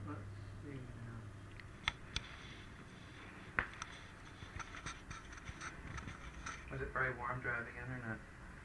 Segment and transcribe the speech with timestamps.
[0.06, 0.20] Let's
[0.62, 1.18] see now.
[6.70, 8.18] Was it very warm driving in or not?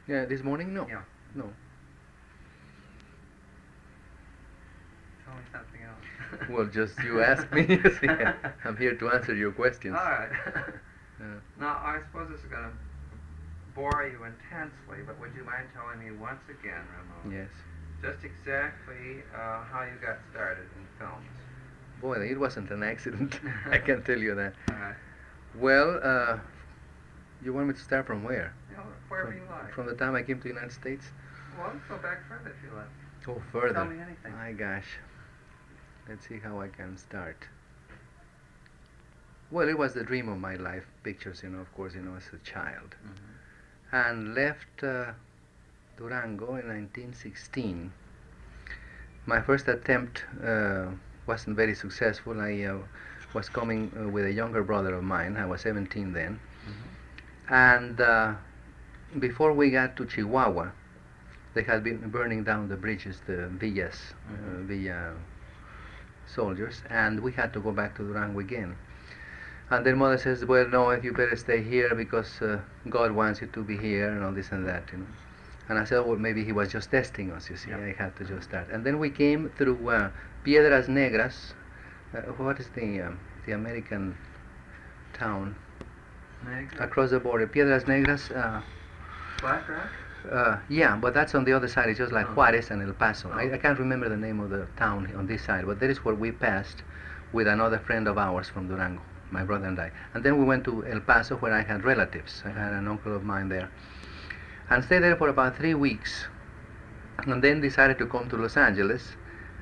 [0.08, 0.74] Yeah, this morning?
[0.74, 0.88] No.
[0.88, 1.02] Yeah.
[1.36, 1.50] No.
[5.26, 6.50] Tell me something else.
[6.50, 7.68] Well, just you ask me.
[8.00, 8.08] See,
[8.66, 9.96] I'm here to answer your questions.
[9.98, 10.30] All right.
[11.20, 11.26] Yeah.
[11.60, 12.72] now, I suppose this is going to
[13.76, 17.50] bore you intensely, but would you mind telling me once again, Ramon, Yes.
[18.02, 21.28] just exactly uh, how you got started in films?
[22.02, 23.40] Boy, it wasn't an accident.
[23.70, 24.54] I can tell you that.
[24.70, 24.96] All right.
[25.56, 26.40] Well, uh,
[27.44, 28.54] you want me to start from where?
[28.86, 29.74] You wherever From, you like.
[29.74, 31.06] from the time I came to the United States?
[31.58, 32.88] well, let's go back further if you like.
[33.28, 33.74] Oh, further.
[33.74, 34.34] Tell me anything.
[34.34, 34.98] My gosh.
[36.10, 37.38] Let's see how I can start.
[39.52, 42.16] Well, it was the dream of my life, pictures, you know, of course, you know,
[42.16, 42.96] as a child.
[43.04, 43.96] Mm-hmm.
[43.96, 45.12] And left uh,
[45.98, 47.92] Durango in 1916.
[49.26, 50.86] My first attempt uh,
[51.28, 52.40] wasn't very successful.
[52.40, 52.78] I uh,
[53.34, 55.38] was coming uh, with a younger brother of mine.
[55.38, 56.40] I was 17 then.
[56.66, 57.54] Mm-hmm.
[57.54, 58.34] And uh,
[59.20, 60.72] before we got to Chihuahua,
[61.54, 64.66] they had been burning down the bridges, the villas, uh, Mhm.
[64.68, 65.14] villa
[66.26, 68.76] soldiers, and we had to go back to Durango again.
[69.70, 72.60] And then mother says, "Well, no, if you better stay here because uh,
[72.90, 75.08] God wants you to be here and all this and that, you know."
[75.70, 77.50] And I said, "Well, maybe He was just testing us.
[77.50, 77.78] You see, Yeah.
[77.78, 80.10] I had to just start." And then we came through uh,
[80.44, 81.54] Piedras Negras.
[82.14, 84.16] Uh, what is the um, the American
[85.14, 85.56] town
[86.46, 86.80] Next.
[86.80, 87.48] across the border?
[87.48, 88.32] Piedras Negras.
[89.44, 91.90] Uh, uh, yeah, but that's on the other side.
[91.90, 92.34] It's just like Oh.
[92.34, 93.30] Juarez and El Paso.
[93.32, 93.54] I, Oh.
[93.54, 96.16] I can't remember the name of the town on this side, but that is where
[96.16, 96.84] we passed
[97.34, 99.92] with another friend of ours from Durango, my brother and I.
[100.14, 102.44] And then we went to El Paso where I had relatives.
[102.46, 103.70] I had an uncle of mine there.
[104.70, 106.28] And stayed there for about three weeks.
[107.26, 109.16] And then decided to come to Los Angeles.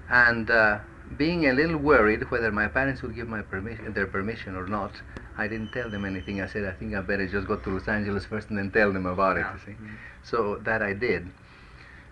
[0.10, 0.80] And uh,
[1.18, 4.92] being a little worried whether my parents would give my permission, their permission or not,
[5.40, 6.42] I didn't tell them anything.
[6.42, 8.92] I said, I think I better just go to Los Angeles first and then tell
[8.92, 9.54] them about it, Yeah.
[9.54, 9.76] you see.
[9.84, 9.96] Mhm.
[10.32, 10.40] So
[10.70, 11.30] that I did,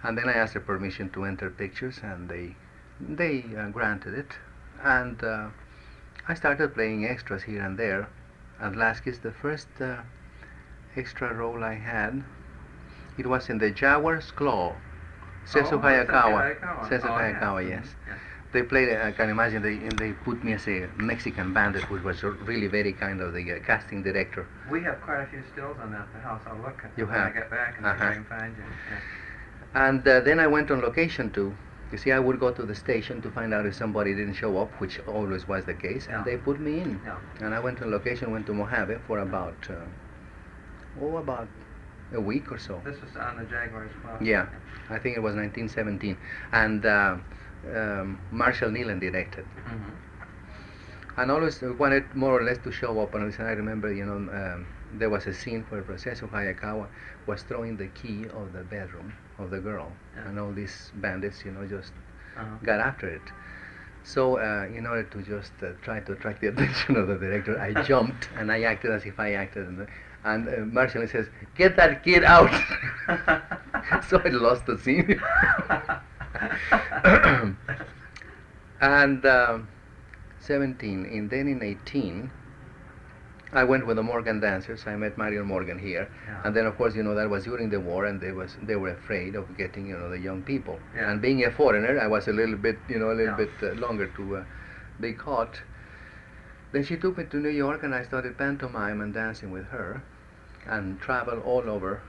[0.03, 2.45] and then I asked for permission to enter pictures, and they
[3.21, 4.31] they uh, granted it,
[4.97, 5.47] and uh,
[6.27, 8.07] I started playing extras here and there.
[8.67, 9.97] At Lasky's, the first uh,
[10.95, 12.23] extra role I had,
[13.17, 14.73] it was in the Jaguar's Claw,
[15.45, 16.39] Sessue Oh, Hayakawa.
[16.41, 16.89] Hayakawa.
[16.89, 17.21] Sessue Oh, yeah.
[17.21, 17.69] Hayakawa, Mhm.
[17.75, 17.95] yes.
[18.07, 18.15] Yeah.
[18.53, 22.23] They played, I can imagine, they, they put me as a Mexican bandit, which was
[22.23, 24.47] really very kind of the uh, casting director.
[24.71, 26.41] We have quite a few stills on that at the house.
[26.47, 28.09] I'll look at You when I get back and see if Uh-huh.
[28.09, 28.63] I can find you.
[28.63, 28.99] Yeah.
[29.87, 31.53] And uh, then I went on location too.
[31.91, 34.57] You see, I would go to the station to find out if somebody didn't show
[34.59, 36.17] up, which always was the case, Yeah.
[36.17, 37.01] and they put me in.
[37.05, 37.17] Yeah.
[37.41, 39.73] And I went on location, went to Mojave for about, uh,
[41.01, 41.47] oh, about
[42.13, 42.81] a week or so.
[42.85, 44.17] This was on the Jaguar's Claw.
[44.21, 44.47] Yeah,
[44.89, 46.17] I think it was 1917.
[46.53, 47.17] And uh,
[47.75, 49.45] um, Marshall Neilan directed.
[49.65, 49.91] hmm
[51.17, 53.15] And always wanted more or less to show up.
[53.15, 56.87] And I remember, you know, um, there was a scene where Proceso Hayakawa
[57.25, 60.27] was throwing the key of the bedroom of the girl, Yeah.
[60.29, 61.91] and all these bandits, you know, just
[62.37, 62.57] Uh-huh.
[62.63, 63.21] got after it.
[64.03, 67.59] So, uh, in order to just uh, try to attract the attention of the director,
[67.59, 69.67] I jumped and I acted as if I acted.
[69.67, 69.87] And,
[70.23, 72.51] and uh, Marshall says, "Get that kid out!"
[74.07, 75.19] so I lost the scene.
[78.81, 79.67] and um
[80.39, 82.31] 17, and then in 18,
[83.51, 84.83] I went with the Morgan dancers.
[84.87, 86.41] I met Marion Morgan here, Yeah.
[86.45, 88.75] and then of course you know that was during the war, and they was they
[88.75, 90.79] were afraid of getting you know the young people.
[90.95, 91.09] Yeah.
[91.11, 93.45] And being a foreigner, I was a little bit you know a little Yeah.
[93.45, 94.43] bit uh, longer to uh,
[95.01, 95.61] be caught.
[96.71, 100.01] Then she took me to New York, and I started pantomime and dancing with her,
[100.65, 102.01] and traveled all over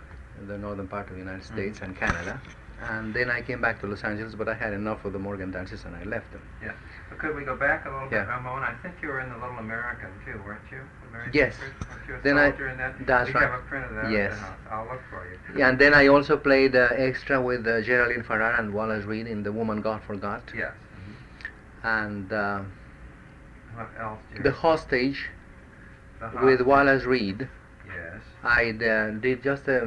[0.46, 1.52] the northern part of the United Mm.
[1.54, 2.40] States and Canada.
[2.80, 5.50] And then I came back to Los Angeles, but I had enough of the Morgan
[5.50, 6.42] dances, and I left them.
[6.62, 6.72] Yeah.
[7.08, 8.62] But could we go back a little bit, Ramon?
[8.62, 10.80] I think you were in the Little American too, weren't you?
[11.08, 11.54] American Yes.
[11.58, 13.06] Weren't you a Then I- that?
[13.06, 13.50] that's we right.
[13.50, 14.32] have a print of that Yes.
[14.32, 14.58] at the house.
[14.70, 15.58] I'll look for you.
[15.58, 19.26] Yeah, and then I also played uh, extra with uh, Geraldine Farrar and Wallace Reid
[19.26, 20.42] in The Woman God Forgot.
[20.54, 20.72] Yes.
[21.82, 22.60] And uh,
[23.74, 24.18] What else?
[24.42, 25.30] The Hostage
[26.20, 27.48] The with Wallace Reid.
[27.88, 28.20] Yes.
[28.44, 29.80] I uh, did just a,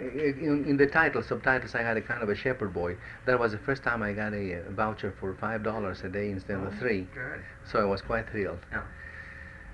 [0.00, 2.96] In, in the title, subtitles, I had a kind of a shepherd boy.
[3.26, 6.30] That was the first time I got a, uh, voucher for five dollars a day
[6.30, 7.08] instead Oh, of three.
[7.14, 7.42] Good.
[7.70, 8.60] So I was quite thrilled.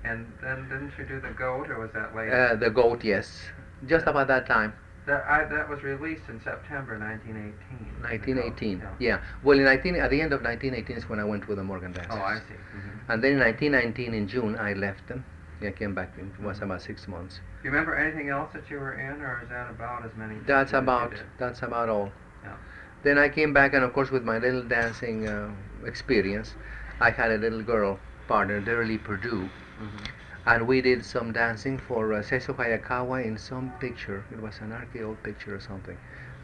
[0.03, 2.33] And then didn't you do the goat, or was that later?
[2.51, 3.41] Uh, the goat, yes,
[3.87, 4.73] just about that time,
[5.07, 8.01] that I, that was released in September 1918.
[8.01, 8.79] the goat, 1918.
[8.79, 9.17] yeah.
[9.17, 9.21] Yeah.
[9.43, 11.91] Well, in 19, at the end of 1918 is when I went with the Morgan
[11.93, 12.13] dancers.
[12.19, 12.53] Oh, I see.
[12.71, 15.23] hmm And then in 1919, in June, I left them.
[15.61, 16.13] I came back.
[16.17, 17.39] It was about six months.
[17.65, 20.35] Do you remember anything else that you were in, or is that about as many?
[20.45, 22.11] That's pictures as you about that's about all.
[22.43, 22.53] Yeah.
[23.01, 25.49] Then I came back, and of course, with my little dancing uh,
[25.83, 26.53] experience,
[26.99, 29.49] I had a little girl partner, Derylee Purdue,
[29.81, 30.05] Mhm.
[30.45, 34.23] and we did some dancing for uh, Sessue Hayakawa in some picture.
[34.31, 35.97] It was an RKO picture or something,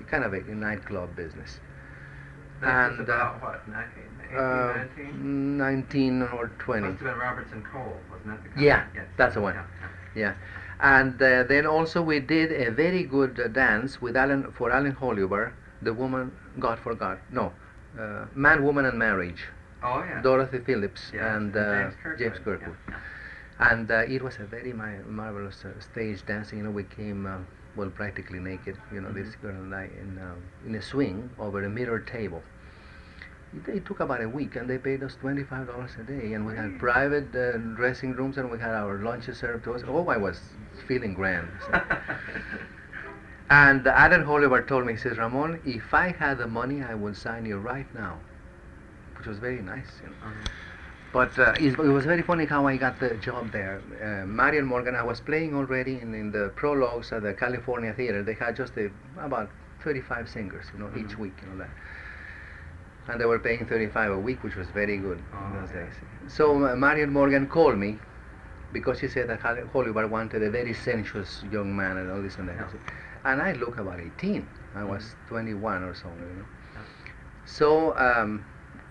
[0.08, 1.60] kind of a, nightclub business.
[2.64, 3.68] And, uh, about what?
[3.68, 5.58] 19, 18, Uh, 19?
[5.58, 6.88] 19 or 20.
[6.88, 8.44] Must have been Robertson Cole, wasn't it?
[8.44, 8.62] The guy?
[8.96, 9.54] Yeah, that's the one.
[9.54, 9.66] Yeah,
[10.16, 10.34] Yeah,
[10.82, 14.94] and uh, then also we did a very good uh, dance with Alan for Alan
[14.96, 17.20] Holubar, the woman God forgot.
[17.32, 17.54] No,
[18.00, 19.44] uh, Man, Woman, and Marriage.
[19.84, 20.22] Oh yeah.
[20.22, 22.20] Dorothy Phillips Yes, and uh, James Kirkwood.
[22.20, 22.78] James Kirkwood.
[22.90, 23.00] Yeah,
[23.72, 26.60] And uh, it was a very mi- marvelous uh, stage dancing.
[26.60, 27.38] You know, we came uh,
[27.76, 28.78] well practically naked.
[28.94, 29.42] You know, this Mhm.
[29.42, 30.36] girl and I in uh,
[30.68, 32.44] in a swing over a mirror table.
[33.54, 36.46] It, it took about a week, and they paid us twenty-five dollars a day, and
[36.46, 39.84] we had private uh, dressing rooms, and we had our lunches served to us.
[39.88, 40.40] Oh, I was
[40.88, 41.50] feeling grand.
[41.66, 41.82] so.
[43.50, 47.18] And Alan Holubar told me, he says, Ramon, if I had the money, I would
[47.18, 48.18] sign you right now,
[49.18, 50.00] which was very nice.
[50.02, 50.16] You know.
[50.30, 50.48] Mhm.
[51.12, 53.82] But uh, it, was very funny how I got the job there.
[54.02, 58.24] Uh, Marion Morgan, I was playing already in, in the prologues at the California Theater.
[58.24, 58.90] They had just a,
[59.20, 59.50] about
[59.84, 61.24] 35 singers, you know, each Mhm.
[61.26, 61.72] week, you know that.
[63.08, 65.86] And they were paying 35 a week, which was very good in Oh, those yeah.
[65.86, 65.94] days.
[66.28, 68.00] So uh, Marion Morgan called me
[68.72, 72.48] because she said that Hollywood wanted a very sensuous young man and all this and
[72.48, 72.56] that.
[72.58, 72.80] Yeah.
[73.26, 74.48] And I look about 18.
[74.76, 76.46] I was 21 or so, you know.
[76.76, 76.82] Yeah.
[77.46, 78.46] So um,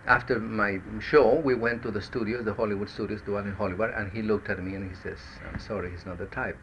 [0.06, 3.90] after my show, we went to the studios, the Hollywood studios, the one in Hollywood,
[3.96, 5.18] and he looked at me and he says,
[5.50, 6.58] "I'm sorry, he's not the type."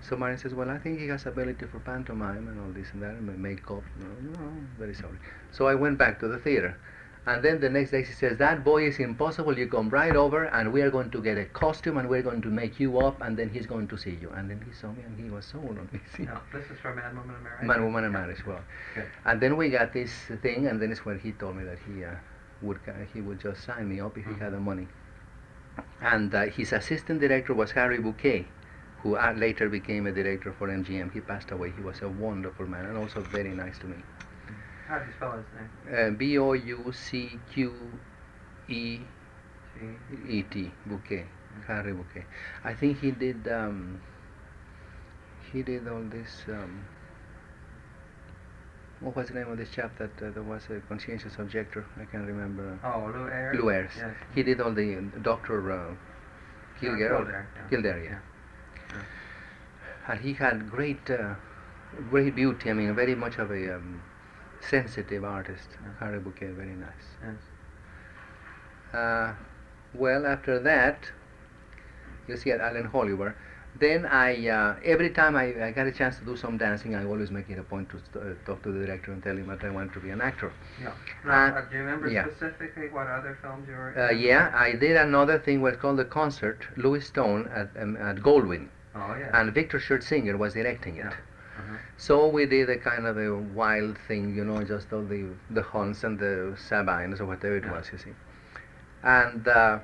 [0.00, 3.02] So Marion says, "Well, I think he has ability for pantomime and all this and
[3.02, 5.18] that, and ma- makeup." No, no, very sorry.
[5.56, 6.76] So I went back to the theater,
[7.26, 9.58] and then the next day she says, "That boy is impossible.
[9.62, 12.42] You come right over, and we are going to get a costume, and we're going
[12.46, 14.90] to make you up, and then he's going to see you." And then he saw
[14.96, 16.00] me, and he was sold on me.
[16.30, 17.68] No, this is for Man, Woman, and Marriage.
[17.68, 18.44] Man, woman, and marriage.
[18.44, 18.64] Well,
[18.96, 19.06] Good.
[19.24, 20.12] and then we got this
[20.42, 22.10] thing, and then it's when he told me that he uh,
[22.62, 24.88] would ca- he would just sign me up if he had the money.
[26.00, 28.46] And uh, his assistant director was Harry Bucquet,
[29.02, 31.12] who uh, later became a director for MGM.
[31.12, 31.72] He passed away.
[31.76, 33.96] He was a wonderful man and also very nice to me.
[34.94, 36.14] How do you spell his name?
[36.14, 37.74] Uh, B O U C Q
[38.68, 39.00] E.
[40.28, 41.26] E T Bucquet,
[41.66, 42.24] Harry Bucquet.
[42.62, 43.48] I think he did.
[43.48, 44.00] Um,
[45.52, 46.44] he did all this.
[46.48, 46.84] Um,
[49.00, 51.84] what was the name of this chap that uh, there was a conscientious objector?
[52.00, 52.78] I can't remember.
[52.84, 53.58] Oh, Lew Ayres.
[53.60, 53.90] Lew Ayres.
[53.96, 54.14] Yes.
[54.32, 55.94] He did all the uh, Doctor uh,
[56.78, 57.68] Kildare, yeah.
[57.68, 58.18] Kildare, yeah.
[58.90, 60.12] Yeah.
[60.12, 61.34] And he had great, uh,
[62.10, 62.70] great beauty.
[62.70, 64.00] I mean, very much of a um,
[64.68, 65.68] sensitive artist.
[66.00, 67.06] Harry Bucquet, very nice.
[67.22, 68.98] Yes.
[68.98, 69.32] Uh,
[69.94, 71.10] well, after that,
[72.28, 73.34] you see at Alan Holubar.
[73.80, 77.04] Then I, uh, every time I, I got a chance to do some dancing, I
[77.04, 79.48] always make it a point to st- uh, talk to the director and tell him
[79.48, 80.52] that I want to be an actor.
[80.80, 80.90] Yeah.
[80.90, 80.92] Uh,
[81.26, 82.24] Now, uh, do you remember yeah.
[82.28, 84.20] specifically what other films you were Uh, in?
[84.20, 88.68] yeah, I did another thing was called the concert, Lewis Stone at, um, at Goldwyn,
[88.94, 89.30] Oh, yeah.
[89.40, 91.06] and Victor Schertzinger was directing it.
[91.06, 91.12] Yeah.
[91.56, 91.76] Uh-huh.
[91.96, 95.62] So we did a kind of a wild thing, you know, just all the the
[95.62, 98.14] Huns and the Sabines or whatever it was, you see.
[99.02, 99.78] And uh,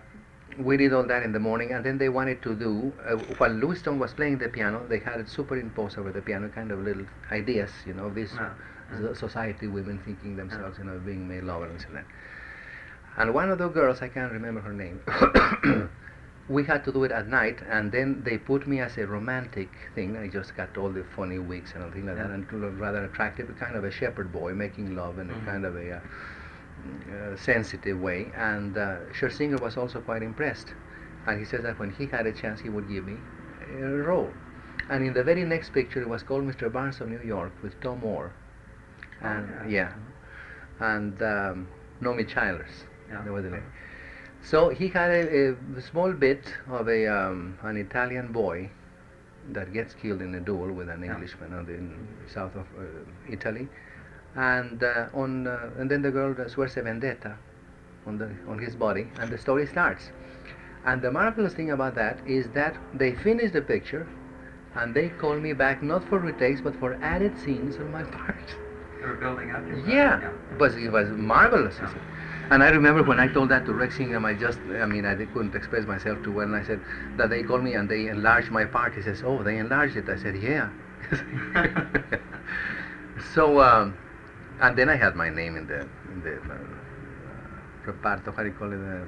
[0.58, 3.50] we did all that in the morning, and then they wanted to do uh, while
[3.50, 6.80] Lewis Stone was playing the piano, they had it superimposed over the piano, kind of
[6.80, 8.32] little ideas, you know, this
[9.14, 12.04] society women thinking themselves, you know, being male lovers and so that.
[13.16, 15.00] And one of the girls, I can't remember her name.
[16.56, 19.70] we had to do it at night, and then they put me as a romantic
[19.94, 20.16] thing.
[20.16, 22.34] I just got all the funny wigs and everything like that, Yeah.
[22.34, 25.42] and to look rather attractive, kind of a shepherd boy making love in Mhm.
[25.42, 26.00] a kind of a uh,
[27.14, 28.32] uh, sensitive way.
[28.36, 30.74] And uh, Schertzinger was also quite impressed,
[31.26, 33.16] and he says that when he had a chance, he would give me
[33.78, 34.32] a role.
[34.88, 36.68] And in the very next picture, it was called Mr.
[36.68, 38.32] Barnes of New York with Tom Moore,
[39.22, 39.68] Oh, and yeah.
[39.68, 39.92] yeah,
[40.94, 41.68] and um,
[42.00, 42.84] Naomi Childers.
[43.08, 43.22] Yeah.
[43.22, 43.62] That was the okay.
[44.42, 48.70] So he had a, a small bit of a um, an Italian boy
[49.52, 52.82] that gets killed in a duel with an Englishman the in south of uh,
[53.28, 53.68] Italy,
[54.34, 57.36] and uh, on uh, and then the girl swears a vendetta
[58.06, 60.10] on the on his body, and the story starts.
[60.84, 64.08] And the marvelous thing about that is that they finish the picture,
[64.74, 68.56] and they called me back not for retakes but for added scenes on my part.
[69.00, 69.66] They were building up.
[69.66, 71.76] your Yeah, but it was marvelous.
[71.78, 71.94] Yeah.
[72.50, 75.14] And I remember when I told that to Rex Ingram, I just, I mean, I
[75.14, 76.46] couldn't express myself too well.
[76.46, 76.80] And I said
[77.16, 78.94] that they called me and they enlarged my part.
[78.94, 80.68] He says, "Oh, they enlarged it." I said, "Yeah."
[83.34, 83.96] so, um,
[84.60, 86.56] and then I had my name in the in the uh,
[87.86, 88.34] reparto.
[88.34, 88.80] How do you call it?
[88.80, 89.04] Uh,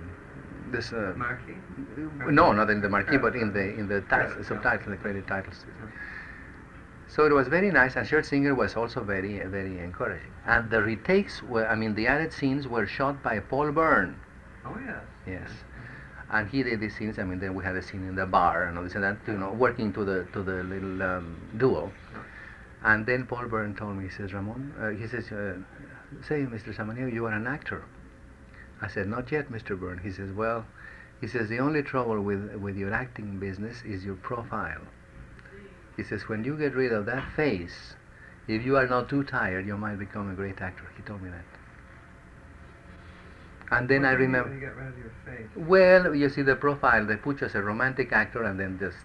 [0.71, 0.93] this.
[0.93, 1.57] Uh, Marquee.
[2.31, 5.67] no, not in the marquee, but in the in the Credit, subtitle, the credit titles.
[7.15, 10.33] So it was very nice, and Schertzinger was also very, very encouraging.
[10.47, 14.19] And the retakes were, I mean, the added scenes were shot by Paul Bern.
[14.65, 15.05] Oh yes.
[15.27, 15.51] Yes.
[16.31, 17.19] And he did these scenes.
[17.19, 19.19] I mean, then we had a scene in the bar and all this and that,
[19.27, 21.93] you know, working to the to the little um, duo.
[22.83, 25.59] And then Paul Bern told me, he says, Ramon, uh, he says, uh,
[26.27, 26.75] say, Mr.
[26.75, 27.85] Samaniego, you are an actor.
[28.81, 29.79] I said, not yet, Mr.
[29.79, 30.01] Bern.
[30.03, 30.65] He says, well,
[31.21, 34.81] he says, the only trouble with, with your acting business is your profile.
[35.97, 37.95] He says, when you get rid of that face,
[38.49, 40.85] if you are not too tired, you might become a great actor.
[40.97, 41.45] He told me that.
[43.71, 44.55] And then What I do you mean remember.
[44.55, 45.49] You get rid of your face.
[45.57, 48.99] Well, you see the profile, they put you as a romantic actor and then just,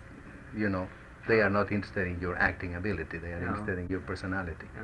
[0.56, 0.88] you know,
[1.28, 3.48] they are not interested in your acting ability, they are No.
[3.48, 4.68] interested in your personality.
[4.76, 4.82] Yeah.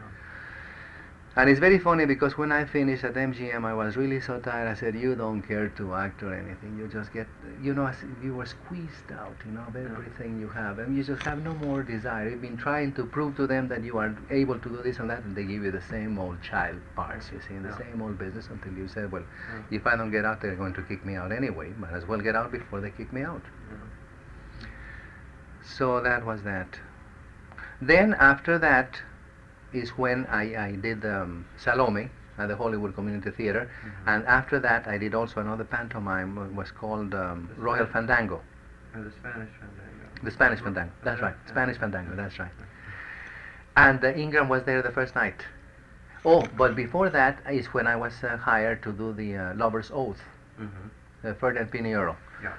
[1.35, 4.67] And it's very funny because when I finished at MGM, I was really so tired.
[4.67, 6.77] I said, "You don't care to act or anything.
[6.77, 7.25] You just get,
[7.59, 11.23] you know, you were squeezed out, you know, of everything you have, and you just
[11.23, 12.29] have no more desire.
[12.29, 15.09] You've been trying to prove to them that you are able to do this and
[15.09, 17.77] that, and they give you the same old child parts, you see, in the Yeah.
[17.79, 19.77] same old business until you say, well, Yeah.
[19.79, 21.73] if I don't get out, they're going to kick me out anyway.
[21.79, 23.41] Might as well get out before they kick me out.
[23.71, 24.67] Yeah.
[25.63, 26.79] So that was that.
[27.81, 29.01] Then after that
[29.73, 33.91] is when I, I did um, Salome at the Hollywood Community Theater, Mhm.
[34.15, 36.37] and after that I did also another pantomime.
[36.37, 38.41] It was called um, Royal Fandango,
[38.95, 40.23] Or the Spanish Fandango.
[40.23, 40.91] the Spanish Fandango.
[41.03, 42.15] That's right, Spanish Fandango.
[42.15, 42.51] That's right.
[43.75, 45.45] And uh, Ingram was there the first night.
[46.25, 49.91] Oh, but before that is when I was uh, hired to do the uh, Lover's
[49.93, 50.21] Oath,
[50.59, 51.27] Mm-hmm.
[51.27, 52.15] uh, Ferdinand Pinney Earle.
[52.43, 52.53] Yeah.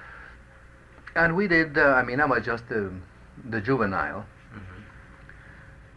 [1.17, 1.79] And we did.
[1.79, 2.93] Uh, I mean, I was just the
[3.51, 4.25] the juvenile.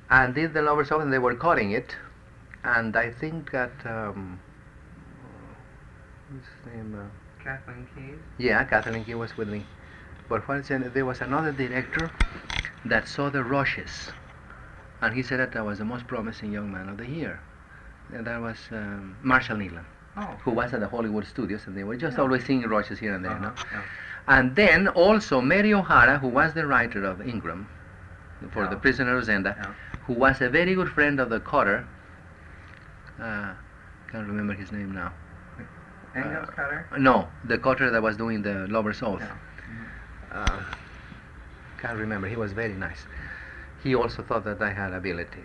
[0.10, 1.96] And did the Lover's Oath, and they were cutting it,
[2.64, 4.40] and I think that um,
[6.30, 6.96] what's his name?
[6.96, 8.16] Uh, Kathleen Keys.
[8.38, 9.66] yeah, Kathleen Key was with me,
[10.30, 12.10] but in, there was another director
[12.86, 14.12] that saw the rushes,
[15.02, 17.42] and he said that I was the most promising young man of the year,
[18.14, 19.86] and that was um, Marshall Neilan,
[20.16, 20.38] Oh.
[20.44, 22.24] who was at the Hollywood studios, and they were just Yeah.
[22.24, 23.54] always singing rushes here and there, Uh-huh, no?
[23.74, 23.82] yeah.
[24.30, 27.68] And then also Mary O'Hara, who was the writer of Ingram
[28.52, 28.70] for Yeah.
[28.70, 29.56] The Prisoner of Zenda.
[30.08, 31.86] Who was a very good friend of the Cotter.
[33.22, 33.54] Uh,
[34.12, 35.14] can't remember his name now.
[36.16, 36.88] Ingram's Uh, Cutter.
[36.98, 39.22] No, the Cotter that was doing the Lover's Oath.
[39.22, 39.36] Yeah.
[40.40, 40.64] Uh,
[41.82, 42.28] can't remember.
[42.28, 43.06] He was very nice.
[43.84, 45.44] He also thought that I had ability,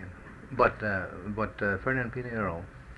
[0.53, 2.11] but uh, but uh, Ferdinand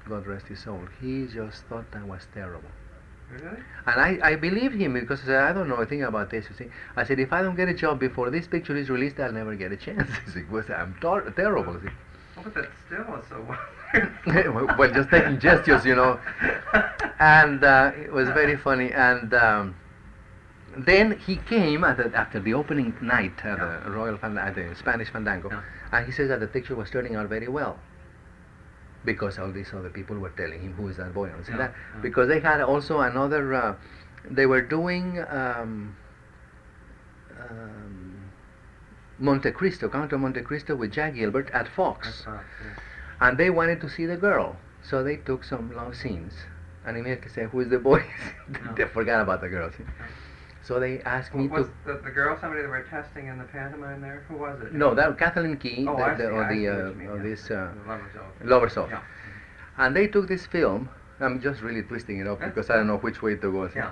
[0.07, 2.69] God rest his soul, he just thought I was terrible.
[3.31, 3.57] Really?
[3.87, 6.45] And I, I believe him because I said, I don't know a thing about this.
[6.49, 9.19] You see, I said if I don't get a job before this picture is released,
[9.19, 10.09] I'll never get a chance.
[10.33, 11.73] Said, "Well, I'm tor- terrible.
[11.73, 11.95] you see.
[12.37, 16.19] Oh, but that still so well, well, just taking gestures, you know.
[17.19, 18.91] And uh, it was very funny.
[18.91, 19.75] And um,
[20.77, 23.81] then he came at the, after the opening night at Yeah.
[23.85, 25.61] the Royal Fan- at the Spanish Fandango, Yeah.
[25.93, 27.79] and he says that the picture was turning out very well
[29.05, 31.57] because all these other people were telling him who is that boy and see Yeah,
[31.57, 33.53] that because they had also another.
[33.53, 33.75] Uh,
[34.29, 35.23] they were doing.
[35.29, 35.95] Um,
[37.39, 38.31] um,
[39.17, 43.27] Monte Cristo, Count of Monte Cristo with Jack Gilbert at Fox That's right, yeah.
[43.29, 46.33] and they wanted to see the girl, so they took some long scenes
[46.85, 48.03] and immediately said, "Who is the boy?"
[48.75, 48.89] they No.
[48.89, 49.71] forgot about the girl.
[49.71, 49.83] see.
[50.65, 51.73] So they asked me Was to.
[51.85, 54.25] the, the girl somebody they were testing in the pantomime there?
[54.27, 54.73] Who was it?
[54.73, 57.23] No, that Kathleen Key, Oh, the, the, see, or the uh, you mean, of yeah.
[57.29, 58.75] this uh, Lover's.
[58.75, 59.01] Lover's Yeah.
[59.77, 60.89] and they took this film.
[61.19, 63.69] I'm just really twisting it up That's because I don't know which way to go.
[63.75, 63.91] Yeah.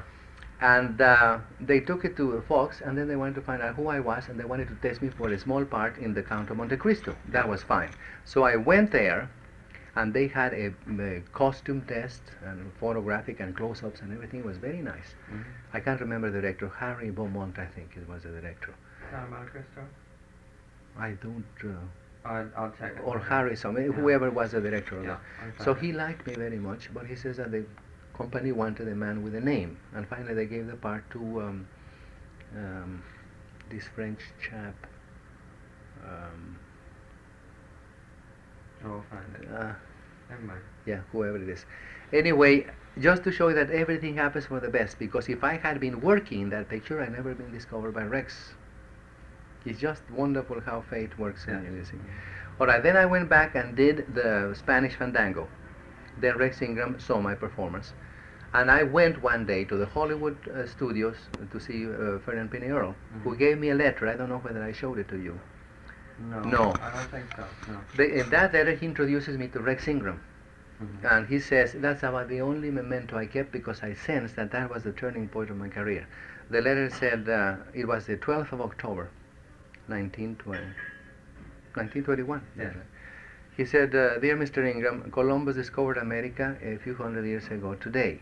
[0.62, 3.88] And uh, they took it to Fox, and then they wanted to find out who
[3.88, 6.50] I was, and they wanted to test me for a small part in the Count
[6.50, 7.16] of Monte Cristo.
[7.30, 7.90] That was fine.
[8.26, 9.30] So I went there,
[9.96, 14.40] and they had a, a costume test and photographic and close-ups and everything.
[14.40, 15.16] It was very nice.
[15.32, 15.44] Mhm.
[15.74, 16.70] I can't remember the director.
[16.70, 18.74] Harry Beaumont, I think it was the director.
[19.12, 19.82] Count of Monte Cristo?
[20.98, 21.46] I don't.
[21.64, 21.70] Uh,
[22.26, 23.26] I'll, I'll check or for.
[23.26, 23.92] Harry, some, Yeah.
[23.92, 25.18] whoever was the director of Yeah.
[25.58, 25.64] that.
[25.64, 27.66] So he liked me very much, but he says that the
[28.18, 31.68] company wanted a man with a name, and finally they gave the part to um,
[32.58, 33.04] um,
[33.70, 34.76] this French chap.
[36.04, 36.58] Um,
[38.86, 39.48] Oh, find it.
[39.54, 39.74] uh,
[40.30, 40.62] Never mind.
[40.86, 41.66] yeah, whoever it is.
[42.12, 42.68] Anyway,
[43.00, 46.02] just to show you that everything happens for the best, because if I had been
[46.02, 48.54] working in that picture, I'd never been discovered by Rex.
[49.66, 51.72] It's just wonderful how fate works in Yeah.
[51.72, 51.98] you see.
[52.60, 55.48] All right, then I went back and did the Spanish Fandango.
[56.20, 57.94] Then Rex Ingram saw my performance.
[58.54, 61.16] And I went one day to the Hollywood uh, studios
[61.52, 64.08] to see uh, Ferdinand Earle, who gave me a letter.
[64.08, 65.40] I don't know whether I showed it to you.
[66.20, 66.40] No.
[66.42, 66.74] No.
[66.82, 67.46] I don't think so.
[67.72, 67.80] No.
[67.98, 70.22] The, in that letter, he introduces me to Rex Ingram.
[70.82, 71.12] Mhm.
[71.12, 74.70] And he says, that's about the only memento I kept because I sensed that that
[74.70, 76.08] was the turning point of my career.
[76.50, 79.10] The letter said, uh, it was the 12th of October,
[79.88, 80.62] 1920,
[81.76, 82.42] 1921.
[82.58, 82.72] Yeah.
[83.56, 84.66] He said, uh, Dear Mr.
[84.68, 88.20] Ingram, Columbus discovered America a few hundred years ago today.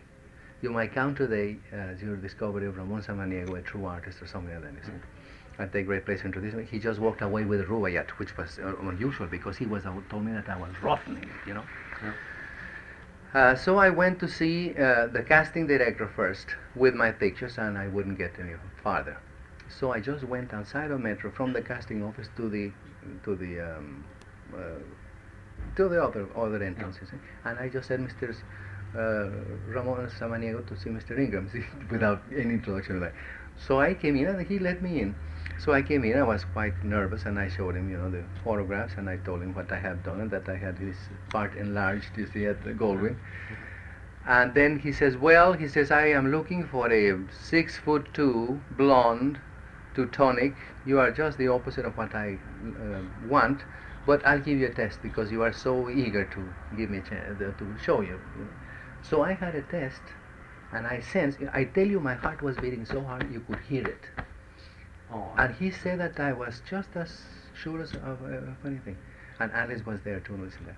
[0.60, 4.54] You might count today as your discovery of Ramon Samaniego, a true artist or something
[4.54, 4.92] like that.
[5.58, 6.66] I take great pleasure in introducing me.
[6.70, 10.24] He just walked away with Rubaiyat, which was uh, unusual because he was uh, told
[10.24, 11.64] me that I was roughening it, you know.
[13.34, 17.78] Uh, so I went to see uh, the casting director first with my pictures, and
[17.78, 19.18] I wouldn't get any farther.
[19.68, 22.70] So I just went outside of Metro from the casting office to the
[23.24, 24.04] to the um,
[24.54, 24.58] uh,
[25.76, 27.16] to the other other entrance, you see.
[27.44, 28.36] and I just said, Mr.
[28.94, 29.30] Uh,
[29.68, 31.18] Ramon Samaniego to see Mr.
[31.18, 31.50] Ingram,
[31.90, 33.00] without any introduction.
[33.00, 33.14] Like.
[33.56, 35.14] So I came in, and he let me in.
[35.58, 36.18] So I came in.
[36.18, 39.42] I was quite nervous, and I showed him, you know, the photographs, and I told
[39.42, 40.96] him what I had done, and that I had his
[41.30, 43.16] part enlarged, you see, at the Goldwyn.
[44.26, 48.60] And then he says, well, he says, I am looking for a six foot two,
[48.76, 49.38] blonde,
[49.94, 50.54] Teutonic.
[50.86, 53.62] You are just the opposite of what I uh, want,
[54.06, 57.02] but I'll give you a test because you are so eager to give me a
[57.02, 58.20] chance to show you.
[59.02, 60.00] So I had a test,
[60.72, 63.86] and I sensed, I tell you, my heart was beating so hard you could hear
[63.86, 64.06] it.
[65.12, 65.28] Oh.
[65.36, 67.20] And he said that I was just as
[67.54, 68.96] sure as of, uh, of anything.
[69.40, 70.76] And Alice was there too, listen there.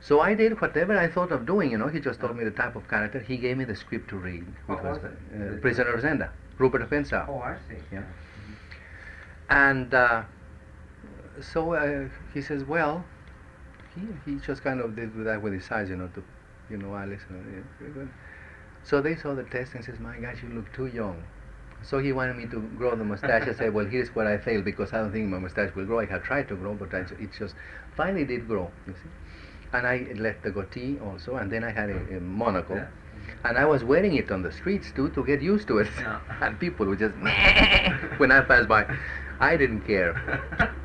[0.00, 1.88] So I did whatever I thought of doing, you know.
[1.88, 3.20] He just told me the type of character.
[3.20, 5.56] He gave me the script to read, which What was, was it?
[5.56, 7.26] uh, Prisoner of Zenda, Rupert of Hentzau.
[7.28, 7.80] Oh, I see.
[7.90, 8.02] Yeah.
[9.48, 10.22] And uh,
[11.40, 13.04] so uh, he says, well,
[13.94, 16.22] he, he just kind of did that with his eyes, you know, to,
[16.68, 17.22] you know, Alice.
[17.30, 18.04] You know, yeah.
[18.82, 21.22] So they saw the test and says, my gosh, you look too young.
[21.84, 23.46] So he wanted me to grow the mustache.
[23.46, 26.00] I said, well, here's where I failed because I don't think my mustache will grow.
[26.00, 27.54] I had tried to grow, but I, it just
[27.96, 29.10] finally did grow, you see.
[29.72, 32.76] And I left the goatee also, and then I had a, a monocle.
[32.76, 32.86] Yeah.
[33.44, 35.88] And I was wearing it on the streets too to get used to it.
[35.98, 36.20] Yeah.
[36.40, 37.14] and people would just
[38.18, 38.86] when I passed by.
[39.40, 40.14] I didn't care.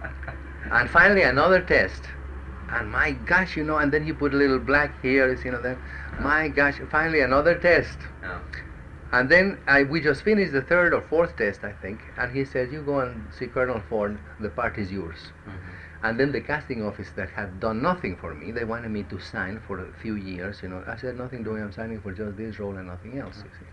[0.71, 2.03] And finally another test.
[2.69, 5.59] And my gosh, you know, and then he put a little black hairs, you know,
[5.59, 5.79] then
[6.19, 7.97] my gosh, finally another test.
[8.21, 8.39] Yeah.
[9.11, 12.45] And then I, we just finished the third or fourth test, I think, and he
[12.45, 15.31] said, you go and see Colonel Ford, the part is yours.
[15.47, 15.53] Mhm.
[16.03, 19.19] And then the casting office that had done nothing for me, they wanted me to
[19.19, 20.83] sign for a few years, you know.
[20.87, 23.65] I said, nothing doing, I'm signing for just this role and nothing else, you see.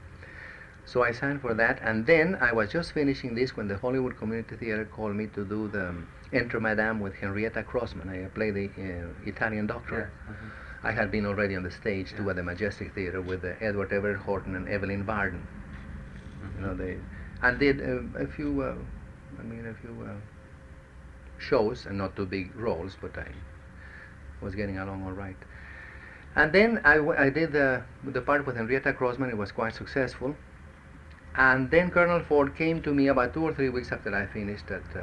[0.86, 4.16] So I signed for that, and then I was just finishing this when the Hollywood
[4.16, 8.08] Community Theater called me to do the um, Enter Madame with Henrietta Crosman.
[8.08, 10.10] I played the uh, Italian doctor.
[10.28, 10.36] Yes.
[10.36, 10.50] mhm.
[10.82, 13.92] I had been already on the stage too at the Majestic Theater with uh, Edward
[13.92, 15.46] Everett Horton and Evelyn Varden.
[16.56, 16.98] You know, they
[17.42, 18.74] and did uh, a few, uh,
[19.38, 20.14] I mean, a few uh,
[21.38, 23.28] shows and not too big roles, but I
[24.40, 25.36] was getting along all right.
[26.34, 29.30] And then I, w- I did the, the part with Henrietta Crosman.
[29.30, 30.36] It was quite successful.
[31.34, 34.70] And then Colonel Ford came to me about two or three weeks after I finished
[34.70, 35.00] at uh,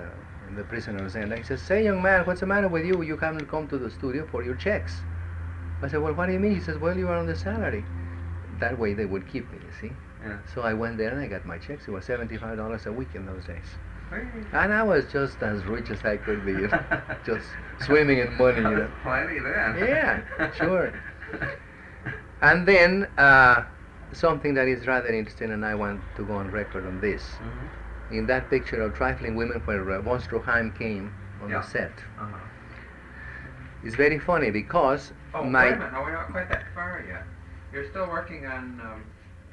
[0.47, 1.37] in the Prisoner of Zenda.
[1.37, 3.01] He says, "Say, young man, what's the matter with you?
[3.03, 5.01] You haven't come to the studio for your checks."
[5.83, 7.83] I said, "Well, what do you mean?" He says, "Well, you are on the salary."
[8.59, 9.57] That way they would keep me.
[9.65, 9.91] You see.
[10.23, 10.37] Yeah.
[10.53, 11.87] So I went there and I got my checks.
[11.87, 13.69] It was seventy-five dollars a week in those days,
[14.53, 16.83] and I was just as rich as I could be, you know,
[17.25, 17.47] just
[17.85, 18.61] swimming in money.
[18.61, 18.91] You know.
[19.03, 19.77] Plenty then.
[19.77, 20.93] Yeah, sure.
[22.41, 23.63] And then uh,
[24.11, 27.23] something that is rather interesting, and I want to go on record on this.
[27.41, 27.69] Mhm.
[28.19, 31.61] In that picture of trifling women, where uh, von Stroheim came on Yeah.
[31.61, 32.37] the set, Uh-huh.
[33.83, 35.93] it's very funny because Oh, my wait a minute.
[35.93, 37.23] No, we're not quite that far yet.
[37.71, 39.03] You're still working on um,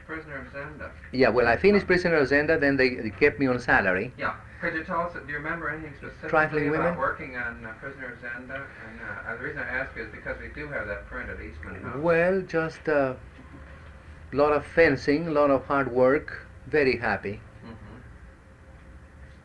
[0.07, 0.91] Prisoner of Zenda.
[1.13, 4.13] yeah, well, I finished Prisoner of Zenda, then they, they kept me on salary.
[4.19, 4.35] Yeah.
[4.61, 6.99] Could you tell us, do you remember anything specifically Trifling about Women?
[6.99, 8.57] working on uh, Prisoner of Zenda?
[8.89, 11.81] And uh, the reason I ask is because we do have that print at Eastman
[11.83, 11.97] House.
[11.97, 13.17] Well, just a
[14.33, 17.41] lot of fencing, a lot of hard work, very happy.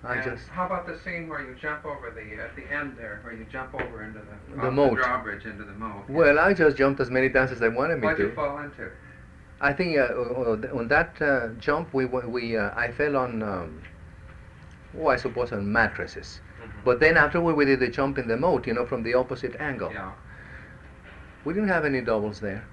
[0.05, 2.95] I and just how about the scene where you jump over the at the end
[2.97, 4.97] there, where you jump over into the, The off moat.
[4.97, 6.07] drawbridge into the moat?
[6.09, 8.35] well, I just jumped as many times as they wanted me What'd you to.
[8.35, 8.89] fall into?
[9.61, 13.81] I think uh, uh, on that uh, jump, we we uh, I fell on, um,
[14.99, 16.41] oh, I suppose on mattresses.
[16.83, 19.55] But then afterward, we did the jump in the moat, you know, from the opposite
[19.59, 19.91] angle.
[19.91, 20.11] Yeah.
[21.45, 22.63] We didn't have any doubles there.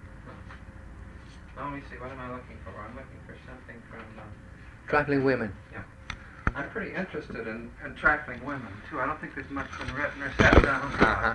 [1.56, 1.96] Let me see.
[1.98, 2.78] What am I looking for?
[2.80, 4.00] I'm looking for something from.
[4.18, 4.22] Uh,
[4.88, 5.52] Trifling women.
[6.54, 9.00] I'm pretty interested in, in trifling women too.
[9.00, 10.82] I don't think there's much been written or said down.
[10.82, 11.34] Uh-huh.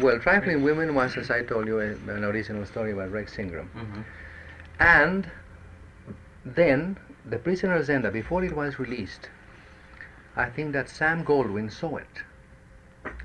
[0.00, 3.70] Well, Trifling Women was, as I told you, a, an original story by Rex Ingram.
[3.76, 4.00] Mm-hmm.
[4.80, 5.30] And
[6.44, 6.96] then,
[7.26, 9.30] The Prisoner of Zenda, before it was released,
[10.36, 12.22] I think that Sam Goldwyn saw it.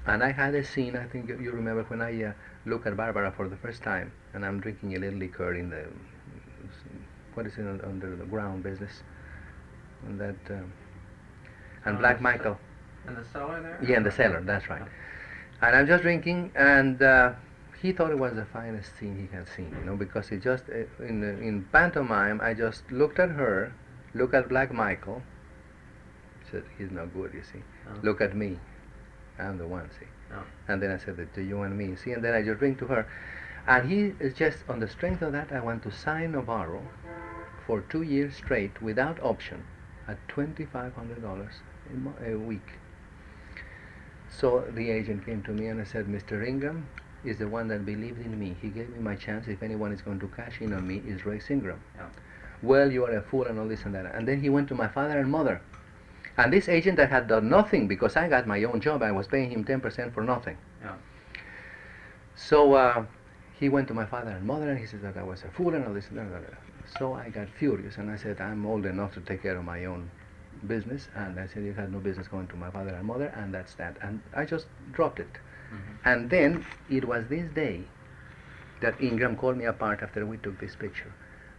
[0.05, 2.33] And I had a scene, I think you, remember when I uh,
[2.65, 5.85] look at Barbara for the first time, and I'm drinking a little liquor in the,
[7.33, 9.03] what is it, under the ground business?
[10.05, 10.71] And that, um,
[11.85, 12.57] and Oh, Black Michael.
[13.07, 13.79] In the cellar there?
[13.81, 14.83] Yeah, in the cellar, that's right.
[15.61, 17.33] And I'm just drinking, and uh,
[17.81, 20.65] he thought it was the finest scene he had seen, you know, because he just,
[20.69, 23.73] uh, in, uh, in pantomime, I just looked at her,
[24.13, 25.21] looked at Black Michael,
[26.51, 27.61] said, he's no good, you see.
[27.87, 27.99] Oh.
[28.03, 28.59] Look at me,
[29.37, 30.07] I'm the one, see.
[30.33, 30.43] Oh.
[30.67, 32.79] And then I said that to you and me, see, and then I just drink
[32.79, 33.07] to her.
[33.67, 36.81] And he is just, on the strength of that, I want to sign Novarro
[37.65, 39.63] for two years straight without option
[40.07, 41.49] at $2,500
[41.91, 42.79] a, a week.
[44.29, 46.47] So the agent came to me and I said, Mr.
[46.47, 46.87] Ingram
[47.23, 48.55] is the one that believed in me.
[48.61, 49.47] He gave me my chance.
[49.47, 51.81] If anyone is going to cash in on me, is Rex Ingram.
[51.95, 52.07] Yeah.
[52.61, 54.13] Well, you are a fool and all this and that.
[54.13, 55.61] And then he went to my father and mother.
[56.37, 59.27] And this agent that had done nothing because I got my own job, I was
[59.27, 60.57] paying him 10% for nothing.
[60.81, 60.95] Yeah.
[62.35, 63.05] So uh,
[63.59, 65.75] he went to my father and mother and he said that I was a fool
[65.75, 66.43] and all this and and that.
[66.97, 69.85] So I got furious and I said, I'm old enough to take care of my
[69.85, 70.09] own
[70.67, 71.07] business.
[71.15, 73.73] And I said, you had no business going to my father and mother, and that's
[73.75, 73.97] that.
[74.01, 75.37] And I just dropped it.
[75.71, 75.97] Mhm.
[76.05, 77.83] And then it was this day
[78.81, 81.11] that Ingram called me apart after we took this picture.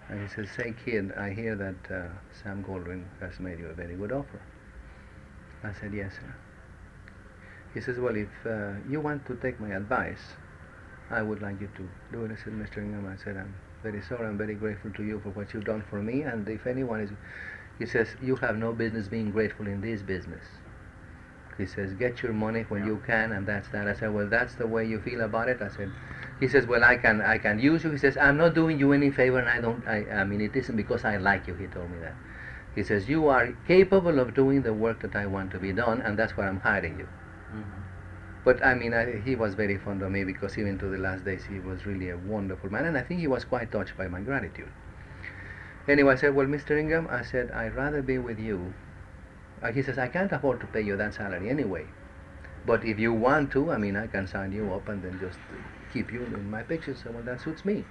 [0.09, 2.09] And he says, say kid, I hear that uh,
[2.43, 4.41] Sam Goldwyn has made you a very good offer.
[5.63, 6.35] I said, yes, sir.
[7.75, 10.35] He says, well, if uh, you want to take my advice,
[11.11, 12.33] I would like you to do it.
[12.33, 12.79] I said, Mr.
[12.79, 15.85] Ingram, I said, I'm very sorry, I'm very grateful to you for what you've done
[15.89, 16.23] for me.
[16.23, 17.11] And if anyone is,
[17.81, 20.45] he says, you have no business being grateful in this business.
[21.59, 22.89] He says, get your money when Yeah.
[22.91, 23.89] you can, and that's that.
[23.89, 25.63] I said, well, that's the way you feel about it.
[25.63, 25.91] I said,
[26.39, 27.91] he says, well, I can, I can use you.
[27.91, 30.55] He says, I'm not doing you any favor, and I don't, I, I mean, it
[30.57, 31.55] isn't because I like you.
[31.55, 32.15] He told me that.
[32.75, 36.03] He says, you are capable of doing the work that I want to be done,
[36.03, 37.09] and that's why I'm hiring you.
[37.55, 37.65] Mhm.
[38.45, 41.25] But I mean, I, he was very fond of me because even to the last
[41.25, 44.09] days, he was really a wonderful man, and I think he was quite touched by
[44.09, 44.69] my gratitude.
[45.89, 46.79] Anyway, I said, well, Mr.
[46.79, 48.75] Ingram, I said, I'd rather be with you.
[49.63, 51.87] Uh, he says, I can't afford to pay you that salary anyway.
[52.67, 55.39] But if you want to, I mean, I can sign you up and then just
[55.93, 57.85] keep you in my pictures, so well, that suits me.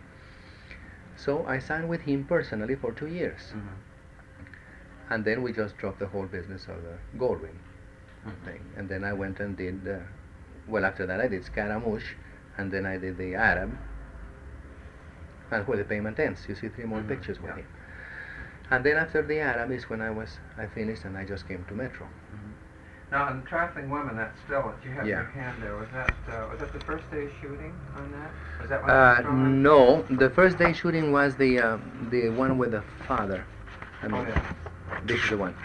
[1.16, 3.54] So I signed with him personally for two years.
[3.54, 3.78] Mhm.
[5.10, 7.58] And then we just dropped the whole business of the Goldwyn
[8.26, 8.46] Mhm.
[8.46, 8.62] thing.
[8.78, 10.00] And then I went and did, uh,
[10.68, 12.16] well, after that I did Scaramouche,
[12.58, 13.78] and then I did the Arab,
[15.52, 16.48] and where the pavement ends.
[16.48, 17.64] You see three more Mhm, pictures with yeah.
[17.64, 17.68] him.
[18.72, 21.66] And then after the Arab is when I was, I finished and I just came
[21.70, 22.06] to Metro.
[22.06, 22.54] Mhm.
[23.12, 25.22] Now, in Trifling Women, that still you have Yeah.
[25.22, 28.32] your hand there, was that, uh, was that the first day shooting on that?
[28.62, 31.78] Was that Uh, no, the first day shooting was the uh,
[32.12, 33.44] the one with the father.
[34.04, 34.42] I mean, Oh, yeah.
[35.06, 35.56] this is the one.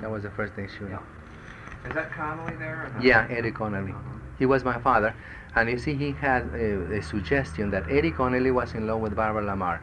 [0.00, 0.98] That was the first day shooting.
[0.98, 1.88] Yeah.
[1.88, 2.90] Is that Connelly there?
[3.00, 3.92] Yeah, Eddie Connelly.
[3.92, 4.18] Uh-huh.
[4.38, 5.14] He was my father,
[5.54, 9.14] and you see, he had a, a suggestion that Eddie Connelly was in love with
[9.14, 9.80] Barbara La Marr,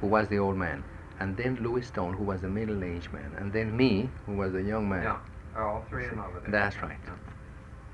[0.00, 0.82] who was the old man,
[1.20, 4.62] and then Lewis Stone, who was a middle-aged man, and then me, who was a
[4.62, 5.04] young man.
[5.04, 5.18] Yeah,
[5.56, 6.50] all three in love with it.
[6.50, 6.98] That's right.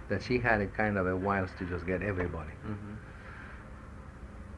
[0.09, 2.53] That she had a kind of a wiles to just get everybody.
[2.65, 2.97] Mm -hmm.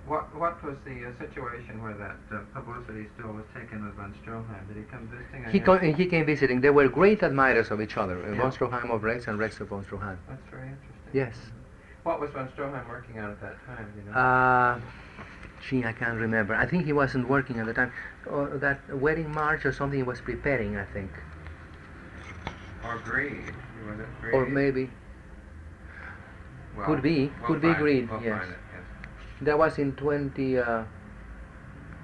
[0.08, 4.14] What What was the uh, situation where that uh, publicity still was taken with von
[4.20, 4.62] Stroheim?
[4.68, 5.94] Did he come visiting?
[5.94, 6.60] He, he came visiting.
[6.60, 8.16] They were great admirers of each other.
[8.16, 8.40] Uh, Yeah.
[8.40, 10.16] Von Stroheim of Rex and Rex of Von Stroheim.
[10.28, 11.12] That's very interesting.
[11.22, 11.36] Yes.
[12.04, 13.86] What was von Stroheim working on at that time?
[13.96, 14.12] You know.
[14.18, 14.80] Uh,
[15.66, 16.54] gee, I can't remember.
[16.54, 17.92] I think he wasn't working at the time.
[18.26, 21.10] Or that wedding march or something he was preparing, I think.
[22.84, 23.42] or Greed?
[24.20, 24.34] Greed?
[24.34, 24.90] Or maybe.
[26.76, 27.30] Well, could be.
[27.40, 28.44] we'll Could be Greed, We'll yes.
[28.44, 28.82] it, yes.
[29.42, 30.58] That was in 20.
[30.58, 30.84] Uh,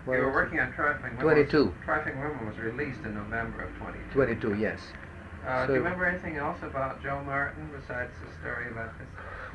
[0.07, 0.35] you were was it?
[0.35, 1.47] working on Trifling Women.
[1.47, 1.75] 22.
[1.85, 4.11] Trifling Women was released in November of 22.
[4.13, 4.81] 22, yes.
[5.47, 9.07] Uh, do you remember anything else about Joe Martin besides the story about this?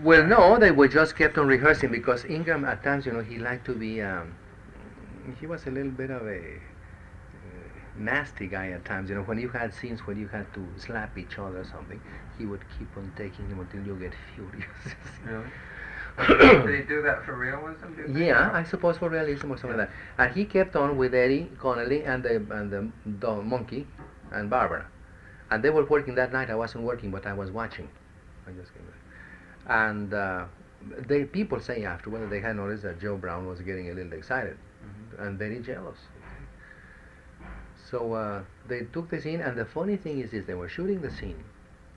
[0.01, 3.37] Well, no, they were just kept on rehearsing because Ingram, at times, you know, he
[3.37, 4.01] liked to be.
[4.01, 4.35] Um,
[5.39, 9.09] he was a little bit of a uh, nasty guy at times.
[9.09, 11.99] You know, when you had scenes where you had to slap each other or something,
[12.37, 14.65] he would keep on taking them until you get furious.
[15.25, 15.45] Really?
[16.65, 17.93] Did he do that for realism?
[17.93, 18.25] Do you?
[18.27, 19.95] Yeah, I suppose for realism or something like that.
[20.17, 23.85] And he kept on with Eddie Connelly and the and the dog, monkey
[24.31, 24.85] and Barbara,
[25.51, 26.49] and they were working that night.
[26.49, 27.89] I wasn't working, but I was watching.
[28.47, 28.88] I just came.
[29.69, 30.45] And uh,
[31.07, 34.57] they people say afterward they had noticed that Joe Brown was getting a little excited
[34.83, 35.25] Mhm.
[35.27, 35.99] and very jealous.
[37.89, 41.01] So uh, they took the scene, and the funny thing is, is they were shooting
[41.01, 41.43] the scene,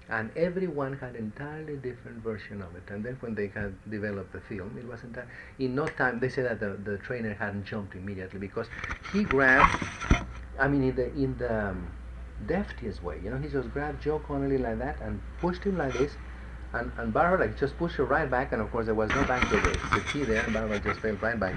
[0.08, 2.84] and everyone had entirely different version of it.
[2.90, 5.18] And then when they had developed the film, it wasn't
[5.58, 6.20] in no time.
[6.20, 8.68] They said that the, the trainer hadn't jumped immediately because
[9.02, 9.76] he grabbed.
[10.58, 11.92] I mean, in the in the um,
[12.46, 15.92] deftiest way, you know, he just grabbed Joe Connelly like that and pushed him like
[15.94, 16.16] this.
[16.74, 19.24] And, and Barbara like just pushed her right back, and of course there was no
[19.24, 21.54] back to the, the key there, and Barbara just fell right back.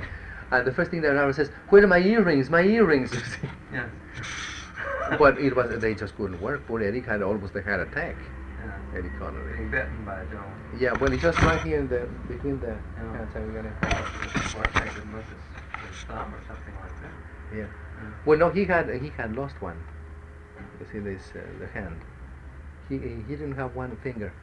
[0.51, 2.49] And the first thing that Barbara says, "Where are my earrings?
[2.49, 3.11] My earrings!"
[3.73, 3.89] Yes.
[5.19, 6.65] but it was they just couldn't work.
[6.67, 8.15] Poor Eddie had almost a heart attack.
[8.59, 8.97] Yeah.
[8.99, 9.53] Eddie Connelly.
[9.57, 10.43] Being bitten by Joe.
[10.79, 13.11] Yeah, well, it's just right here in the between the Yeah.
[13.17, 13.31] hands.
[13.35, 13.69] I'm gonna.
[13.69, 17.55] Or maybe it was his, his thumb or something like that.
[17.57, 17.65] Yeah.
[18.25, 19.77] Well, no, he had he had lost one.
[20.79, 22.01] You see this uh, the hand.
[22.89, 24.33] He he didn't have one finger.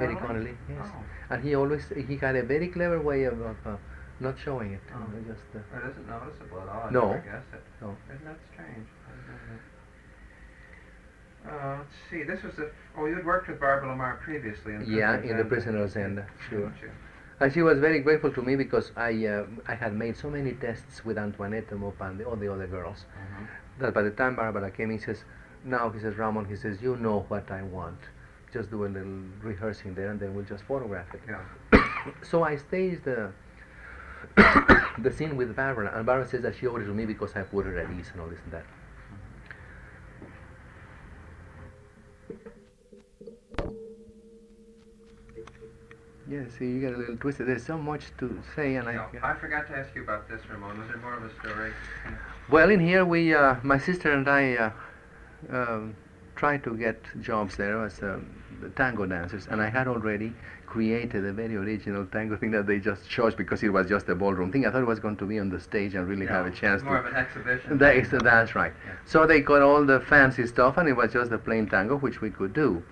[0.00, 0.54] Eddie Connelly.
[0.68, 0.86] Yes.
[0.86, 1.04] Oh.
[1.30, 3.76] And he always he had a very clever way of, of uh,
[4.20, 4.80] not showing it.
[4.88, 5.00] you Oh.
[5.00, 6.86] know, just uh, It isn't noticeable at all.
[6.88, 7.12] I No.
[7.14, 7.62] guessed it.
[7.80, 7.96] No.
[8.12, 8.86] Isn't that strange?
[9.06, 9.60] I didn't know that.
[11.44, 12.22] Uh, let's see.
[12.22, 12.70] This was the.
[12.96, 14.74] Oh, you'd worked with Barbara La Marr previously.
[14.74, 16.72] In yeah, in the Prisoner of Zenda, sure.
[17.40, 20.52] And she was very grateful to me because I uh, I had made so many
[20.52, 23.46] tests with Antoinette and Mop and the, all the other girls Mhm.
[23.80, 25.24] that by the time Barbara came, he says,
[25.64, 27.98] now he says Ramon, he says you know what I want,
[28.52, 31.20] just do a little rehearsing there and then we'll just photograph it.
[31.28, 31.42] Yeah.
[32.22, 33.32] So I staged the
[34.98, 37.42] the scene with Barbara, and Barbara says that she owed it to me because I
[37.42, 38.64] put her at ease and all this and that.
[46.28, 47.46] Yeah, see, you get a little twisted.
[47.46, 49.32] There's so much to say, and No, I.
[49.32, 50.78] I forgot to ask you about this, Ramon.
[50.78, 51.72] Was there more of a story?
[52.50, 54.70] Well, in here we, uh, my sister and I, uh,
[55.50, 55.96] um,
[56.36, 60.32] tried to get jobs there as uh, the tango dancers, and I had already
[60.66, 64.14] created a very original tango thing that they just chose because it was just a
[64.14, 64.66] ballroom thing.
[64.66, 66.82] I thought it was going to be on the stage and really have a chance
[66.82, 67.00] More to.
[67.00, 67.78] of an exhibition.
[67.78, 68.72] That is, that's right.
[68.86, 68.92] Yeah.
[69.04, 72.20] So they got all the fancy stuff, and it was just a plain tango, which
[72.20, 72.82] we could do.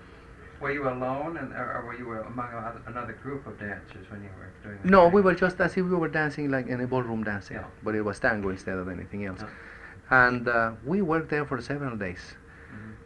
[0.59, 2.49] Were you alone, and or, were you among
[2.85, 4.91] another group of dancers when you were doing this?
[4.91, 5.13] No, thing?
[5.13, 7.65] we were just as if we were dancing like in a ballroom dancing, Yeah.
[7.83, 9.39] but it was tango instead of anything else.
[9.41, 10.27] Yeah.
[10.27, 12.35] And uh, we worked there for several days.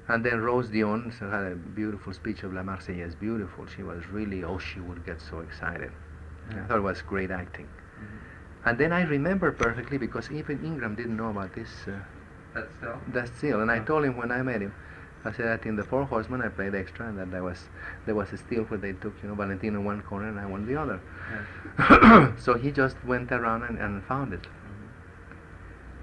[0.08, 3.66] And then Rose Dione had a beautiful speech of La Marseillaise, beautiful.
[3.76, 5.92] She was really, oh, she would get so excited.
[6.52, 7.66] I thought it was great acting.
[7.66, 8.68] Mhm.
[8.68, 11.92] And then I remember perfectly because even Ingram didn't know about this uh,
[12.54, 12.98] That still.
[13.14, 13.62] that still.
[13.62, 14.74] And I told him when I met him,
[15.24, 17.68] I said that in the Four Horsemen I played extra, and that there was
[18.06, 20.68] there was a still where they took you know Valentino one corner and I won
[20.68, 21.00] the other.
[22.38, 24.46] So he just went around and, and found it.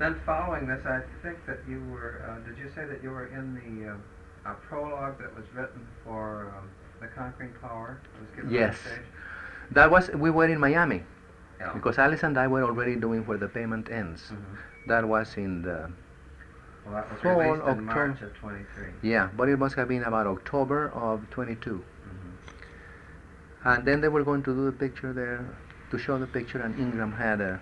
[0.03, 3.27] Then following this, I think that you were, uh, did you say that you were
[3.29, 6.69] in the uh, a prologue that was written for um,
[7.01, 8.01] The Conquering Power?
[8.21, 8.77] Was given Yes.
[9.71, 11.05] That was we were in Miami
[11.61, 11.73] Yeah.
[11.73, 14.33] because Alice and I were already doing where the pavement ends.
[14.33, 14.57] Mhm.
[14.89, 15.79] That was in the
[16.85, 18.07] Well, that was Fall, released in October.
[18.09, 18.89] March of 23.
[19.03, 21.79] yeah, but it must have been about October of 22.
[21.79, 22.33] Mhm.
[23.71, 25.45] And then they were going to do the picture there
[25.91, 27.61] to show the picture, and Ingram had a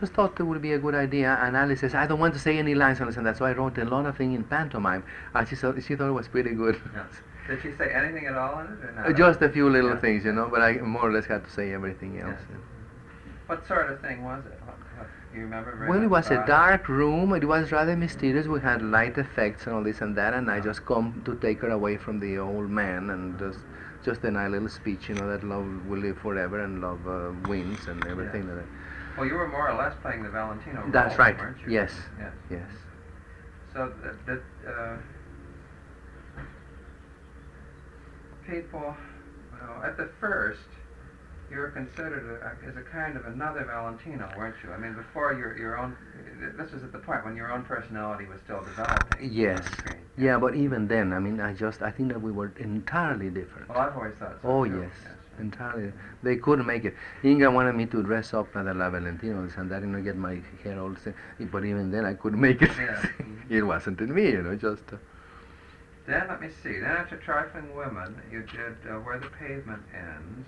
[0.00, 1.38] just thought it would be a good idea.
[1.42, 3.44] And Alice says, I don't want to say any lines on this and that, so
[3.44, 5.04] I wrote a lot of things in pantomime.
[5.34, 6.80] And she thought she thought it was pretty good.
[6.94, 7.04] Yeah.
[7.48, 9.06] Did she say anything at all in it, or not?
[9.06, 10.00] Uh, Just a few little Yeah.
[10.00, 12.38] things, you know, but I more or less had to say everything else.
[12.50, 12.60] Yes.
[13.46, 14.58] What sort of thing was it?
[14.64, 17.34] What, what, do you remember Well, it was a dark room.
[17.34, 18.46] It was rather mysterious.
[18.46, 21.60] We had light effects and all this and that, and I just come to take
[21.60, 23.58] her away from the old man and just
[24.02, 27.32] just a nice little speech, you know, that love will live forever and love uh,
[27.48, 28.66] wins and everything like that.
[29.16, 31.38] Well, you were more or less playing the Valentino role, That's right.
[31.38, 31.72] weren't you?
[31.72, 31.92] Yes.
[32.18, 32.32] Yes.
[32.50, 32.70] Yes.
[33.72, 34.96] So that, that uh,
[38.46, 38.94] people,
[39.52, 40.60] well, at the first,
[41.50, 44.72] you were considered a, as a kind of another Valentino, weren't you?
[44.72, 45.96] I mean, before your your own,
[46.56, 49.30] this was at the point when your own personality was still developing.
[49.32, 49.68] Yes.
[50.16, 53.68] Yeah, but even then, I mean, I just I think that we were entirely different.
[53.68, 54.48] Well, I've always thought so.
[54.48, 54.92] Oh too, yes,
[55.38, 55.92] entirely.
[56.22, 56.94] They couldn't make it.
[57.24, 60.16] Inga wanted me to dress up like a La Valentino and that, you know, get
[60.16, 60.94] my hair all.
[60.96, 61.10] sa-
[61.52, 62.70] But even then, I couldn't make it.
[62.76, 63.04] Yeah.
[63.48, 64.84] it wasn't in me, you know, just.
[64.92, 64.96] Uh,
[66.06, 66.72] Then let me see.
[66.80, 70.46] Then after Trifling Women, you did uh, Where the Pavement Ends,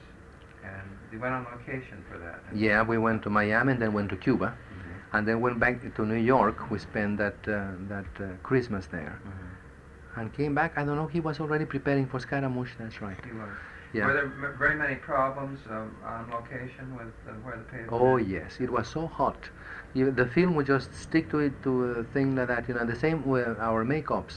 [0.64, 2.40] and you went on location for that.
[2.54, 5.16] yeah, we went to Miami and then went to Cuba, Mhm.
[5.18, 6.70] and then went back to New York.
[6.70, 10.20] We spent that uh, that uh, Christmas there, Mhm.
[10.20, 10.76] and came back.
[10.76, 11.06] I don't know.
[11.16, 12.74] He was already preparing for Scaramouche.
[12.78, 13.16] That's right.
[13.26, 13.56] You were.
[13.96, 14.06] Yeah.
[14.06, 18.60] Were there very many problems um, on location with uh, Where the Pavement Oh yes,
[18.60, 19.48] it was so hot.
[19.94, 22.84] You, the film would just stick to it to a thing like that, you know.
[22.84, 24.34] The same with our makeups,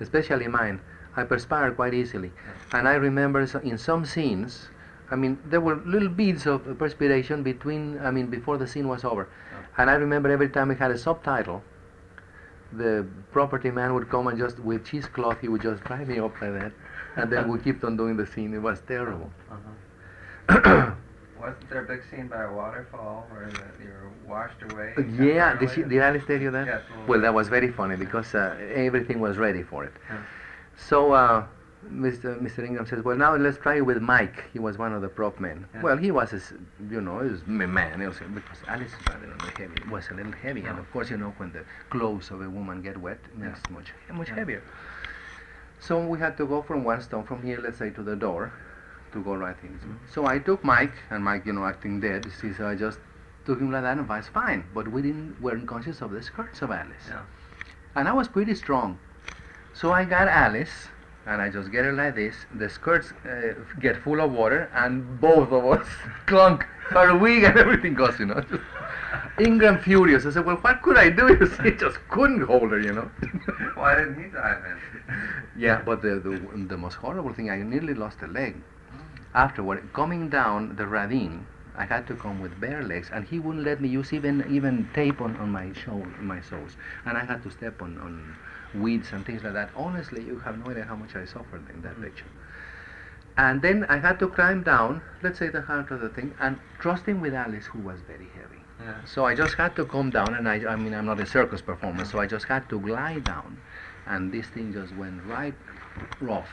[0.00, 0.80] especially mine.
[1.14, 2.32] I perspire quite easily,
[2.72, 4.68] and I remember so in some scenes.
[5.12, 8.00] I mean, there were little beads of perspiration between.
[8.00, 9.28] I mean, before the scene was over,
[9.76, 11.62] and I remember every time we had a subtitle,
[12.72, 16.40] the property man would come and just with cheesecloth he would just dry me up
[16.42, 16.72] like that,
[17.18, 18.54] and then we kept on doing the scene.
[18.54, 19.30] It was terrible.
[19.50, 20.92] Uh-huh.
[21.40, 24.94] Wasn't there a big scene by a waterfall where the, you were washed away?
[25.20, 26.66] Yeah, did, she, did Alice tell you that?
[26.66, 29.92] Yes, little Well, that was very funny because uh, everything was ready for it.
[30.10, 30.18] Yeah.
[30.76, 31.46] So uh,
[31.86, 32.40] Mr.
[32.40, 32.64] Mr.
[32.64, 34.44] Ingram says, "Well, now let's try it with Mike.
[34.52, 35.64] He was one of the prop men.
[35.74, 35.82] Yeah.
[35.82, 36.40] Well, he was, a
[36.90, 38.04] you know, he was a man.
[38.04, 39.90] Also, because Alice rather heavy.
[39.90, 42.82] Was a little heavy, and of course, you know, when the clothes of a woman
[42.82, 44.34] get wet, it makes much much Yeah.
[44.36, 44.62] heavier.
[45.80, 48.52] So we had to go from one stone from here, let's say, to the door,
[49.12, 49.78] to go right in.
[49.78, 49.96] Mhm.
[50.14, 52.24] So I took Mike, and Mike, you know, acting dead.
[52.26, 52.98] you See, so I just
[53.46, 54.64] took him like that, and was fine.
[54.74, 57.22] But we didn't weren't conscious of the skirts of Alice Yeah.
[57.94, 58.98] and I was pretty strong.
[59.72, 60.88] So I got Alice,
[61.26, 62.46] and I just get her like this.
[62.54, 65.86] The skirts uh, get full of water, and both of us
[66.26, 66.66] clunk.
[66.90, 68.40] Her wig and everything goes, you know.
[68.40, 68.62] Just
[69.38, 70.26] Ingram furious.
[70.26, 71.28] I said, well, what could I do?
[71.40, 73.10] You see, just couldn't hold her, you know.
[73.74, 74.78] Why didn't he dive in?
[75.56, 78.56] yeah, but the, the the most horrible thing, I nearly lost a leg.
[79.34, 83.64] Afterward, coming down the ravine, I had to come with bare legs, and he wouldn't
[83.64, 87.42] let me use even even tape on, on my show, my soles, and I had
[87.44, 88.36] to step on, on
[88.74, 89.70] weeds and things like that.
[89.76, 92.30] Honestly, you have no idea how much I suffered in that picture.
[93.36, 96.58] And then I had to climb down, let's say the heart of the thing, and
[96.80, 98.47] trusting with Alice, who was very heavy.
[99.06, 101.60] So I just had to come down, and I, I mean, I'm not a circus
[101.60, 103.60] performer, so I just had to glide down,
[104.06, 105.54] and this thing just went right
[106.20, 106.50] rough.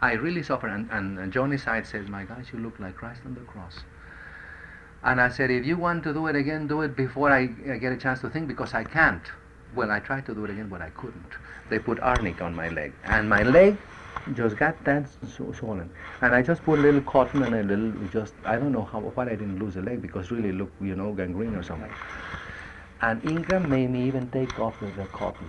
[0.00, 3.20] I really suffered, and, and, and Johnny Seitz says, "My gosh, you look like Christ
[3.26, 3.82] on the cross."
[5.02, 7.76] And I said, "If you want to do it again, do it before I, I
[7.78, 9.22] get a chance to think, because I can't."
[9.74, 11.32] Well, I tried to do it again, but I couldn't.
[11.68, 13.76] They put arnica on my leg, and my leg
[14.34, 15.90] just got that so swollen.
[16.20, 19.00] And I just put a little cotton and a little, just I don't know how
[19.00, 21.90] why I didn't lose a leg because really look, you know, gangrene or something.
[23.00, 25.48] And Ingram made me even take off the, the cotton.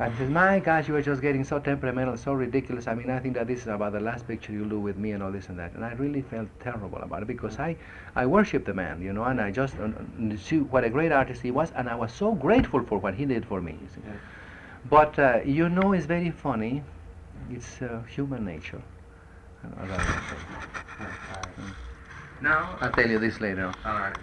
[0.00, 2.86] And he says, my gosh, you were just getting so temperamental, so ridiculous.
[2.86, 5.10] I mean, I think that this is about the last picture you'll do with me
[5.10, 5.72] and all this and that.
[5.72, 7.76] And I really felt terrible about it because I,
[8.14, 9.88] I worship the man, you know, and I just uh,
[10.36, 11.72] see what a great artist he was.
[11.74, 13.76] And I was so grateful for what he did for me.
[14.06, 14.12] Yeah.
[14.88, 16.84] But, uh, you know, it's very funny.
[17.50, 18.82] It's uh, human nature.
[19.64, 21.74] Uh, I don't.
[22.40, 24.16] Now, I'll tell you this later all right.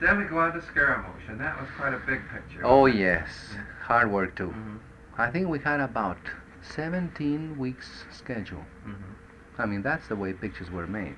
[0.00, 2.64] Then we go on to Scaramouche, and that was quite a big picture.
[2.64, 3.56] Oh, yes.
[3.82, 4.48] Hard work, too.
[4.48, 4.78] Mhm.
[5.16, 6.18] I think we had about
[6.62, 8.64] 17 weeks schedule.
[8.84, 9.14] Mhm.
[9.58, 11.16] I mean, that's the way pictures were made.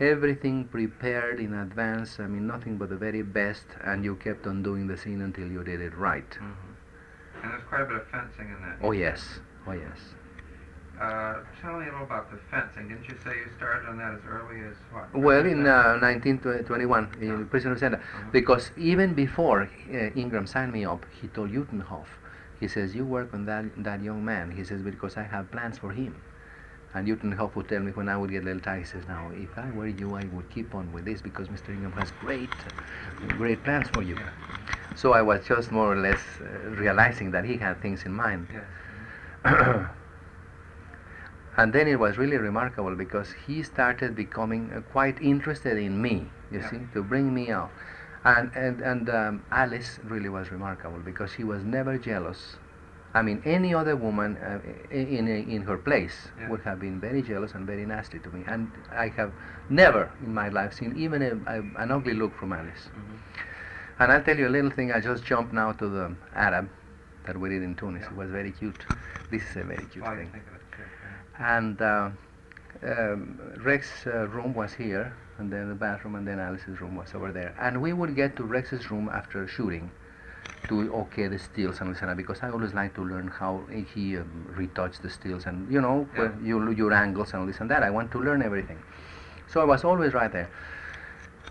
[0.00, 4.62] Everything prepared in advance, I mean, nothing but the very best, and you kept on
[4.62, 6.38] doing the scene until you did it right.
[6.40, 6.67] Mhm.
[7.42, 8.78] And there's quite a bit of fencing in that.
[8.82, 9.40] Oh, yes.
[9.66, 9.98] Oh, yes.
[11.00, 12.88] Uh, tell me a little about the fencing.
[12.88, 15.14] Didn't you say you started on that as early as what?
[15.14, 18.24] Well, in uh, 1921, in prison Center, Uh-huh.
[18.32, 22.08] because even before uh, Ingram signed me up, he told Uyttenhove,
[22.58, 24.50] he says, you work on that, that young man.
[24.50, 26.20] He says, because I have plans for him.
[26.94, 29.30] And Uyttenhove would tell me when I would get a little tired, he says, now,
[29.34, 31.68] if I were you, I would keep on with this because Mr.
[31.68, 32.50] Ingram has great,
[33.36, 34.16] great plans for you.
[34.16, 34.30] Yeah.
[34.98, 38.48] So I was just more or less uh, realizing that he had things in mind.
[38.52, 38.64] Yes.
[41.56, 46.16] and then it was really remarkable because he started becoming uh, quite interested in me,
[46.50, 46.70] you Yeah.
[46.70, 47.70] see, to bring me out.
[48.24, 52.56] And, and, and um, Alice really was remarkable because she was never jealous.
[53.14, 54.58] I mean, any other woman uh,
[54.90, 56.48] in, in, in her place Yeah.
[56.50, 58.42] would have been very jealous and very nasty to me.
[58.48, 59.32] And I have
[59.68, 62.90] never in my life seen even a, a, an ugly look from Alice.
[62.90, 63.18] Mhm.
[63.98, 64.92] And I'll tell you a little thing.
[64.92, 66.68] I just jumped now to the Arab
[67.26, 68.02] that we did in Tunis.
[68.02, 68.10] Yeah.
[68.10, 68.86] It was very cute.
[69.30, 70.30] This is a very cute Well, thing.
[70.30, 70.82] think of it, too,
[71.40, 71.56] yeah.
[71.58, 72.10] And uh,
[72.82, 77.14] um, Rex's uh, room was here, and then the bathroom, and then Alice's room was
[77.14, 77.54] over there.
[77.60, 79.90] And we would get to Rex's room after shooting
[80.68, 83.62] to okay the stills and this and because I always like to learn how
[83.94, 86.18] he um, retouched the stills and you know Yeah.
[86.20, 87.82] where you, your angles and all this and that.
[87.82, 88.78] I want to learn everything.
[89.46, 90.50] So I was always right there.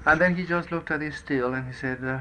[0.06, 2.20] And then he just looked at his still and he said, uh,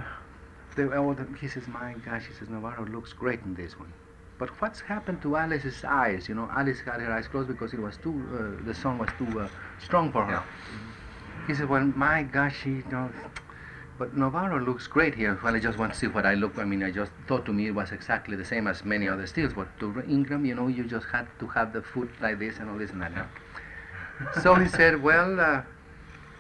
[0.75, 3.93] the, oh, the, he says, my gosh, he says, Novarro looks great in this one.
[4.39, 6.29] But what's happened to Alice's eyes?
[6.29, 9.09] You know, Alice had her eyes closed because it was too, uh, the sun was
[9.17, 9.49] too uh,
[9.83, 10.33] strong for her.
[10.33, 10.43] Yeah.
[11.47, 13.11] He said, well, my gosh, he, you know,
[13.99, 15.39] but Novarro looks great here.
[15.43, 16.59] Well, I just want to see what I look.
[16.59, 19.27] I mean, I just thought to me it was exactly the same as many other
[19.27, 19.55] steels.
[19.55, 22.69] But to Ingram, you know, you just had to have the foot like this and
[22.69, 23.27] all this and that.
[24.43, 25.63] so he said, well, uh,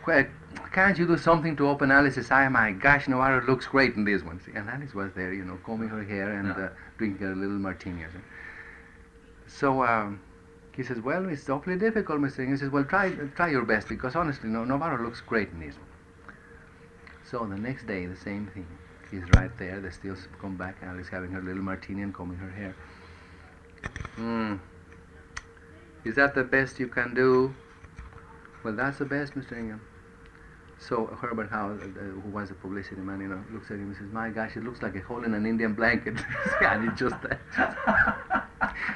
[0.07, 0.26] well,
[0.73, 2.49] can't you do something to open Alice's eye?
[2.49, 4.41] My gosh, Novarro looks great in this one.
[4.41, 6.65] See, And Alice was there, you know, combing her hair and Yeah.
[6.67, 8.03] uh, drinking a little martini.
[8.03, 8.23] or something.
[9.47, 10.21] So um,
[10.75, 12.41] he says, well, it's awfully difficult, Mr.
[12.41, 12.53] Ingram.
[12.53, 15.75] He says, well, try, try your best because honestly, no, Novarro looks great in this
[15.77, 15.87] one.
[17.25, 18.67] So the next day, the same thing.
[19.11, 19.81] He's right there.
[19.81, 20.77] They still come back.
[20.83, 22.75] Alice having her little martini and combing her hair.
[24.19, 24.59] Mm.
[26.05, 27.55] Is that the best you can do?
[28.65, 29.53] Well, that's the best, Mr.
[29.57, 29.81] Ingram.
[30.79, 33.97] So Herbert Howe, uh, who was the publicity man, you know, looks at him and
[33.97, 36.16] says, "My gosh, it looks like a hole in an Indian blanket."
[36.61, 38.47] and it's just that.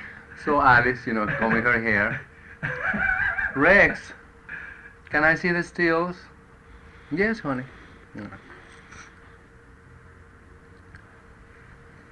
[0.45, 2.21] so Alice, you know, combing her hair.
[3.57, 4.13] Rex,
[5.09, 6.17] can I see the stills?
[7.11, 7.65] Yes, honey.
[8.15, 8.31] You know.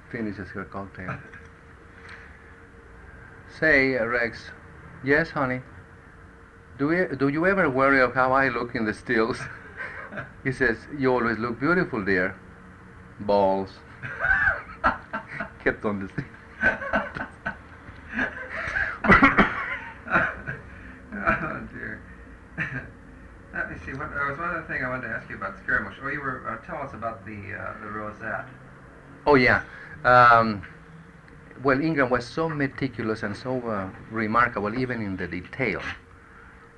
[0.09, 1.17] Finishes her cocktail.
[3.59, 4.51] Say, uh, Rex.
[5.03, 5.61] Yes, honey.
[6.77, 9.39] Do you, do you ever worry of how I look in the stills?
[10.43, 12.35] he says, You always look beautiful, dear.
[13.21, 13.71] Balls.
[15.63, 16.25] Kept on the thing.
[21.13, 22.01] oh dear.
[23.53, 23.93] Let me see.
[23.93, 25.97] What, there was one other thing I wanted to ask you about Scaramouche.
[26.01, 28.47] Oh, you were uh, tell us about the uh, the rosette.
[29.25, 29.63] Oh, yeah.
[30.05, 30.63] Um,
[31.63, 35.81] well, Ingram was so meticulous and so uh, remarkable, even in the detail,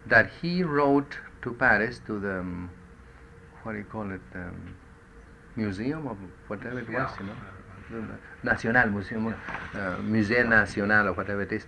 [0.08, 2.72] that he wrote to Paris, to the, um,
[3.64, 4.76] what do you call it, um,
[5.56, 7.36] museum of whatever it was, you know,
[8.44, 11.66] National Museum, uh, Musée National or whatever it is,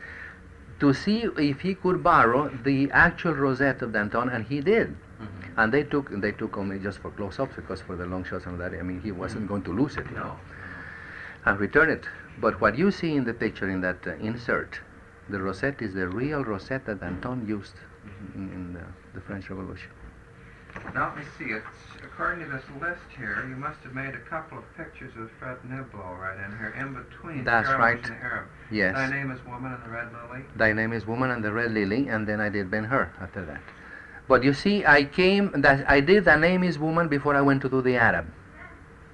[0.79, 4.87] to see if he could borrow the actual Rosette of Danton, and he did.
[4.87, 5.59] Mm-hmm.
[5.59, 8.59] And they took they took only just for close-ups because for the long shots and
[8.59, 10.37] that, I mean, he wasn't going to lose it, you know,
[11.45, 12.05] and return it.
[12.39, 14.79] But what you see in the picture in that uh, insert,
[15.29, 17.75] the rosette is the real rosette that Danton used
[18.35, 18.83] in, in the,
[19.13, 19.91] the French Revolution.
[20.93, 21.51] Now let me see.
[21.53, 21.65] It's
[22.03, 23.45] according to this list here.
[23.47, 26.93] You must have made a couple of pictures with Fred Niblo right in here, in
[26.93, 27.43] between.
[27.43, 27.95] That's right.
[27.95, 28.47] And the Arab.
[28.71, 28.95] Yes.
[28.95, 30.43] Thy name is Woman and the Red Lily.
[30.55, 33.45] Thy name is Woman and the Red Lily, and then I did Ben Hur after
[33.45, 33.61] that.
[34.27, 37.61] But you see, I came that I did the name is Woman before I went
[37.63, 38.25] to do the Arab,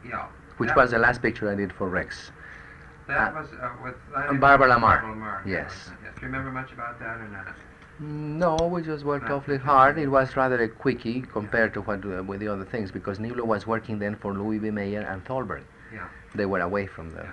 [0.07, 0.27] Yeah.
[0.57, 2.31] which was the last picture I did for Rex.
[3.07, 3.95] That uh, was uh, with
[4.39, 5.01] Barbara La Marr.
[5.01, 5.43] Barbara La Marr.
[5.45, 5.71] Yes.
[6.03, 6.13] Yes.
[6.15, 7.47] Do you remember much about that or not?
[7.99, 9.97] No, we just worked awfully hard.
[9.97, 13.43] It was rather a quickie compared to what uh, with the other things because Niblo
[13.45, 14.71] was working then for Louis B.
[14.71, 15.63] Mayer and Thalberg.
[15.93, 16.07] Yeah.
[16.33, 17.23] They were away from the.
[17.23, 17.31] Yeah.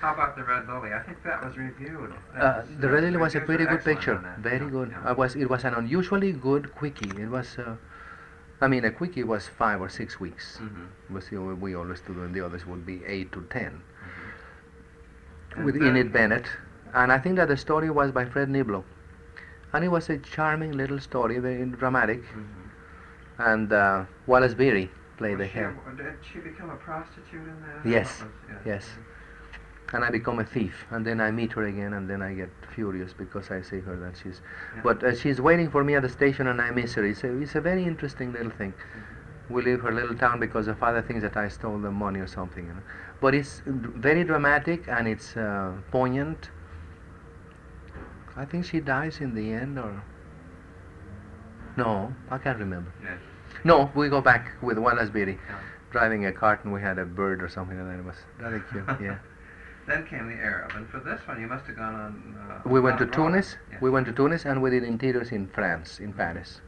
[0.00, 0.92] How about the Red Lily?
[0.92, 2.12] I think that was reviewed.
[2.34, 4.16] That Uh, was, the Red Lily was a pretty good picture.
[4.40, 4.90] Very Yeah, good.
[4.90, 5.10] yeah.
[5.10, 7.10] Uh, was it was an unusually good quickie.
[7.22, 7.56] It was.
[7.58, 7.76] Uh,
[8.60, 10.58] I mean, a quickie was five or six weeks.
[10.60, 11.14] Mhm.
[11.14, 13.82] Was the, we always do, and the others would be eight to ten.
[15.54, 16.46] And With Enid Bennett,
[16.92, 18.82] and I think that the story was by Fred Niblo,
[19.72, 22.22] and it was a charming little story, very dramatic.
[22.22, 22.44] Mhm.
[23.38, 25.74] And uh, Wallace Beery played Was the hero.
[25.96, 27.88] Did she become a prostitute in that?
[27.88, 28.84] Yes, was- yes.
[29.92, 32.50] and I become a thief, and then I meet her again, and then I get
[32.74, 34.40] furious because I see her that she's,
[34.74, 34.82] Yeah.
[34.82, 37.04] but uh, she's waiting for me at the station, and I miss her.
[37.04, 38.72] It's a, it's a very interesting little thing.
[38.74, 39.54] Mm-hmm.
[39.54, 42.26] We leave her little town because the father thinks that I stole the money or
[42.26, 42.82] something, you know.
[43.20, 46.50] But it's d- very dramatic and it's uh, poignant.
[48.38, 50.00] I think she dies in the end, or
[51.76, 52.92] no, I can't remember.
[53.02, 53.18] Yes.
[53.64, 55.58] No, we go back with one Beery Yeah.
[55.90, 57.98] driving a cart, and we had a bird or something like that.
[57.98, 58.84] It was rather cute.
[59.00, 59.18] Yeah.
[59.88, 62.36] Then came the Arab, and for this one you must have gone on.
[62.64, 63.56] Uh, We went to Tunis.
[63.72, 63.78] Yeah.
[63.80, 66.60] We went to Tunis and we did interiors in France, in Paris.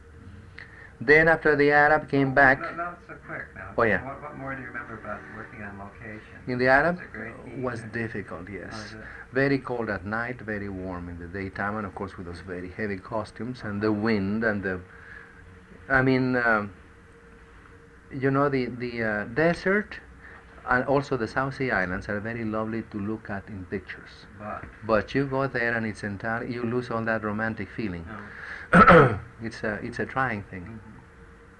[1.01, 3.73] Then after the Arab came back Not, not so quick now.
[3.77, 4.05] Oh, yeah.
[4.05, 6.37] What, what more do you remember about working on location?
[6.47, 8.49] in the Arab Was it great heat was difficult.
[8.49, 8.95] Yes, is
[9.31, 12.69] very cold at night, very warm in the daytime, and of course with those very
[12.69, 14.79] heavy costumes and the wind and the.
[15.89, 16.71] I mean, um,
[18.11, 19.99] you know the the uh, desert
[20.69, 24.25] and also the South Sea Islands are very lovely to look at in pictures.
[24.39, 28.05] But But you go there and it's entire you lose all that romantic feeling.
[28.73, 29.19] no.
[29.43, 30.65] it's a it's a trying thing.
[30.65, 30.79] Mhm.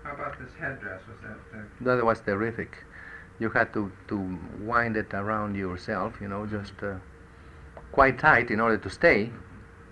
[0.04, 1.02] How about this headdress?
[1.08, 2.84] Was that uh, That was terrific.
[3.40, 4.18] You had to, to
[4.60, 6.96] wind it around yourself, you know, just uh,
[7.92, 9.32] quite tight in order to stay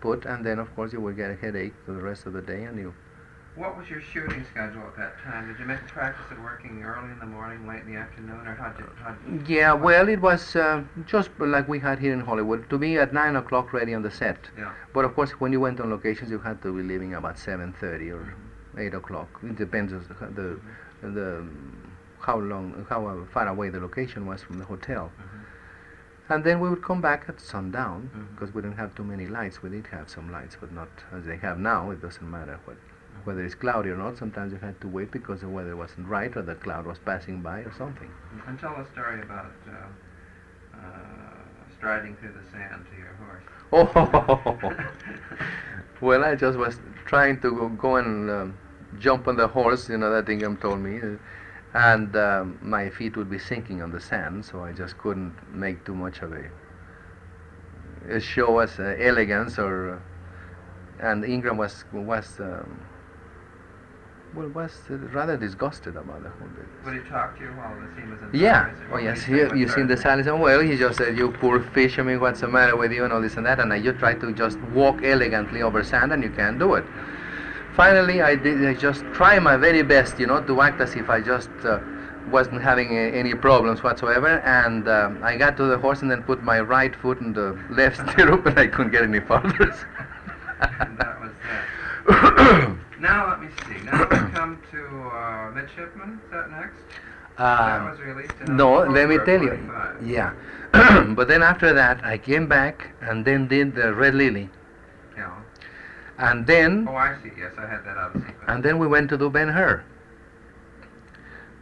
[0.01, 2.41] put, and then of course you will get a headache for the rest of the
[2.41, 2.93] day, and you.
[3.55, 5.47] What was your shooting schedule at that time?
[5.47, 8.51] Did you make practice of working early in the morning, late in the afternoon, or
[8.79, 8.85] you?
[9.03, 12.69] How'd Yeah, well, it was uh, just like we had here in Hollywood.
[12.69, 14.71] To be at nine o'clock ready on the set, yeah.
[14.93, 17.73] but of course when you went on locations, you had to be leaving about seven
[17.73, 18.33] thirty or
[18.77, 19.27] eight o'clock.
[19.43, 20.59] It depends on the
[21.01, 21.47] the, the
[22.19, 25.11] how long how far away the location was from the hotel.
[26.31, 28.35] And then we would come back at sundown Mhm.
[28.35, 29.63] because we didn't have too many lights.
[29.63, 31.89] We did have some lights, but not as they have now.
[31.89, 32.77] It doesn't matter what,
[33.25, 34.17] whether it's cloudy or not.
[34.17, 37.41] Sometimes you had to wait because the weather wasn't right or the cloud was passing
[37.41, 38.09] by or something.
[38.47, 40.79] And tell a story about uh, uh,
[41.77, 43.43] striding through the sand to your horse.
[46.01, 48.57] Oh, well, I just was trying to go, go and um,
[48.99, 49.89] jump on the horse.
[49.89, 51.17] You know that Ingram told me, uh,
[51.73, 55.85] and um, my feet would be sinking on the sand, so I just couldn't make
[55.85, 56.49] too much of a,
[58.09, 59.95] a show as uh, elegance or.
[59.95, 59.99] Uh,
[61.01, 62.79] and Ingram was was um,
[64.35, 66.85] well was uh, rather disgusted about the whole business.
[66.85, 68.73] Would he talk to you while the scene was in Yeah.
[68.91, 69.23] Oh yes.
[69.23, 69.97] he You, seen the?
[70.09, 71.97] And well, he just said, "You poor fish.
[71.99, 73.59] I mean, what's the matter with you?" and all this and that.
[73.59, 76.85] And I just tried to just walk elegantly over sand, and you can't do it.
[77.75, 78.63] Finally, I did.
[78.65, 81.79] I just try my very best, you know, to act as if I just uh,
[82.29, 84.39] wasn't having a, any problems whatsoever.
[84.39, 87.57] And um I got to the horse and then put my right foot in the
[87.71, 89.73] left stirrup, and I couldn't get any farther.
[90.79, 91.31] and that was
[92.07, 92.75] that.
[92.99, 93.83] Now let me see.
[93.85, 96.19] Now we come to uh, Midshipman.
[96.25, 96.75] Is that next?
[97.37, 99.57] that Um, was released in No, let me tell you.
[100.03, 100.33] Yeah.
[101.15, 104.49] but then after that, I came back and then did the Red Lily.
[105.17, 105.31] Yeah.
[106.17, 107.31] And then, Oh, I see.
[107.37, 108.43] Yes, I had that out of sequence.
[108.47, 109.83] and then we went to do Ben Hur.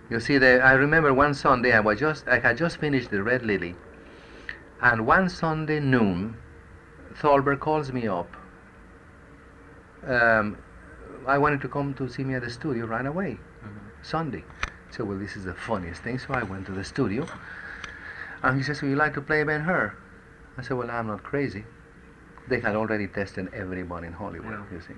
[0.09, 3.21] You see, the, I remember one Sunday I was just, I had just finished the
[3.21, 3.75] Red Lily,
[4.81, 6.35] and one Sunday noon,
[7.15, 8.29] Thalberg calls me up.
[10.07, 10.57] Um,
[11.27, 13.39] I wanted to come to see me at the studio right away.
[13.63, 13.91] Mhm.
[14.01, 14.45] Sunday.
[14.89, 16.17] So, well, this is the funniest thing.
[16.17, 17.27] So I went to the studio,
[18.41, 19.93] and he says, "Would you like to play Ben Hur?"
[20.57, 21.65] I said, "Well, I'm not crazy."
[22.47, 24.75] They had already tested everyone in Hollywood, Yeah.
[24.75, 24.95] you see.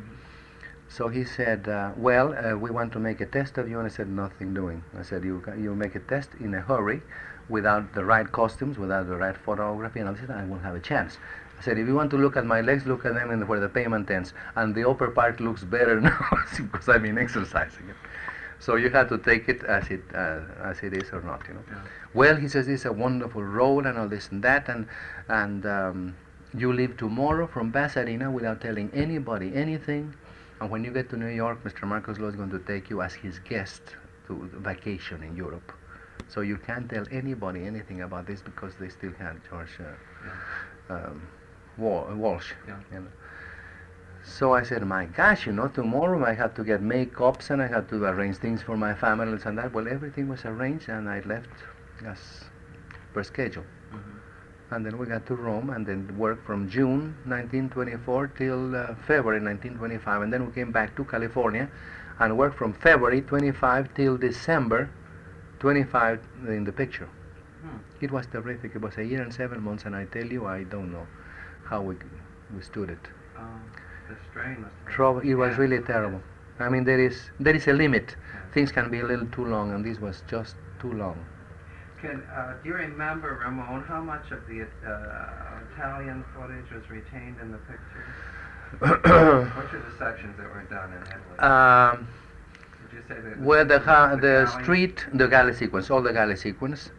[0.88, 3.88] So he said, uh, "Well, uh, we want to make a test of you," and
[3.88, 7.02] I said, "Nothing doing." I said, "You you make a test in a hurry,
[7.48, 10.80] without the right costumes, without the right photography, and I said, I won't have a
[10.80, 11.18] chance."
[11.60, 13.60] I said, "If you want to look at my legs, look at them in where
[13.60, 16.20] the pavement ends, and the upper part looks better now
[16.57, 17.95] because I've been exercising it."
[18.60, 21.53] So you have to take it as it uh, as it is or not, you
[21.53, 21.64] know.
[21.70, 21.82] Yeah.
[22.14, 24.88] Well, he says it's a wonderful role and all this and that, and
[25.28, 26.16] and um,
[26.57, 30.14] you leave tomorrow from Pasadena without telling anybody anything,
[30.60, 31.88] and when you get to New York, Mr.
[31.88, 33.82] Marcus Loew is going to take you as his guest
[34.28, 35.72] to vacation in Europe.
[36.28, 41.22] So you can't tell anybody anything about this because they still had George uh, um,
[41.22, 41.39] Wa-
[41.80, 42.54] Walsh.
[42.68, 42.78] Yeah.
[42.92, 43.08] You know.
[44.24, 47.68] So I said, my gosh, you know, tomorrow I had to get makeups and I
[47.68, 49.74] had to arrange things for my family and that.
[49.74, 51.50] Well, everything was arranged and I left
[52.06, 52.20] as
[53.14, 53.66] per schedule.
[53.92, 54.20] Mhm.
[54.72, 59.42] And then we got to Rome and then worked from June 1924 till uh, February
[59.42, 60.22] 1925.
[60.22, 61.68] And then we came back to California
[62.20, 64.90] and worked from February 25 till December
[65.60, 67.10] 25 in the picture.
[67.62, 67.78] Hmm.
[68.00, 68.76] It was terrific.
[68.76, 71.08] It was a year and seven months, and I tell you, I don't know
[71.70, 71.95] how we,
[72.55, 72.99] we stood it.
[73.38, 73.61] Um,
[74.09, 75.20] the strain been Trouble.
[75.22, 75.59] It was intense.
[75.59, 76.22] really terrible.
[76.59, 78.15] I mean, there is there is a limit.
[78.34, 78.39] Yeah.
[78.53, 81.26] Things can be a little too long, and this was just too long.
[82.01, 87.38] Can, uh, do you remember, Ramon, how much of the uh, Italian footage was retained
[87.41, 88.05] in the picture?
[88.80, 91.39] Which are the sections that were done in Italy?
[91.39, 92.07] um,
[92.89, 93.39] Did you say that?
[93.41, 94.63] where the ha- the galley?
[94.63, 96.89] street, the galley sequence, all the galley sequence,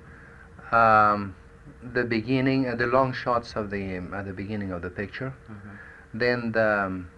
[0.72, 1.34] um,
[1.82, 5.32] the beginning, uh, the long shots of the um, at the beginning of the picture,
[5.50, 5.78] Mhm.
[6.14, 7.08] then the um,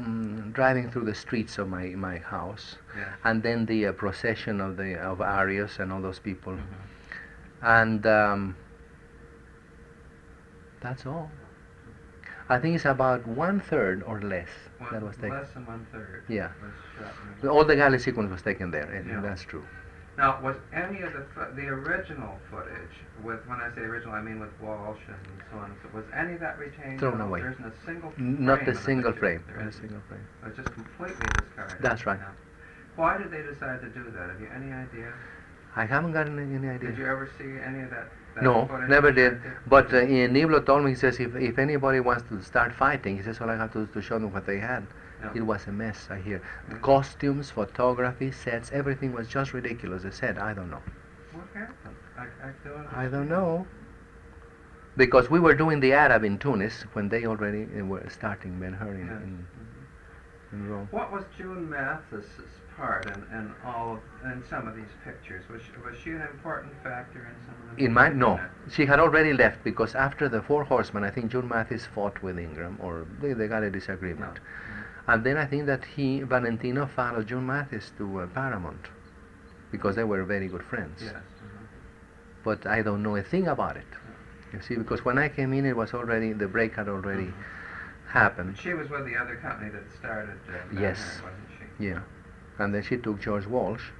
[0.00, 3.08] mm, driving through the streets of my my house, Yes.
[3.24, 6.62] and then the uh, procession of the of Arrius and all those people, Mhm.
[7.62, 8.56] and um,
[10.80, 11.30] that's all.
[12.50, 15.30] I think it's about one third or less One- that was taken.
[15.36, 16.22] Less than one third.
[16.28, 16.48] Yeah.
[16.62, 19.20] Was shot in All the galley sequence was taken there, Yeah.
[19.20, 19.64] that's true.
[20.18, 21.22] Now, was any of the
[21.54, 25.16] the original footage with when I say original, I mean with Walsh and
[25.48, 25.78] so on.
[25.80, 26.98] So was any of that retained?
[26.98, 27.40] Thrown away.
[27.40, 28.12] There isn't a single.
[28.18, 29.44] N- Not frame a single frame.
[29.56, 30.26] Not a single frame.
[30.42, 31.78] It was just completely discarded.
[31.80, 32.18] That's right.
[32.18, 32.34] Yeah.
[32.96, 34.30] Why did they decide to do that?
[34.30, 35.12] Have you any idea?
[35.76, 36.90] I haven't gotten any idea.
[36.90, 38.10] Did you ever see any of that?
[38.34, 39.40] that No, never did.
[39.68, 43.22] But uh, Niblo told me, he says, if, if anybody wants to start fighting, he
[43.22, 44.84] says, all I have to do is to show them what they had.
[45.34, 46.42] It was a mess, I hear.
[46.70, 46.78] Yeah.
[46.78, 50.04] Costumes, photography, sets, everything was just ridiculous.
[50.04, 50.82] I said, I don't know.
[51.32, 51.96] What happened?
[52.16, 52.86] I, I don't.
[52.94, 53.66] I don't know.
[54.96, 58.72] Because we were doing the Arab in Tunis when they already uh, were starting Ben
[58.72, 59.12] Hur in, Yeah.
[59.18, 60.52] in, Mhm.
[60.52, 60.88] in Rome.
[60.90, 63.94] What was June Mathis's part in, in all
[64.24, 65.44] of, in some of these pictures?
[65.48, 67.84] Was she, was she an important factor in some of them?
[67.86, 68.40] In my no,
[68.70, 72.38] she had already left because after the Four Horsemen, I think June Mathis fought with
[72.38, 74.34] Ingram, or they, they got a disagreement.
[74.34, 74.40] No.
[75.08, 78.88] And then I think that he, Valentino, followed June Mathis to uh, Paramount
[79.70, 81.00] because they were very good friends.
[81.02, 81.14] Yes.
[81.14, 81.66] mhm.
[82.44, 83.86] But I don't know a thing about it.
[84.52, 87.34] You see, because when I came in, it was already the break had already Mhm.
[88.08, 88.56] happened.
[88.58, 90.38] She was with the other company that started.
[90.48, 91.20] Uh, Yes.
[91.22, 91.84] Wasn't she?
[91.88, 92.00] Yeah,
[92.58, 93.90] and then she took George Walsh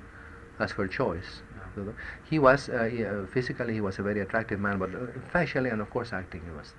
[0.59, 1.43] as her choice.
[1.77, 1.95] No.
[2.25, 5.71] He was uh, he, uh, physically he was a very attractive man, but uh, facially
[5.71, 6.75] and of course acting he was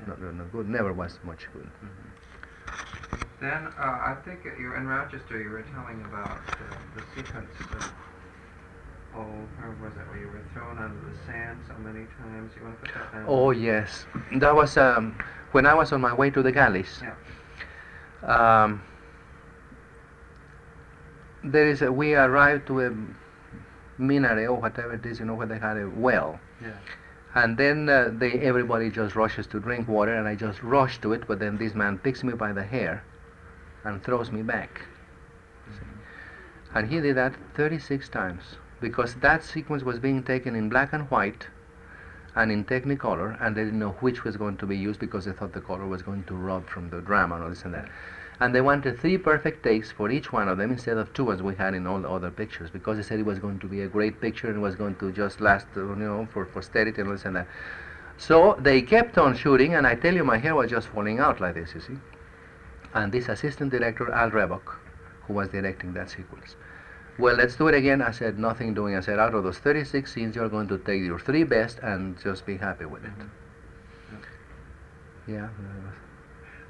[0.00, 0.06] Yeah.
[0.08, 0.68] not, not good.
[0.68, 1.66] Never was much good.
[1.66, 2.17] Mhm.
[3.40, 7.92] Then uh, I think you're in Rochester you were telling about uh, the sequence of
[9.14, 12.52] oh where was it where you were thrown onto the sand so many times.
[12.56, 13.24] You want to put that down?
[13.28, 15.16] Oh yes, that was um,
[15.52, 17.00] when I was on my way to the galleys.
[17.00, 17.14] Yeah.
[18.26, 18.82] Um,
[21.44, 22.92] there is a, we arrived to a
[23.98, 26.40] minaret or whatever it is, you know, where they had a well.
[26.60, 26.72] Yeah.
[27.36, 31.12] And then uh, they everybody just rushes to drink water, and I just rush to
[31.12, 31.28] it.
[31.28, 33.04] But then this man picks me by the hair
[33.84, 34.82] and throws me back.
[36.74, 41.10] And he did that 36 times because that sequence was being taken in black and
[41.10, 41.46] white
[42.36, 45.32] and in Technicolor, and they didn't know which was going to be used because they
[45.32, 47.88] thought the color was going to rub from the drama and all this and that.
[48.40, 51.42] And they wanted three perfect takes for each one of them instead of two as
[51.42, 53.80] we had in all the other pictures because they said it was going to be
[53.80, 57.16] a great picture and was going to just last, you know, for posterity and all
[57.16, 57.48] this and that.
[58.16, 61.40] So they kept on shooting, and I tell you, my hair was just falling out
[61.40, 61.98] like this, you see.
[62.94, 64.76] And this assistant director, Al Raboch,
[65.26, 66.56] who was directing that sequence.
[67.18, 68.00] Well, let's do it again.
[68.00, 68.94] I said, nothing doing.
[68.96, 72.18] I said, out of those 36 scenes, you're going to take your three best and
[72.22, 73.10] just be happy with it.
[75.26, 75.40] Yeah.
[75.40, 75.48] that
[75.84, 75.94] was-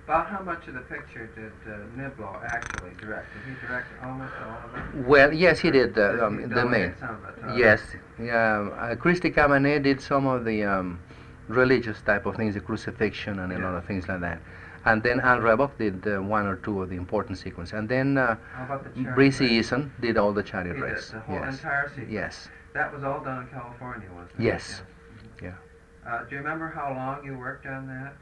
[0.07, 3.27] About how much of the picture did uh, Niblo actually direct?
[3.35, 5.07] Did he direct almost all of it?
[5.07, 6.95] Well, yes, he did Did uh, um, he the main.
[6.99, 7.59] Some of it.
[7.59, 7.83] Yes,
[8.19, 8.71] yeah.
[8.81, 10.99] Uh, Christy Cabanne did some of the um,
[11.47, 14.41] religious type of things, the crucifixion and a lot of things like that.
[14.85, 17.74] And then Al Raboch did uh, one or two of the important sequences.
[17.74, 18.37] And then uh,
[18.95, 19.70] the Breezy race?
[19.70, 21.11] Eason did all the chariot He race.
[21.11, 21.55] the whole yes.
[21.57, 22.11] entire sequence.
[22.11, 22.49] Yes.
[22.74, 24.45] That was all done in California, wasn't it?
[24.45, 24.83] Yes.
[25.39, 25.55] Mhm.
[26.07, 28.14] Uh, do you remember how long you worked on that?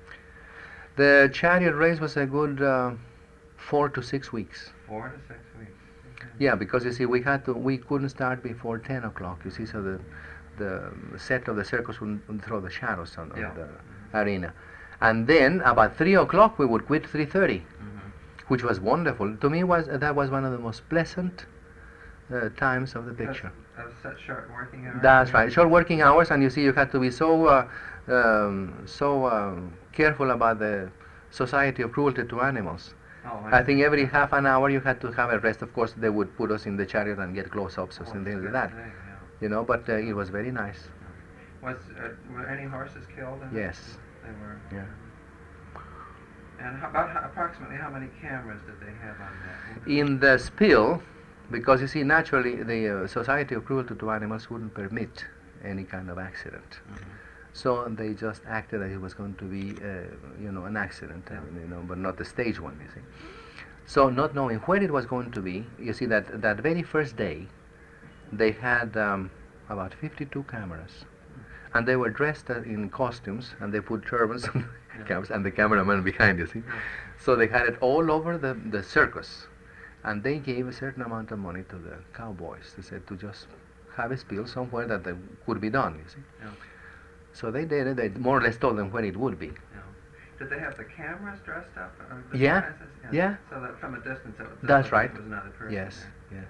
[0.97, 2.93] The chariot race was a good uh,
[3.57, 4.71] four to six weeks.
[4.89, 5.71] Four to six weeks.
[6.17, 6.27] Okay.
[6.41, 9.41] Yeah, because you see, we had to, we couldn't start before ten o'clock.
[9.45, 10.01] You see, so the
[10.59, 13.53] the set of the circus wouldn't, wouldn't throw the shadows on, on Yeah.
[13.55, 13.69] the
[14.19, 14.53] arena,
[15.01, 18.49] and then about three o'clock we would quit three thirty, Mhm.
[18.49, 19.37] which was wonderful.
[19.37, 21.47] To me, was that was one of the most pleasant
[22.33, 23.53] uh, times of the picture.
[23.77, 25.03] That was such short working hours.
[25.03, 25.53] That's right.
[25.53, 27.67] Short working hours, and you see, you had to be so uh,
[28.09, 30.89] um, so um, careful about the
[31.31, 32.95] Society of Cruelty to Animals.
[33.27, 35.61] Oh, I think every half an hour you had to have a rest.
[35.61, 38.35] Of course, they would put us in the chariot and get close-ups or Oh, something
[38.41, 38.71] that's like that.
[38.71, 39.43] thing, yeah.
[39.43, 40.89] You know, but uh, it was very nice.
[41.63, 43.41] Was uh, were any horses killed?
[43.53, 43.99] Yes.
[44.27, 44.61] They were.
[44.73, 44.85] Yeah.
[46.59, 49.91] And how, about how, approximately how many cameras did they have on that?
[49.91, 51.03] In the spill,
[51.51, 55.25] because you see, naturally, the uh, Society of Cruelty to Animals wouldn't permit
[55.65, 56.81] any kind of accident.
[56.91, 56.99] Mhm.
[57.53, 60.03] So they just acted that it was going to be, uh,
[60.41, 61.39] you know, an accident, Yeah.
[61.39, 63.05] uh, you know, but not the stage one, you see.
[63.87, 67.17] So not knowing where it was going to be, you see that that very first
[67.17, 67.47] day,
[68.33, 69.31] they had um,
[69.69, 71.05] about 52 cameras,
[71.77, 75.05] and they were dressed uh, in costumes, and they put turbans Yeah.
[75.09, 76.63] cameras, and the cameraman behind, you see.
[77.25, 79.47] So they had it all over the, the circus,
[80.05, 82.73] and they gave a certain amount of money to the cowboys.
[82.77, 83.47] They said to just
[83.97, 85.13] have a spill somewhere that they
[85.45, 86.25] could be done, you see.
[86.43, 86.51] Yeah.
[87.33, 87.97] So they did it.
[87.97, 89.49] They more or less told them when it would be.
[89.49, 89.83] Yeah.
[90.39, 91.93] Did they have the cameras dressed up?
[92.33, 92.73] The Yeah,
[93.13, 93.37] yeah.
[93.51, 95.11] So that from a distance, it was, That's right.
[95.11, 95.75] it was another person.
[95.75, 96.45] Yes, yes.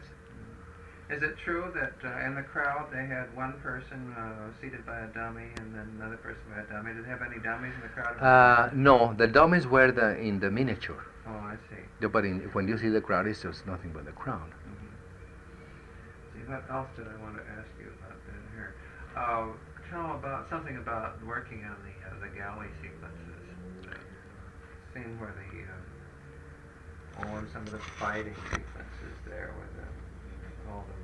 [1.09, 4.99] Is it true that uh, in the crowd they had one person uh, seated by
[5.01, 6.95] a dummy and then another person by a dummy?
[6.95, 8.19] Did they have any dummies in the crowd?
[8.21, 11.05] Uh, no, the dummies were the in the miniature.
[11.29, 11.83] oh, I see.
[12.01, 14.51] The- But in, when you see the crowd, it's just nothing but the crowd.
[14.51, 14.91] Mhm.
[16.35, 18.75] See, what else did I want to ask you about that here?
[19.17, 19.47] Uh,
[19.89, 23.47] tell about something about working on the uh, the galley sequences.
[23.87, 23.95] The
[24.93, 29.71] scene where the uh, oh, and some of the fighting sequences there with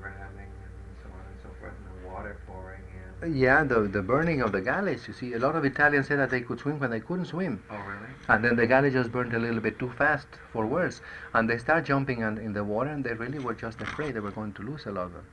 [0.03, 2.83] ramming and so on and so forth, and the water pouring
[3.25, 3.35] in.
[3.35, 5.07] Yeah, the the burning of the galleys.
[5.09, 7.63] You see, a lot of Italians said that they could swim when they couldn't swim,
[7.71, 8.13] Oh, really?
[8.29, 11.01] and then the galley just burned a little bit too fast for words,
[11.35, 14.21] and they start jumping on, in the water, and they really were just afraid they
[14.21, 15.27] were going to lose a lot of them.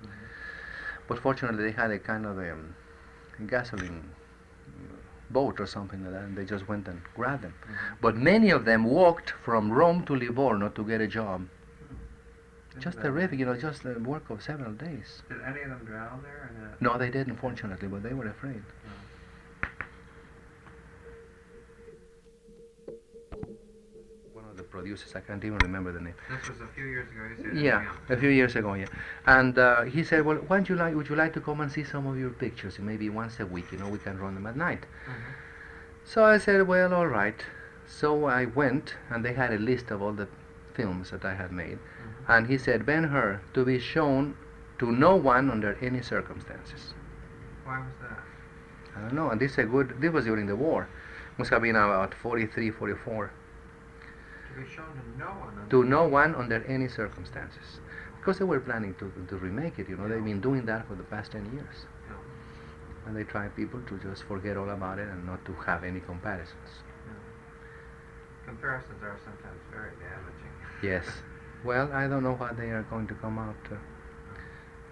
[1.07, 2.75] But fortunately, they had a kind of um,
[3.47, 4.03] gasoline
[5.31, 7.53] boat or something like that, and they just went and grabbed them.
[7.63, 7.97] Mhm.
[8.01, 11.47] But many of them walked from Rome to Livorno to get a job.
[12.79, 15.21] Isn't Just that- terrific, you know, just a work of several days.
[15.27, 16.49] Did any of them drown there?
[16.61, 16.77] Or?
[16.79, 18.63] No, they didn't, fortunately, but they were afraid.
[24.33, 26.13] One of the producers, I can't even remember the name.
[26.29, 27.51] This was a few years ago.
[27.59, 28.85] Yeah, a few years ago, yeah.
[29.25, 31.71] And uh, he said, well, why don't you like, would you like to come and
[31.71, 32.79] see some of your pictures?
[32.79, 34.83] Maybe once a week, you know, we can run them at night.
[35.07, 35.13] Mhm.
[36.05, 37.43] So I said, well, all right.
[37.87, 40.27] So I went, and they had a list of all the
[40.73, 41.77] films that I had made.
[42.29, 44.37] And he said, Ben Hur, to be shown
[44.77, 46.93] to no one under any circumstances.
[47.65, 48.19] Why was that?
[48.95, 49.31] I don't know.
[49.31, 50.87] And this is a good, this was during the war.
[51.39, 53.31] Must have been about 43, 44.
[54.47, 55.69] To be shown to no one.
[55.69, 57.79] To no one under any circumstances.
[58.19, 60.93] Because they were planning to, to remake it, you know, they've been doing that for
[60.93, 61.87] the past 10 years.
[62.07, 62.15] Yeah.
[63.07, 65.99] And they try people to just forget all about it and not to have any
[65.99, 66.83] comparisons.
[68.45, 70.53] Comparisons are sometimes very damaging.
[70.83, 71.05] Yes.
[71.63, 73.75] Well, I don't know what they are going to come out uh,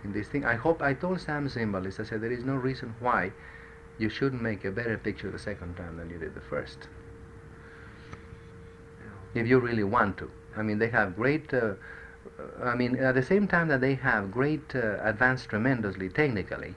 [0.04, 0.44] in this thing.
[0.44, 3.32] I hope I told Sam Zimbalist, I said there is no reason why
[3.98, 6.88] you shouldn't make a better picture the second time than you did the first.
[9.34, 10.30] If you really want to.
[10.56, 11.54] I mean, they have great.
[11.54, 11.76] Uh,
[12.62, 16.76] I mean, at the same time that they have great uh, advanced tremendously technically.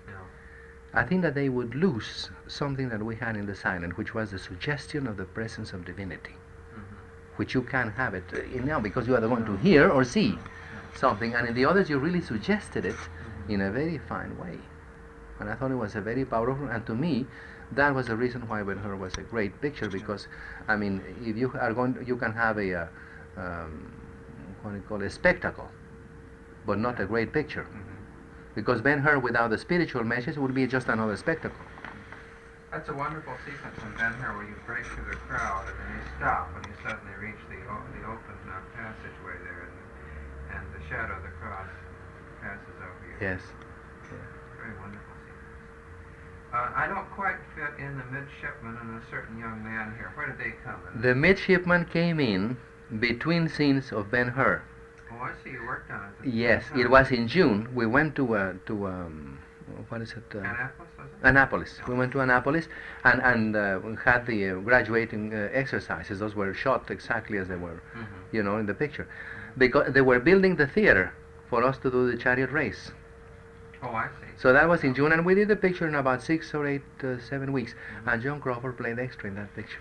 [0.92, 4.30] I think that they would lose something that we had in the silent, which was
[4.30, 6.34] the suggestion of the presence of divinity.
[7.40, 10.04] Which you can have it in now because you are the one to hear or
[10.04, 10.38] see
[10.94, 13.00] something, and in the others you really suggested it
[13.48, 14.58] in a very fine way.
[15.38, 17.26] And I thought it was a very powerful, and to me,
[17.72, 20.28] that was the reason why Ben Hur was a great picture because,
[20.68, 22.86] I mean, if you are going, you can have a, uh,
[23.38, 23.90] um,
[24.60, 25.70] what do you call it, a spectacle,
[26.66, 27.64] but not a great picture.
[27.64, 28.54] Mhm.
[28.54, 31.69] Because Ben Hur without the spiritual message would be just another spectacle.
[32.70, 35.90] That's a wonderful sequence in Ben Hur where you break through the crowd and then
[35.90, 39.74] you stop when you suddenly reach the, the open uh, passageway there and,
[40.54, 41.66] and the shadow of the cross
[42.40, 43.18] passes over you.
[43.18, 43.42] Yes.
[44.54, 46.54] Very wonderful sequence.
[46.54, 50.12] Uh, I don't quite fit in the midshipman and a certain young man here.
[50.14, 51.02] Where did they come in?
[51.02, 52.56] The midshipman came in
[53.00, 54.62] between scenes of Ben Hur.
[55.10, 56.28] oh, I see you worked on it.
[56.30, 57.68] Yes, it was in June.
[57.74, 59.39] We went to uh, to um,
[59.90, 60.24] what is it?
[60.34, 60.90] Uh, Annapolis.
[61.22, 61.80] Annapolis.
[61.88, 62.66] We went to Annapolis
[63.04, 66.18] and and uh, we had the uh, graduating uh, exercises.
[66.20, 68.06] Those were shot exactly as they were, Mhm.
[68.32, 69.06] you know, in the picture,
[69.58, 71.12] because they were building the theater
[71.50, 72.92] for us to do the chariot race.
[73.82, 74.30] Oh, I see.
[74.36, 76.82] So that was in June, and we did the picture in about six or eight,
[77.02, 77.74] uh, seven weeks.
[78.06, 79.80] And John Crawford played extra in that picture.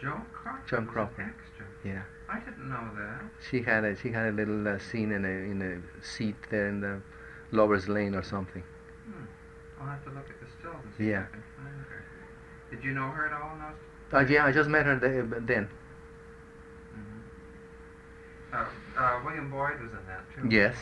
[0.00, 0.66] Joan Crawford.
[0.70, 1.26] John Crawford.
[1.34, 1.66] Extra.
[1.84, 3.20] Yeah, I didn't know that.
[3.50, 5.72] she had a she had a little uh, scene in a in a
[6.04, 7.00] seat there in the
[7.50, 8.62] lovers' lane or something.
[9.80, 11.22] I'll have to look at the stills and see Yeah.
[11.22, 12.04] if I can find her.
[12.70, 13.78] Did you know her at all in those?
[14.12, 15.68] Uh, yeah, I just met her the, then.
[16.94, 18.54] Mm-hmm.
[18.54, 18.64] Uh,
[19.00, 20.48] uh, William Boyd was in that too.
[20.54, 20.74] Yes.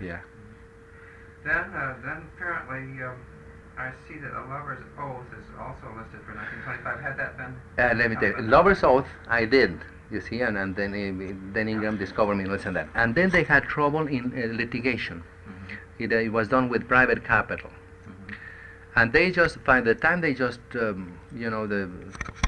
[0.00, 0.20] Yeah.
[1.44, 3.16] Then, uh, then apparently, um,
[3.76, 7.00] I see that A Lover's Oath is also listed for 1925.
[7.00, 7.54] Had that been?
[7.78, 9.78] Uh, let me tell you, Lover's Oath, I did,
[10.10, 12.88] you see, and, and then uh, then Ingram discovered me and and that.
[12.94, 15.24] And then they had trouble in uh, litigation.
[15.48, 16.04] Mm-hmm.
[16.04, 17.70] It, uh, it was done with private capital.
[18.94, 21.90] And they just, by the time they just, um, you know, the,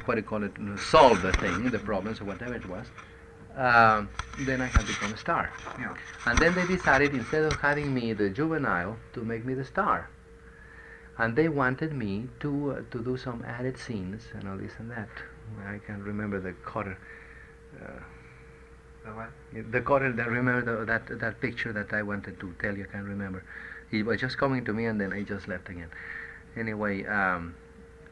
[0.05, 2.86] what do you call it, solve the thing, the problems or whatever it was,
[3.57, 5.53] um, then I had become a star.
[5.78, 5.95] Yeah.
[6.26, 10.11] And then they decided, instead of having me the juvenile, to make me the star.
[11.16, 14.90] And they wanted me to uh, to do some added scenes and all this and
[14.90, 15.09] that.
[15.64, 16.99] I can remember the cutter.
[17.80, 18.01] Uh,
[19.05, 19.30] The what?
[19.72, 22.84] the cutter that remember the, that that picture that I wanted to tell you.
[22.84, 23.45] I can remember.
[23.90, 25.90] He was just coming to me and then he just left again.
[26.57, 27.55] Anyway, um,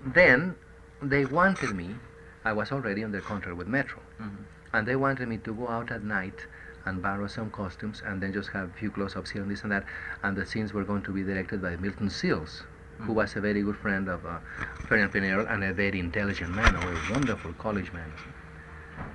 [0.04, 0.54] then
[1.00, 1.96] they wanted me.
[2.44, 4.42] I was already under contract with Metro Mm-hmm.
[4.74, 6.46] and they wanted me to go out at night
[6.84, 9.70] and borrow some costumes and then just have a few close-ups here and this and
[9.72, 9.84] that
[10.22, 12.64] and the scenes were going to be directed by Milton Seals
[12.98, 14.38] who was a very good friend of uh,
[14.88, 18.12] Ferdinand Pinney Earle and a very intelligent man, a wonderful college man.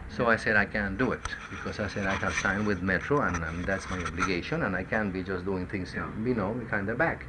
[0.09, 3.21] So I said I can't do it because I said I have signed with Metro
[3.21, 6.09] and, and that's my obligation and I can't be just doing things, Yeah.
[6.23, 7.25] you know, behind their back.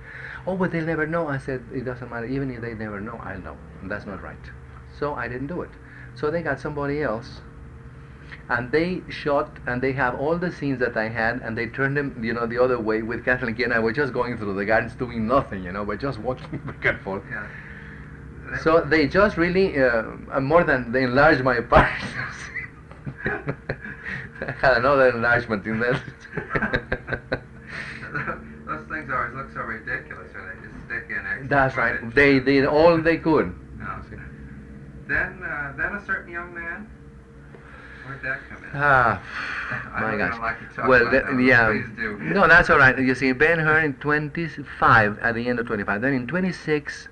[0.46, 1.28] Oh, but they'll never know.
[1.28, 2.26] I said it doesn't matter.
[2.26, 3.56] Even if they never know, I'll know.
[3.82, 4.36] And that's not right.
[4.98, 5.70] So I didn't do it.
[6.14, 7.40] So they got somebody else
[8.48, 11.96] and they shot and they have all the scenes that I had and they turned
[11.96, 14.54] them you know the other way with Kathleen Key and I was just going through
[14.54, 17.46] the gardens doing nothing you know we're just walking back and forth Yeah.
[18.62, 20.02] So they just really uh,
[20.32, 22.04] uh, more than they enlarged my parts
[24.40, 26.00] I had another enlargement in that.
[28.66, 32.14] Those things always look so ridiculous when they just stick in extra that's right.
[32.14, 33.54] they did all they could.
[33.78, 34.02] No.
[35.06, 36.86] Then, uh, then a certain young man.
[38.04, 38.70] Where'd that come in?
[38.74, 39.22] ah
[39.94, 40.38] I my gosh.
[40.38, 41.68] like well the- that, yeah.
[41.70, 42.16] Please do.
[42.18, 42.98] no that's all right.
[42.98, 47.08] You see Ben Hur in 25 at the end of 25 then in 26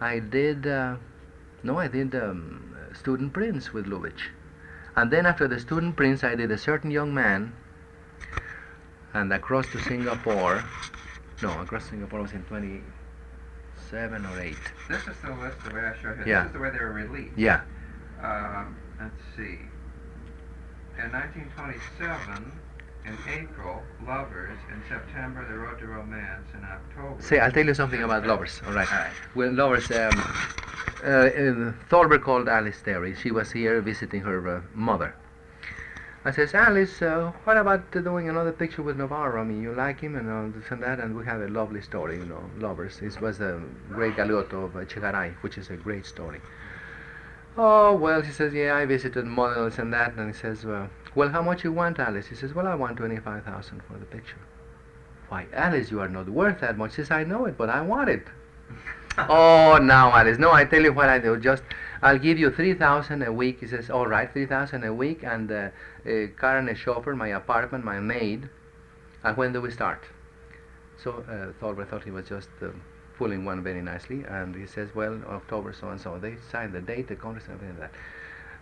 [0.00, 0.96] I did uh,
[1.64, 4.30] no I did um, Student Prince with Lubitsch
[4.96, 7.52] and then after the Student Prince I did a certain young man
[9.12, 10.62] and across to Singapore
[11.42, 14.56] no across Singapore was in 27 or 8
[14.88, 16.24] This is the list the way I showed you.
[16.26, 16.42] Yeah.
[16.42, 17.36] This is the way they were released.
[17.36, 17.62] yeah
[18.22, 19.58] Um, let's see.
[21.02, 22.52] In 1927,
[23.06, 24.58] in April, Lovers.
[24.72, 26.46] In September, The Road to Romance.
[26.54, 27.20] In October.
[27.22, 29.12] say I'll tell you something about Lovers all right All right.
[29.34, 30.18] Well, Lovers, um,
[31.04, 33.14] uh, Thalberg called Alice Terry.
[33.14, 35.14] She was here visiting her uh, mother.
[36.26, 39.42] I says, Alice, uh, what about doing another picture with Novarro?
[39.42, 41.82] I mean, you like him and all this and that, and we have a lovely
[41.82, 42.98] story, you know, lovers.
[42.98, 46.40] This was the great Galeoto of uh, Echegaray, which is a great story.
[47.58, 51.28] Oh, well, she says, yeah, I visited models and that, and he says, well, well,
[51.28, 52.26] how much you want, Alice?
[52.26, 54.38] He says, well, I want 25000 for the picture.
[55.28, 56.92] Why, Alice, you are not worth that much.
[56.92, 58.26] She says, I know it, but I want it.
[59.18, 61.38] oh, now, Alice, no, I tell you what I do.
[61.38, 61.62] Just,
[62.02, 63.60] I'll give you 3000 a week.
[63.60, 65.68] He says, all right, 3000 a week, and uh,
[66.04, 68.48] a car and a chauffeur, my apartment, my maid.
[69.22, 70.04] And when do we start?
[71.02, 72.68] So uh, Thalberg thought he was just uh,
[73.16, 76.18] pulling one very nicely, and he says, well, October so and so.
[76.18, 77.98] They signed the date, the contract, and everything like that.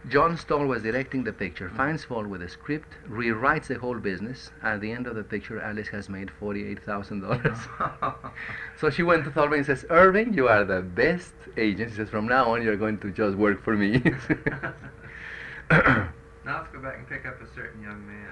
[0.09, 4.51] John Stahl was directing the picture, finds fault with the script, rewrites the whole business.
[4.63, 8.33] At the end of the picture, Alice has made $48,000.
[8.81, 11.91] so she went to Thalberg and says, Irving, you are the best agent.
[11.91, 13.99] She says, from now on, you're going to just work for me.
[15.71, 16.09] now
[16.47, 18.27] let's go back and pick up a certain young man.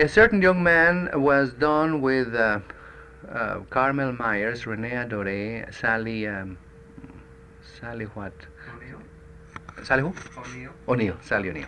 [0.00, 2.58] A certain young man was done with uh,
[3.30, 6.58] uh, Carmel Myers, Renée Adorée, Sally, um,
[7.80, 8.34] Sally what?
[9.84, 10.14] Sally who?
[10.38, 10.70] O'Neill?
[10.88, 11.66] O'Neill, Sally O'Neill.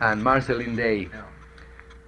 [0.00, 1.08] And Marceline Day.
[1.12, 1.22] Yeah.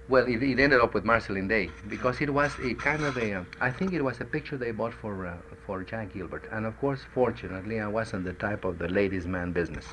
[0.09, 3.33] Well, it, it ended up with Marceline Day because it was a kind of a,
[3.33, 6.43] uh, I think it was a picture they bought for uh, for Jack Gilbert.
[6.51, 9.85] And of course, fortunately, I wasn't the type of the ladies' man business.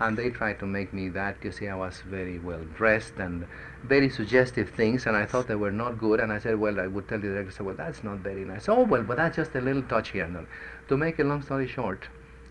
[0.00, 1.36] And they tried to make me that.
[1.42, 3.46] You see, I was very well dressed and
[3.84, 6.20] very suggestive things, and I thought they were not good.
[6.20, 8.68] And I said, well, I would tell the director, well, that's not very nice.
[8.68, 10.26] Oh, well, but that's just a little touch here.
[10.26, 10.46] No.
[10.88, 12.08] To make a long story short,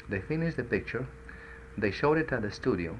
[0.07, 1.05] they finished the picture,
[1.77, 2.95] they showed it at the studio,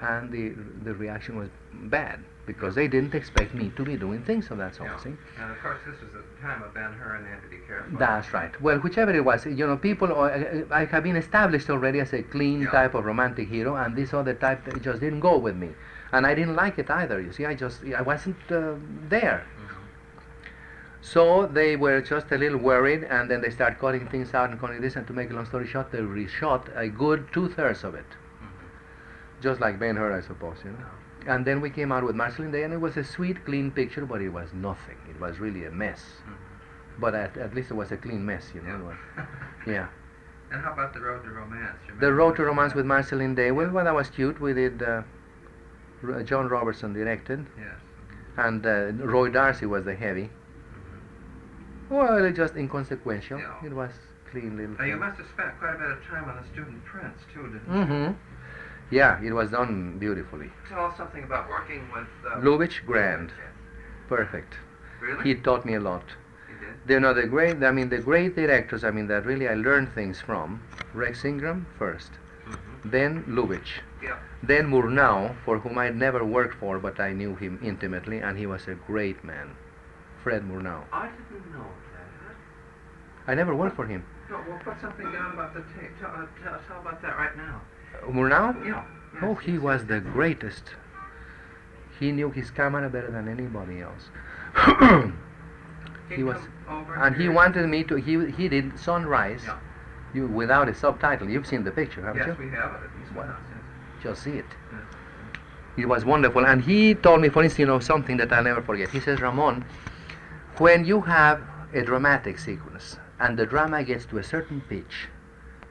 [0.00, 0.50] and the
[0.84, 4.74] the reaction was bad because they didn't expect me to be doing things of that
[4.74, 4.90] sort.
[4.90, 4.98] Yeah.
[4.98, 5.14] See?
[5.40, 7.48] And of course, this was at the time of Ben Hur, and they had to
[7.48, 7.98] be careful.
[7.98, 8.52] That's right.
[8.60, 10.28] Well, whichever it was, you know, people, uh,
[10.70, 12.70] I have been established already as a clean Yeah.
[12.70, 15.70] type of romantic hero, and this other type just didn't go with me.
[16.12, 18.74] And I didn't like it either, you see, I just, I wasn't uh,
[19.08, 19.46] there.
[21.12, 24.58] So they were just a little worried, and then they start cutting things out and
[24.58, 27.94] cutting this, and to make a long story short, they reshot a good two-thirds of
[27.94, 28.06] it.
[29.42, 30.86] Just like Ben Hur, I suppose, you know.
[31.32, 34.06] And then we came out with Marceline Day, and it was a sweet, clean picture,
[34.06, 34.96] but it was nothing.
[35.10, 36.00] It was really a mess.
[36.98, 38.78] But at, at least it was a clean mess, you know.
[38.84, 39.26] was-
[39.66, 39.88] Yeah.
[40.52, 41.76] And how about the Road to Romance?
[42.00, 42.44] The Road to?
[42.44, 43.50] Romance with Marceline Day.
[43.50, 44.40] Well, well, that was cute.
[44.40, 44.82] We did.
[44.82, 45.02] Uh,
[46.06, 47.74] R- John Robertson directed, Yes.
[48.36, 50.30] and uh, Roy D'Arcy was the heavy.
[51.90, 53.38] Well, it just inconsequential.
[53.38, 53.66] Yeah.
[53.66, 53.90] It was
[54.30, 54.76] clean little.
[54.76, 57.42] Now, you must have spent quite a bit of time on the Student Prince, too,
[57.42, 57.72] didn't you?
[57.72, 58.12] Mm-hmm.
[58.90, 60.50] Yeah, it was done beautifully.
[60.68, 62.06] Tell us something about working with...
[62.30, 63.32] Uh, Lubitsch, grand,
[64.08, 64.54] perfect.
[65.00, 65.24] Really?
[65.24, 66.04] He taught me a lot.
[66.48, 66.94] He did?
[66.94, 69.92] You know, the great, I mean, the great directors, I mean, that really I learned
[69.94, 70.62] things from.
[70.92, 72.10] Rex Ingram first,
[72.46, 72.90] Mm-hmm.
[72.90, 74.18] then Lubitsch, Yeah.
[74.42, 78.46] then Murnau, for whom I'd never worked for, but I knew him intimately, and he
[78.46, 79.56] was a great man.
[80.24, 80.82] Fred Murnau.
[80.90, 83.30] I didn't know that.
[83.30, 84.02] I never worked for him.
[84.30, 85.90] No, we'll put something down about the tape.
[86.00, 87.60] Tell, uh, tell, tell about that right now.
[88.02, 88.66] Uh, Murnau?
[88.66, 88.84] Yeah.
[89.20, 89.88] Oh, he yes, was yes.
[89.90, 90.64] the greatest.
[92.00, 94.08] He knew his camera better than anybody else.
[96.08, 97.96] He'd he was, over and he wanted me to.
[97.96, 99.42] He he did Sunrise.
[99.44, 99.58] Yeah.
[100.14, 101.28] You without a subtitle.
[101.28, 102.28] You've seen the picture, haven't you?
[102.28, 103.30] Yes, we have it at least once.
[103.50, 104.02] yes.
[104.02, 104.46] Just see it.
[104.72, 104.82] Yes.
[105.76, 106.46] It was wonderful.
[106.46, 108.90] And he told me, for instance, you know, something that I'll never forget.
[108.90, 109.64] He says, Ramon,
[110.58, 111.42] when you have
[111.72, 115.08] a dramatic sequence and the drama gets to a certain pitch,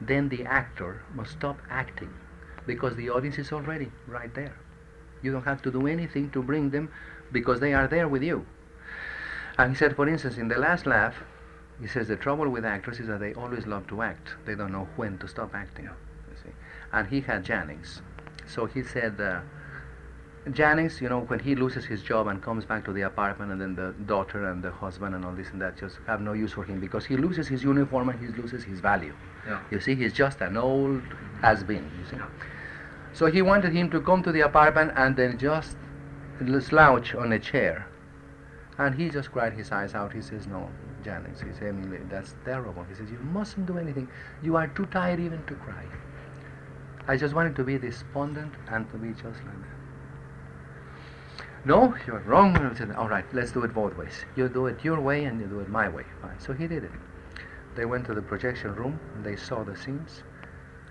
[0.00, 2.12] then the actor must stop acting
[2.66, 4.54] because the audience is already right there.
[5.22, 6.90] You don't have to do anything to bring them
[7.32, 8.44] because they are there with you.
[9.56, 11.14] And he said, for instance, in the last laugh,
[11.80, 14.34] he says the trouble with actors is that they always love to act.
[14.44, 15.86] They don't know when to stop acting.
[15.86, 15.92] Yeah.
[16.30, 16.54] You see.
[16.92, 18.02] And he had Jannings.
[18.46, 19.40] So he said, uh,
[20.52, 23.60] Jannings, you know, when he loses his job and comes back to the apartment, and
[23.60, 26.52] then the daughter and the husband and all this and that just have no use
[26.52, 29.14] for him because he loses his uniform and he loses his value.
[29.46, 29.60] Yeah.
[29.70, 31.02] You see, he's just an old
[31.40, 31.90] has-been.
[31.98, 32.16] You see.
[32.16, 32.26] Yeah.
[33.14, 35.76] So he wanted him to come to the apartment and then just
[36.60, 37.86] slouch on a chair.
[38.76, 40.12] And he just cried his eyes out.
[40.12, 40.68] He says, No,
[41.04, 42.84] Janice," He said, Emil, that's terrible.
[42.84, 44.08] He says, You mustn't do anything.
[44.42, 45.84] You are too tired even to cry.
[47.06, 49.73] I just wanted to be despondent and to be just like that.
[51.64, 52.56] No, you're wrong.
[52.96, 54.24] All right, let's do it both ways.
[54.36, 56.04] You do it your way and you do it my way.
[56.20, 56.38] Fine.
[56.38, 56.90] So he did it.
[57.74, 59.00] They went to the projection room.
[59.22, 60.22] They saw the scenes.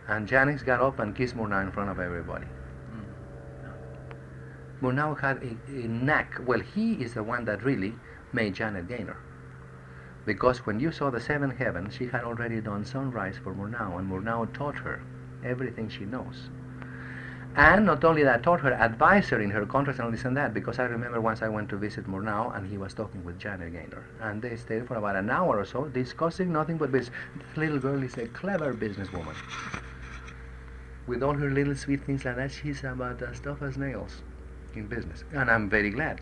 [0.08, 2.48] And Jannings got up and kissed Murnau in front of everybody.
[2.90, 4.86] Hmm.
[4.86, 6.42] Murnau had a, a knack.
[6.46, 7.94] Well, he is the one that really
[8.34, 9.18] made Janet Gaynor.
[10.26, 14.10] Because when you saw the Seven Heavens, she had already done Sunrise for Murnau, and
[14.10, 15.04] Murnau taught her
[15.44, 16.50] everything she knows.
[17.56, 20.36] And not only that, taught her, advised her in her contracts and all this and
[20.36, 23.38] that, because I remember once I went to visit Murnau and he was talking with
[23.38, 24.04] Janet Gaynor.
[24.22, 27.16] And they stayed for about an hour or so discussing nothing but business.
[27.36, 29.36] This little girl is a clever businesswoman.
[31.06, 34.24] With all her little sweet things like that, she's about as tough as nails
[34.74, 35.24] in business.
[35.34, 36.22] And I'm very glad.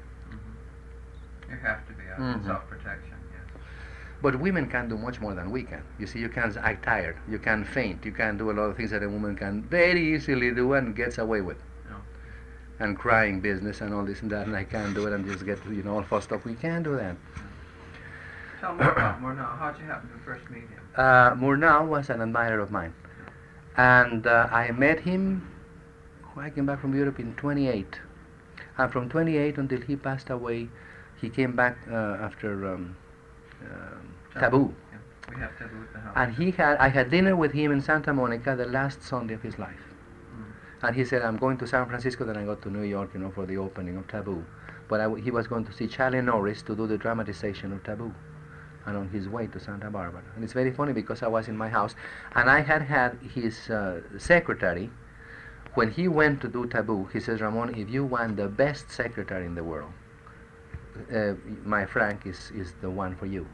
[1.50, 2.46] You have to be out Mhm.
[2.46, 3.12] self-protection.
[3.12, 3.21] Yes.
[4.22, 5.84] But women can do much more than we can.
[5.98, 8.78] You see, you can act tired, you can faint, you can do a lot of
[8.78, 11.58] things that a woman can very easily do and gets away with.
[11.90, 11.96] No.
[12.80, 15.46] And crying business and all this and that, and I can't do it and just
[15.46, 16.46] get you know all fussed up.
[16.46, 17.16] We can't do that.
[18.60, 19.58] Tell more about Murnau.
[19.58, 20.82] How'd you happen to first meet him?
[20.96, 22.94] Uh, Murnau was an admirer of mine,
[23.76, 25.48] and uh, I met him.
[26.36, 28.00] when I came back from Europe in 28,
[28.78, 30.70] and from 28 until he passed away,
[31.20, 32.96] he came back uh, after um,
[33.64, 34.01] um,
[34.40, 34.74] Taboo.
[34.92, 34.98] Yeah.
[35.34, 36.14] We have taboo at the house.
[36.16, 39.42] And he had, I had dinner with him in Santa Monica the last Sunday of
[39.42, 39.84] his life.
[40.36, 40.88] Mm.
[40.88, 43.20] And he said, I'm going to San Francisco, then I go to New York, you
[43.20, 44.44] know, for the opening of Taboo.
[44.90, 47.84] But I w he was going to see Charlie Norris to do the dramatization of
[47.84, 48.14] Taboo.
[48.86, 50.24] And on his way to Santa Barbara.
[50.36, 51.94] And it's very funny because I was in my house
[52.36, 54.90] and I had had his uh, secretary,
[55.76, 59.46] when he went to do Taboo, he says, Ramon, if you want the best secretary
[59.46, 59.92] in the world,
[61.16, 63.46] uh, my Frank is, is the one for you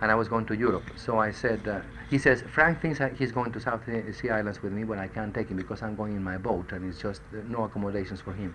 [0.00, 0.90] and I was going to Europe.
[0.96, 4.72] So I said, uh, he says, Frank thinks he's going to South Sea Islands with
[4.72, 7.22] me, but I can't take him because I'm going in my boat and it's just
[7.32, 8.54] uh, no accommodations for him.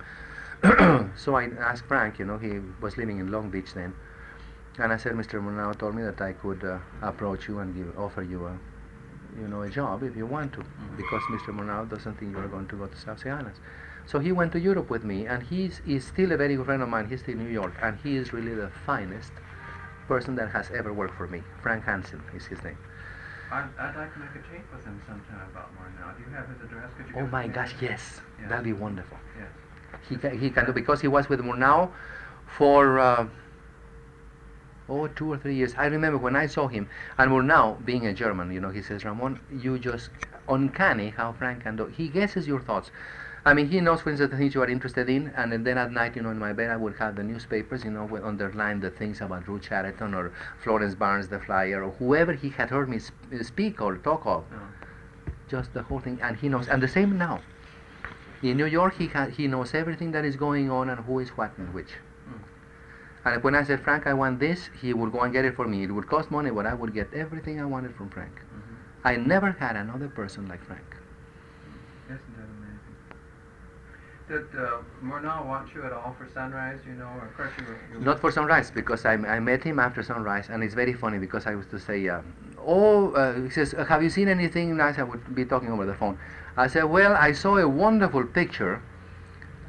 [1.15, 3.93] so I asked Frank, you know, he was living in Long Beach then,
[4.79, 5.41] and I said, Mr.
[5.41, 8.57] Murnau told me that I could uh, approach you and give, offer you a,
[9.39, 10.63] you know, a job if you want to,
[10.97, 11.49] because Mr.
[11.49, 13.59] Murnau doesn't think you are going to go to South Sea Islands.
[14.07, 16.81] So he went to Europe with me, and he's, he's still a very good friend
[16.81, 17.09] of mine.
[17.09, 19.31] He's still in New York, and he is really the finest
[20.07, 21.41] person that has ever worked for me.
[21.61, 22.77] Frank Hansen is his name.
[23.51, 26.15] I'd, I'd like to make a tape with him sometime about Murnau.
[26.17, 26.91] Do you have his address?
[26.97, 28.47] Could you Oh my gosh, yes, Yeah.
[28.47, 29.17] that'd be wonderful.
[29.37, 29.47] Yes.
[30.09, 31.91] He can, he can do because he was with Murnau
[32.47, 33.27] for uh,
[34.89, 35.73] oh two or three years.
[35.77, 39.05] I remember when I saw him, and Murnau being a German, you know, he says,
[39.05, 40.09] Ramon, you just
[40.49, 41.85] uncanny how Frank can do.
[41.85, 42.91] He guesses your thoughts.
[43.45, 45.91] I mean, he knows, for instance, the things you are interested in, and then at
[45.91, 48.79] night, you know, in my bed, I would have the newspapers, you know, would underline
[48.79, 50.33] the things about Ruth Chatterton or
[50.63, 54.45] Florence Barnes, the flyer, or whoever he had heard me sp- speak or talk of.
[55.47, 56.67] Just the whole thing, and he knows.
[56.67, 57.39] And the same now.
[58.41, 61.29] In New York, he ha- he knows everything that is going on and who is
[61.37, 61.93] what and which.
[62.27, 62.39] Mm.
[63.25, 65.67] And when I said, Frank, I want this, he would go and get it for
[65.67, 65.83] me.
[65.83, 68.33] It would cost money, but I would get everything I wanted from Frank.
[68.41, 68.75] Mhm.
[69.03, 70.97] I never had another person like Frank.
[72.07, 72.95] Isn't that amazing?
[74.27, 76.79] Did uh, Murnau want you at all for Sunrise?
[76.85, 77.77] You know, of course you were.
[77.93, 81.19] You Not for Sunrise, because I, I met him after Sunrise, and it's very funny
[81.19, 82.21] because I used to say, uh,
[82.57, 85.93] "Oh," uh, he says, "Have you seen anything nice?" I would be talking over the
[85.93, 86.17] phone.
[86.57, 88.81] I said, "Well, I saw a wonderful picture.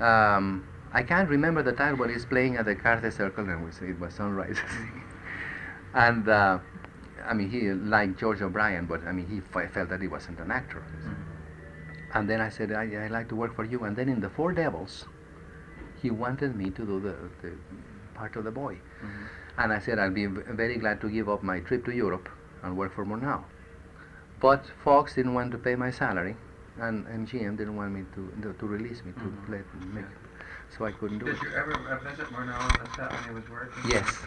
[0.00, 3.72] Um, I can't remember the title, but it's playing at the Carthay Circle, and we
[3.72, 4.58] say it was Sunrise."
[5.94, 6.58] and uh,
[7.26, 10.50] I mean, he liked George O'Brien, but I mean, he felt that he wasn't an
[10.50, 10.82] actor.
[11.04, 11.25] Mhm.
[12.16, 13.84] And then I said, I, I like to work for you.
[13.84, 15.04] And then in the Four Devils,
[16.02, 17.52] he wanted me to do the, the
[18.14, 18.74] part of the boy.
[18.76, 19.26] Mhm.
[19.58, 20.26] And I said, I'll be
[20.62, 22.28] very glad to give up my trip to Europe
[22.62, 23.42] and work for Murnau.
[24.40, 26.36] But Fox didn't want to pay my salary,
[26.86, 29.48] and MGM didn't want me to to release me to Mhm.
[29.54, 29.66] let
[29.98, 30.18] make,
[30.76, 31.42] so I couldn't do Did it.
[31.46, 31.76] you ever
[32.08, 33.86] visit Murnau on the set when he was working?
[33.94, 34.26] Yes.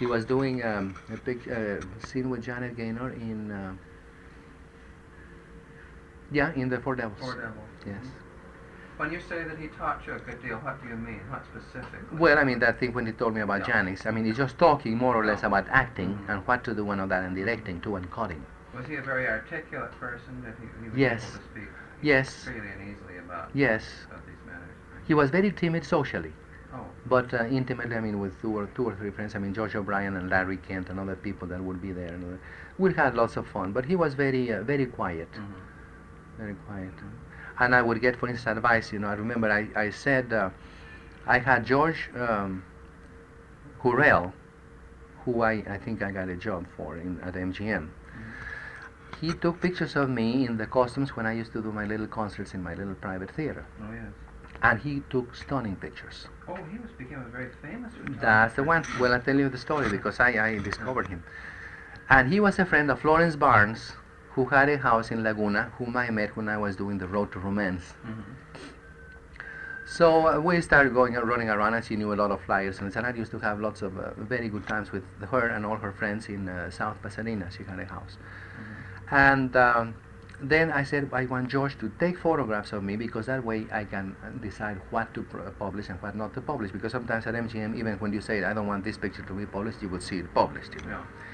[0.00, 3.72] He was doing um, a big uh, scene with Janet Gaynor in, uh,
[6.30, 7.18] yeah, in the Four Devils.
[7.20, 7.68] Four Devils.
[7.86, 8.04] Yes.
[8.96, 11.20] When you say that he taught you a good deal, what do you mean?
[11.30, 12.18] What specifically?
[12.18, 13.74] Well, I mean that thing when he told me about Yeah.
[13.74, 14.06] Janice.
[14.06, 16.28] I mean, he's just talking more or less about acting Mhm.
[16.28, 18.44] and what to do and all that, and directing too, and cutting.
[18.76, 21.22] Was he a very articulate person that he, he was Yes.
[21.22, 21.68] able to speak
[22.02, 22.44] Yes.
[22.44, 24.76] freely and easily about, Yes, about these matters?
[25.06, 26.32] he was very timid socially,
[26.74, 27.96] Oh, but uh, intimately.
[27.96, 29.34] I mean, with two or two or three friends.
[29.36, 32.08] I mean, George O'Brien and Larry Kent and other people that would be there.
[32.12, 32.36] And uh,
[32.78, 33.72] we had lots of fun.
[33.72, 35.54] But he was very, uh, very quiet, mhm.
[36.38, 36.92] Very quiet.
[37.60, 38.92] And I would get, for instance, advice.
[38.92, 40.50] You know, I remember I, I said uh,
[41.26, 42.64] I had George um,
[43.82, 44.32] Hurrell,
[45.24, 47.88] who I, I think I got a job for in, at MGM.
[49.20, 52.06] He took pictures of me in the costumes when I used to do my little
[52.06, 53.66] concerts in my little private theater.
[53.82, 54.12] oh yes.
[54.62, 56.26] And he took stunning pictures.
[56.48, 57.92] Oh, he was became a very famous.
[58.20, 58.84] That's the one.
[58.98, 61.22] Well, I'll tell you the story because I, I discovered him.
[62.08, 63.92] And he was a friend of Florence Barnes,
[64.38, 67.28] who had a house in Laguna, whom I met when I was doing the Road
[67.32, 67.86] to Romance.
[68.06, 68.24] Mhm.
[69.96, 72.78] So uh, we started going and running around, and she knew a lot of flyers.
[72.78, 75.78] And I used to have lots of uh, very good times with her and all
[75.86, 77.46] her friends in uh, South Pasadena.
[77.56, 78.14] She had a house.
[79.10, 79.94] And um,
[80.52, 83.84] then I said I want George to take photographs of me because that way I
[83.94, 86.70] can uh, decide what to pr- publish and what not to publish.
[86.76, 89.46] Because sometimes at MGM, even when you say I don't want this picture to be
[89.46, 90.72] published, you would see it published.
[90.76, 90.98] You know?
[90.98, 91.27] Yeah.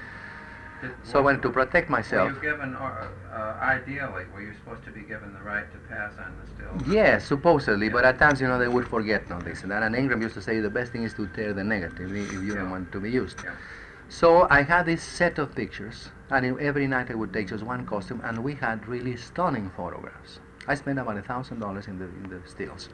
[1.03, 2.29] So I wanted to protect myself.
[2.29, 5.77] Were you given, or, uh, ideally, were you supposed to be given the right to
[5.89, 6.87] pass on the stills?
[6.87, 9.83] Yes, supposedly, but at times, you know, they would forget no this and that.
[9.83, 12.41] And Ingram used to say the best thing is to tear the negative if you
[12.41, 12.55] Yeah.
[12.61, 13.41] don't want to be used.
[13.43, 13.51] Yeah.
[14.09, 17.85] So I had this set of pictures, and every night I would take just one
[17.85, 20.39] costume, and we had really stunning photographs.
[20.67, 22.89] I spent about a thousand dollars in the in the stills.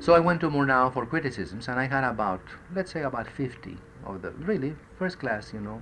[0.00, 2.40] So I went to Murnau for criticisms, and I had about,
[2.74, 5.80] let's say, about 50 of the really first class, you know.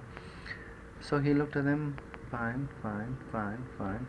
[1.01, 1.97] So he looked at them,
[2.31, 4.07] fine, fine, fine, fine,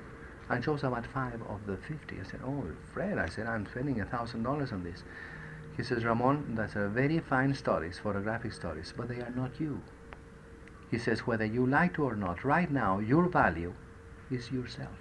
[0.49, 2.19] and chose about five of the 50.
[2.19, 5.03] I said, oh, Fred, I said, I'm spending a thousand dollars on this.
[5.77, 9.81] He says, Ramon, that's a very fine studies, photographic studies, but they are not you.
[10.91, 13.73] He says, whether you like to or not, right now, your value
[14.29, 14.97] is yourself,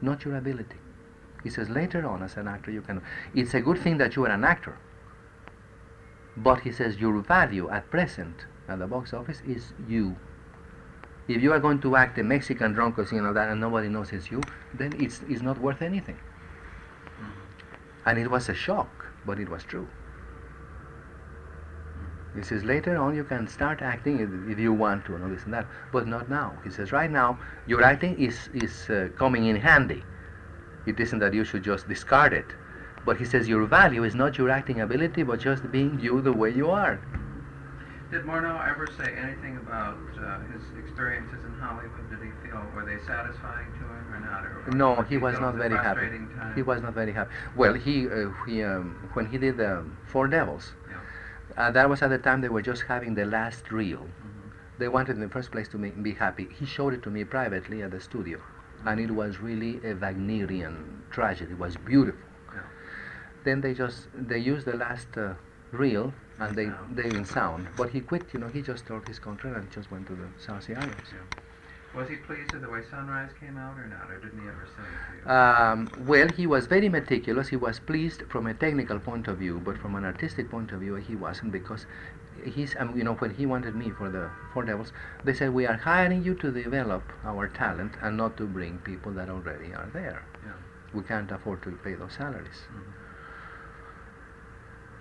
[0.00, 0.78] not your ability.
[1.42, 3.02] He says, later on, as an actor, you can.
[3.34, 4.78] It's a good thing that you are an actor.
[6.36, 10.16] But he says, your value at present at the box office is you.
[11.28, 13.88] If you are going to act a Mexican drunk or something like that and nobody
[13.88, 14.40] knows it's you,
[14.74, 16.18] then it's, it's not worth anything.
[18.04, 19.88] And it was a shock, but it was true.
[22.36, 25.30] He says later on you can start acting if, if you want to and all
[25.30, 26.52] this and that, but not now.
[26.62, 30.04] He says right now your acting is is uh, coming in handy.
[30.84, 32.54] It isn't that you should just discard it,
[33.06, 36.32] but he says your value is not your acting ability, but just being you the
[36.32, 37.00] way you are.
[38.10, 42.08] Did Murnau ever say anything about uh, his experiences in Hollywood?
[42.08, 44.44] Did he feel, were they satisfying to him or not?
[44.44, 46.08] Or, No, he was not it was a very happy.
[46.36, 46.52] time?
[46.54, 47.30] He was not very happy.
[47.56, 51.66] Well, he uh, he um, when he did um, Four Devils, Yeah.
[51.66, 54.04] uh, that was at the time they were just having the last reel.
[54.06, 54.52] Mhm.
[54.78, 56.46] They wanted in the first place to make, be happy.
[56.60, 58.38] He showed it to me privately at the studio,
[58.86, 60.74] and it was really a Wagnerian
[61.10, 61.52] tragedy.
[61.52, 62.20] It was beautiful.
[62.54, 62.60] Yeah.
[63.44, 65.34] Then they just they used the last uh,
[65.72, 67.68] reel and they they in sound.
[67.76, 68.24] But he quit.
[68.32, 71.10] You know, he just told his contract and just went to the South Sea Islands.
[71.94, 74.10] Was he pleased with the way Sunrise came out or not?
[74.10, 75.34] Or didn't he ever say it to you?
[75.34, 77.48] Um, well, he was very meticulous.
[77.48, 80.80] He was pleased from a technical point of view, but from an artistic point of
[80.80, 81.86] view, he wasn't because
[82.44, 84.92] he's, um, you know, when he wanted me for the Four Devils,
[85.24, 89.12] they said we are hiring you to develop our talent and not to bring people
[89.12, 90.22] that already are there.
[90.44, 90.52] Yeah.
[90.92, 92.64] We can't afford to pay those salaries.
[92.74, 92.92] Mhm.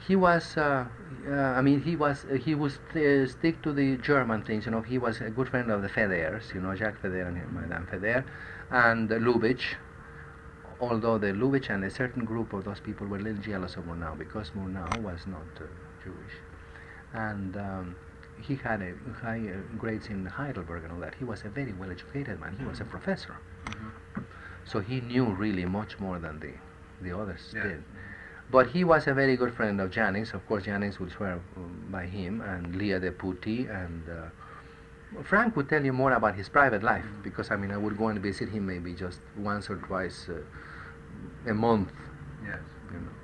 [0.08, 0.86] He was, uh,
[1.28, 4.66] uh, I mean, he was, uh, he would st- stick to the German things.
[4.66, 6.54] You know, he was a good friend of the Feyders.
[6.54, 8.24] You know, Jacques Feyder and Madame Feyder,
[8.70, 9.76] and uh, Lubitsch.
[10.80, 13.86] Although the Lubitsch and a certain group of those people were a little jealous of
[13.86, 15.64] Murnau because Murnau was not uh,
[16.04, 16.36] Jewish,
[17.14, 17.96] and um,
[18.42, 21.16] he had a high uh, grades in Heidelberg and all that.
[21.16, 22.58] He was a very well-educated man.
[22.60, 23.92] He was a professor, Mhm.
[24.66, 26.54] so he knew really much more than the
[27.02, 27.64] the others Yeah.
[27.64, 27.84] did.
[28.52, 30.34] But he was a very good friend of Jannings.
[30.34, 35.56] Of course, Jannings would swear um, by him, and Lya De Putti, and uh, Frank
[35.56, 37.24] would tell you more about his private life Mhm.
[37.24, 41.50] because I mean I would go and visit him maybe just once or twice uh,
[41.50, 41.92] a month,
[42.44, 42.60] Yes.
[42.92, 43.16] you know.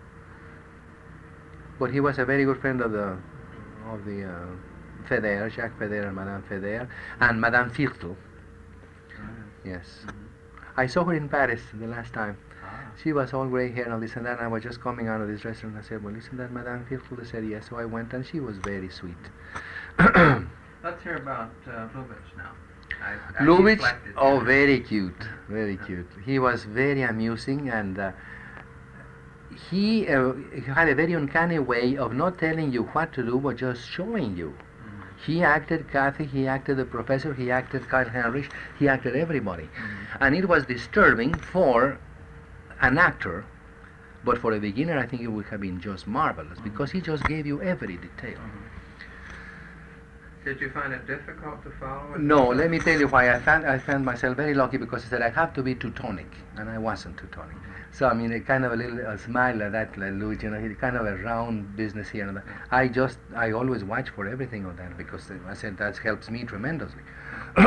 [1.79, 3.17] But he was a very good friend of the
[3.91, 6.87] of the uh, Feyder, Jacques Feyder and Madame Feyder,
[7.19, 8.15] and Madame Viertel.
[8.15, 9.43] Mhm.
[9.65, 10.13] Yes, Mhm.
[10.77, 12.37] I saw her in Paris the last time.
[13.01, 14.37] She was all gray hair and all this and that.
[14.37, 15.75] And I was just coming out of this restaurant.
[15.75, 18.25] and I said, "Well, isn't that Madame Viertel?" They said, "Yes." So I went, and
[18.25, 19.23] she was very sweet.
[20.83, 22.51] Let's hear about uh, Lubitsch now.
[23.03, 26.07] I, I Lubitsch, oh, very cute, very cute.
[26.25, 28.11] He was very amusing, and uh,
[29.69, 33.39] he, uh, he had a very uncanny way of not telling you what to do,
[33.39, 34.49] but just showing you.
[34.49, 35.25] Mhm.
[35.25, 39.63] He acted Kathy, he acted the professor, he acted Karl Heinrich, he acted everybody.
[39.63, 40.17] Mhm.
[40.21, 41.97] And it was disturbing for
[42.81, 43.45] an actor,
[44.23, 46.63] but for a beginner, I think it would have been just marvelous Mhm.
[46.63, 48.37] because he just gave you every detail.
[48.37, 48.67] Mhm.
[50.43, 52.15] Did you find it difficult to follow?
[52.15, 52.19] it?
[52.21, 55.09] No, let me tell you why I found I found myself very lucky because I
[55.09, 57.57] said I have to be Teutonic, and I wasn't Teutonic.
[57.91, 60.49] So I mean, a kind of a little a smile like that, like Louis, you
[60.49, 62.43] know, he kind of a round business here and there.
[62.71, 66.43] I just I always watch for everything of that because I said that helps me
[66.43, 67.03] tremendously.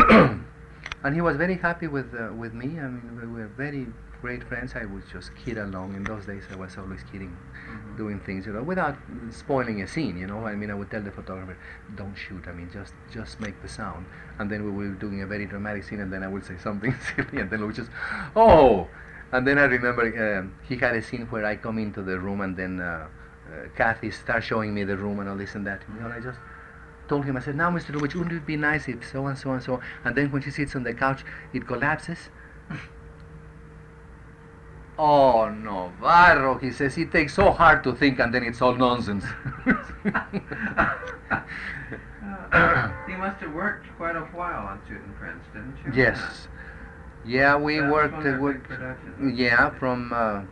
[1.04, 2.80] and he was very happy with uh, with me.
[2.80, 3.86] I mean, we were very
[4.20, 4.74] great friends.
[4.74, 5.94] I would just kid along.
[5.94, 7.36] In those days, I was always kidding
[7.68, 7.96] Mhm.
[7.96, 8.96] doing things, you know, without
[9.30, 10.46] spoiling a scene, you know.
[10.46, 11.56] I mean, I would tell the photographer,
[11.94, 12.44] "Don't shoot.
[12.48, 14.06] I mean, just just make the sound."
[14.38, 16.94] And then we were doing a very dramatic scene, and then I would say something
[17.14, 17.90] silly, and then we would just,
[18.36, 18.88] "Oh!"
[19.32, 22.40] And then I remember um, he had a scene where I come into the room,
[22.40, 25.82] and then uh, uh, Kathy starts showing me the room and all this and that.
[25.88, 26.38] You know, and I just
[27.08, 27.92] told him, I said, "Now, Mr.
[27.92, 30.50] Lubitsch, wouldn't it be nice if so and so and so?" And then when she
[30.50, 32.30] sits on the couch, it collapses.
[34.96, 39.24] Oh, Novarro, he says, he takes so hard to think and then it's all nonsense.
[43.08, 45.92] You must have worked quite a while on Student Prince, didn't you?
[46.02, 46.48] yes.
[47.26, 48.70] Yeah, we That worked, uh, worked
[49.34, 50.42] yeah, from uh,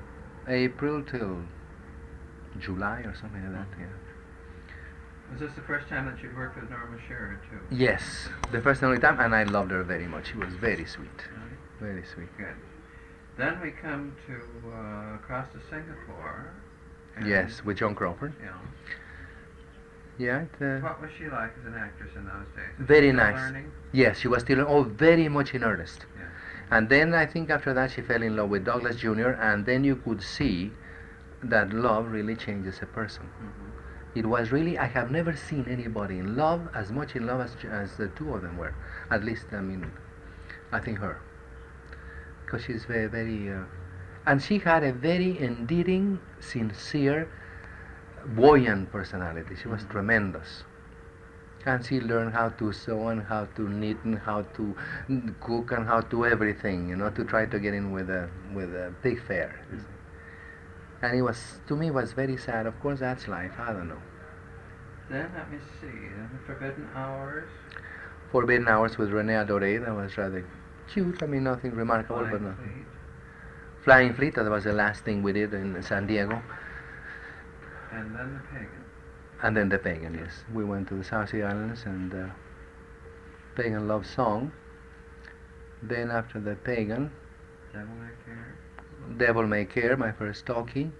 [0.48, 1.43] April till
[2.59, 3.86] July or something like that, yeah.
[5.31, 7.59] Was this the first time that you'd worked with Norma Shearer, too?
[7.74, 10.28] Yes, the first and only time, and I loved her very much.
[10.31, 11.09] She was very sweet,
[11.81, 12.28] very sweet.
[12.36, 12.56] Good.
[13.37, 14.35] Then we come to
[14.71, 16.53] uh, across to Singapore.
[17.17, 18.33] and- Yes, with Joan Crawford.
[18.43, 18.53] Yeah.
[20.19, 22.79] Yeah, it, uh, What was she like as an actress in those days?
[22.79, 23.35] Was Very nice.
[23.37, 23.73] Learning?
[23.93, 26.05] yes, she was still oh very much in earnest.
[26.19, 26.25] Yeah.
[26.71, 29.31] And then I think after that she fell in love with Douglas Jr.
[29.31, 30.71] And then you could see
[31.43, 33.25] that love really changes a person.
[33.43, 33.71] Mhm.
[34.15, 37.57] It was really I have never seen anybody in love as much in love as
[37.71, 38.75] as the two of them were.
[39.11, 39.91] At least I mean,
[40.71, 41.17] I think her,
[42.53, 43.65] because she's very very, uh,
[44.27, 47.29] and she had a very endearing, sincere,
[48.37, 49.57] buoyant personality.
[49.62, 49.91] She was Mhm.
[49.91, 50.65] tremendous.
[51.65, 54.77] And she learned how to sew and how to knit and how to
[55.41, 58.74] cook and how to everything, you know, to try to get in with a with
[58.74, 59.51] a big fair.
[61.03, 62.66] And it was to me it was very sad.
[62.66, 63.59] Of course, that's life.
[63.59, 64.03] I don't know.
[65.09, 66.11] Then let me see.
[66.33, 67.49] The Forbidden Hours.
[68.33, 69.85] Forbidden Hours with Renée Adorée.
[69.85, 70.45] That was rather
[70.93, 71.23] cute.
[71.23, 72.55] I mean, nothing remarkable, but no.
[72.55, 72.86] Fleet.
[73.85, 74.35] Flying Fleet.
[74.35, 76.43] That was the last thing we did in San Diego.
[77.93, 78.85] And then the Pagan.
[79.43, 80.14] And then the Pagan.
[80.14, 82.27] Yes, we went to the South Sea Islands and uh,
[83.56, 84.52] Pagan Love Song.
[85.82, 87.10] Then after the Pagan,
[87.73, 88.59] Devil May Care.
[89.19, 90.93] Devil May Care, my first talkie.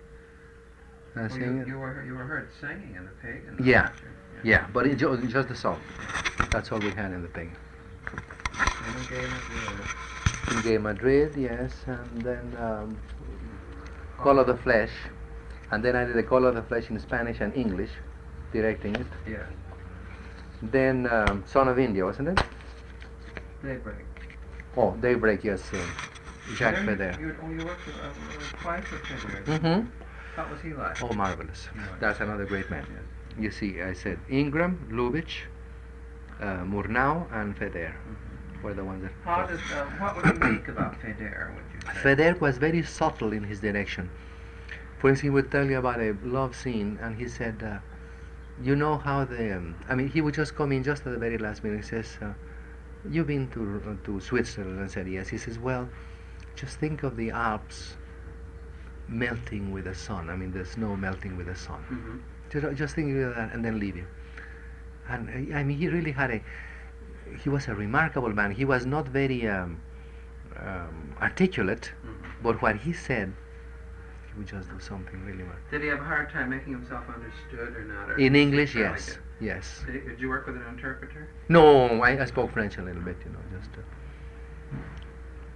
[1.15, 3.59] And Well, you, you were you were heard singing in the Pagan.
[3.63, 3.91] Yeah.
[4.45, 5.81] Yeah, but it, ju- just the song.
[6.51, 7.57] That's all we had in the Pagan.
[8.07, 8.42] And the Gay Madrid.
[10.51, 12.99] In Gay Madrid, yes, and then um,
[14.19, 14.91] Call of the Flesh,
[15.71, 17.91] and then I did the Call of the Flesh in Spanish and English,
[18.53, 19.07] directing it.
[19.27, 19.47] Yes.
[20.63, 22.39] Then um, Son of India, wasn't it?
[23.63, 24.05] Daybreak.
[24.77, 25.87] Oh, Daybreak, yes, uh,
[26.55, 27.21] Jacques you- Feyder.
[27.21, 29.45] You, oh, you worked with, uh, twice with Feyder.
[29.47, 29.89] Mm-hmm.
[30.37, 31.03] What was he like?
[31.03, 31.69] Oh, marvelous.
[31.75, 31.83] Yeah.
[32.01, 32.87] That's another great man.
[32.91, 33.03] Yes.
[33.39, 35.43] You see, I said Ingram, Lubitsch,
[36.41, 38.32] uh, Murnau, and Feyder Mhm.
[38.63, 39.13] Were the ones that.
[39.25, 41.53] How does uh, what was unique about Feyder?
[41.55, 41.81] Would you?
[42.03, 44.09] Feyder was very subtle in his direction.
[44.99, 47.79] For instance, he would tell you about a love scene, and he said, uh,
[48.63, 49.57] "You know how the?
[49.57, 51.79] Um, I mean, he would just come in just at the very last minute.
[51.79, 52.35] He says, uh,
[53.11, 55.89] "You've been to uh, to Switzerland?" And I said, "Yes." He says, "Well,
[56.55, 57.97] just think of the Alps
[59.09, 60.31] melting with the sun.
[60.31, 61.85] I mean, the snow melting with the sun.
[61.91, 62.21] Mhm.
[62.53, 64.07] Just, just think of that, and then leave you."
[65.09, 66.41] And uh, I mean, he really had a.
[67.43, 68.51] He was a remarkable man.
[68.51, 69.81] He was not very um,
[70.57, 71.93] um, articulate.
[72.05, 72.43] Mhm.
[72.43, 73.33] But what he said,
[74.27, 75.57] he would just do something really well.
[75.71, 78.11] Did he have a hard time making himself understood or not?
[78.11, 79.19] Or In English, yes, good?
[79.41, 79.83] yes.
[79.87, 81.29] Did, he- did you work with an interpreter?
[81.49, 83.71] No, I, I spoke French a little bit, you know, just.
[83.79, 83.83] Uh,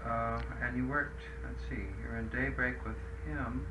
[0.09, 1.23] Uh, and you worked.
[1.45, 1.83] Let's see.
[2.03, 2.95] you're in Daybreak with
[3.27, 3.67] him,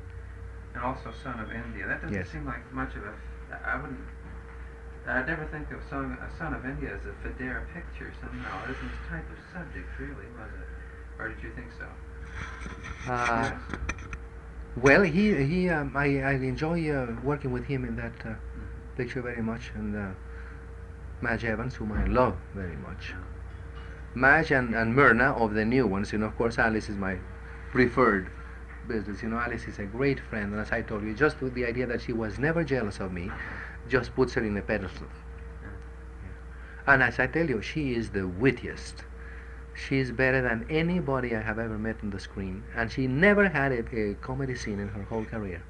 [0.74, 1.86] and also Son of India.
[1.86, 2.28] That doesn't Yes.
[2.28, 3.08] seem like much of a.
[3.08, 3.98] f- I wouldn't.
[5.06, 8.64] I'd never think of Son, a Son of India as a Federa picture somehow.
[8.64, 10.68] It isn't this type of subject, really, was it?
[11.22, 11.86] Or did you think so?
[13.06, 13.60] uh, yes.
[14.76, 18.36] well, he he um, I I enjoy uh, working with him in that uh, Mhm.
[18.96, 20.08] picture very much, and uh,
[21.20, 23.14] Madge Evans, whom I love very much.
[24.14, 26.26] Madge and, and Myrna of the new ones, you know.
[26.26, 27.18] Of course, Alice is my
[27.70, 28.28] preferred
[28.88, 29.22] business.
[29.22, 31.64] You know, Alice is a great friend, and as I told you, just with the
[31.66, 33.30] idea that she was never jealous of me,
[33.88, 35.08] just puts her in a pedestal.
[36.86, 39.04] And as I tell you, she is the wittiest.
[39.74, 43.48] She is better than anybody I have ever met on the screen, and she never
[43.48, 45.62] had a, a comedy scene in her whole career.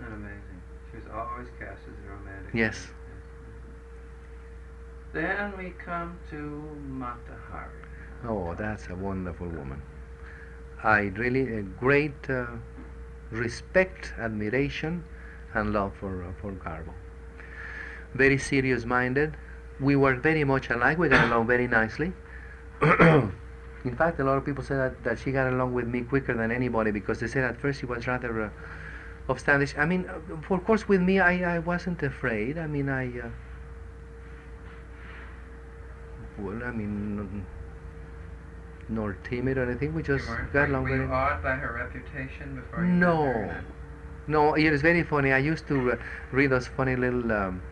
[0.00, 0.62] Not amazing.
[0.90, 2.54] She was always cast as a romantic.
[2.54, 2.88] Yes.
[5.12, 6.36] Then we come to
[6.86, 7.70] Mata Hari.
[8.26, 9.82] Oh, that's a wonderful woman.
[10.82, 12.46] I really a great uh,
[13.30, 15.04] respect, admiration,
[15.56, 16.92] and love for uh, for Garbo.
[18.14, 19.36] Very serious-minded.
[19.80, 20.98] We work very much alike.
[20.98, 22.12] We got along very nicely.
[22.82, 26.34] In fact, a lot of people say that, that she got along with me quicker
[26.34, 28.50] than anybody because they said at first she was rather uh,
[29.28, 29.78] upstandish.
[29.78, 32.58] I mean, uh, of course, with me, I, I wasn't afraid.
[32.58, 33.06] I mean, I.
[33.18, 33.28] Uh,
[36.38, 37.46] well, I mean, n-
[38.88, 39.94] nor timid or anything.
[39.94, 43.50] We just got were, along were you awed by her reputation before you No.
[44.26, 45.32] No, it is very funny.
[45.32, 45.96] I used to uh,
[46.32, 47.62] read those funny little um,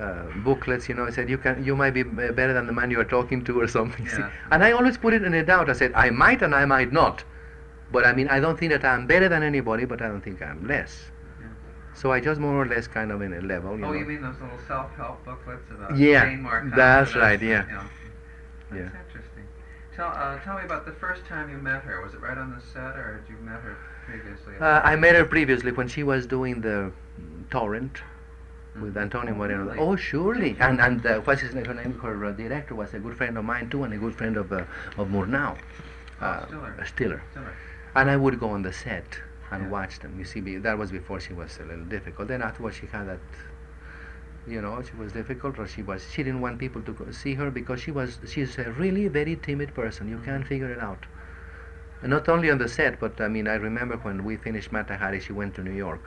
[0.00, 0.88] uh, booklets.
[0.88, 3.00] You know, I said you can, you might be uh, better than the man you
[3.00, 4.06] are talking to, or something.
[4.06, 4.30] Yeah.
[4.50, 5.68] And I always put it in a doubt.
[5.70, 7.24] I said I might and I might not.
[7.92, 10.42] But I mean, I don't think that I'm better than anybody, but I don't think
[10.42, 11.04] I'm less.
[11.40, 11.46] Yeah.
[11.94, 13.78] So I just more or less kind of in a level.
[13.78, 13.98] You oh, know.
[13.98, 16.36] you mean those little self-help booklets about Yeah,
[16.74, 17.64] that's right, yeah.
[17.66, 17.84] That's
[18.74, 18.80] Yeah.
[19.06, 19.46] interesting.
[19.94, 22.00] Tell uh, tell me about the first time you met her.
[22.02, 24.54] Was it right on the set, or had you met her previously?
[24.60, 26.90] Uh, I met her previously when she was doing the
[27.20, 27.98] mm, Torrent
[28.80, 29.64] with Antonio Oh, Moreno.
[29.64, 29.78] really?
[29.78, 30.56] Oh, surely.
[30.60, 31.64] And and uh, what's his name?
[31.64, 31.98] Her name?
[32.00, 34.52] Her uh, director was a good friend of mine too, and a good friend of
[34.52, 34.64] uh,
[34.98, 35.56] of Murnau.
[36.20, 36.84] Oh, Stiller.
[36.86, 37.22] Stiller.
[37.32, 37.52] Stiller.
[37.96, 39.18] And I would go on the set
[39.50, 39.68] and Yeah.
[39.70, 40.18] watch them.
[40.18, 42.28] You see, be- that was before she was a little difficult.
[42.28, 43.20] Then afterwards, she had that.
[44.46, 46.06] You know, she was difficult, or she was.
[46.12, 48.18] She didn't want people to see her because she was.
[48.28, 50.08] She's a really very timid person.
[50.08, 51.06] You can't figure it out.
[52.04, 55.20] Not only on the set, but I mean, I remember when we finished Mata Hari,
[55.20, 56.02] she went to New York,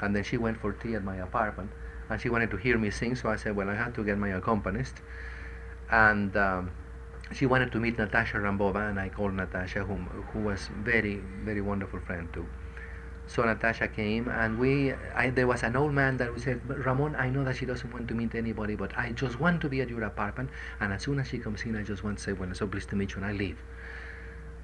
[0.00, 1.70] and then she went for tea at my apartment,
[2.08, 3.14] and she wanted to hear me sing.
[3.14, 4.94] So I said, well, I had to get my accompanist,
[5.90, 6.70] and um,
[7.32, 11.60] she wanted to meet Natasha Rambova, and I called Natasha, whom, who was very, very
[11.60, 12.46] wonderful friend too.
[13.28, 17.16] So Natasha came, and we, I, there was an old man that we said, Ramon,
[17.16, 19.80] I know that she doesn't want to meet anybody, but I just want to be
[19.82, 20.48] at your apartment,
[20.80, 22.88] and as soon as she comes in, I just want to say, well, so pleased
[22.90, 23.58] to meet you, and I leave.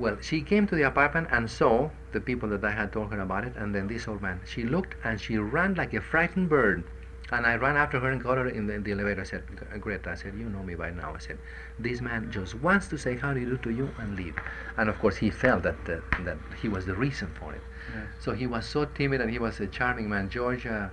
[0.02, 3.20] Well, she came to the apartment and saw the people that I had told her
[3.20, 4.40] about it, and then this old man.
[4.44, 6.82] She looked and she ran like a frightened bird.
[7.30, 9.20] And I ran after her and got her in the, in the elevator.
[9.20, 9.44] I said,
[9.80, 11.14] Greta, I said, you know me by now.
[11.14, 11.38] I said,
[11.78, 14.34] this man just wants to say how do you do to you and leave.
[14.76, 17.62] And of course, he felt that, uh, that he was the reason for it.
[17.94, 18.06] Yes.
[18.18, 20.28] So he was so timid and he was a charming man.
[20.28, 20.88] George uh,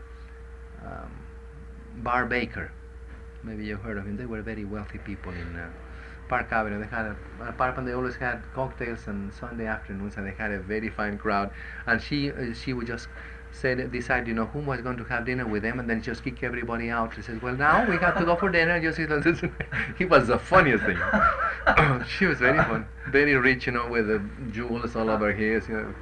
[0.85, 1.11] um,
[2.03, 2.71] Bar Baker,
[3.43, 4.17] maybe you heard of him.
[4.17, 5.71] They were very wealthy people in uh,
[6.29, 6.79] Park Avenue.
[6.79, 7.15] They had a,
[7.47, 7.87] apartment.
[7.87, 11.51] They always had cocktails on Sunday afternoons, and they had a very fine crowd.
[11.87, 13.09] And she uh, she would just
[13.51, 16.23] say decide you know whom was going to have dinner with them, and then just
[16.23, 17.13] kick everybody out.
[17.15, 18.79] She says, well now we have to go for dinner.
[18.79, 18.97] Just
[19.97, 20.99] he was the funniest thing.
[22.17, 25.61] she was very fun, very rich, you know, with the jewels all over here.
[25.67, 25.93] You know.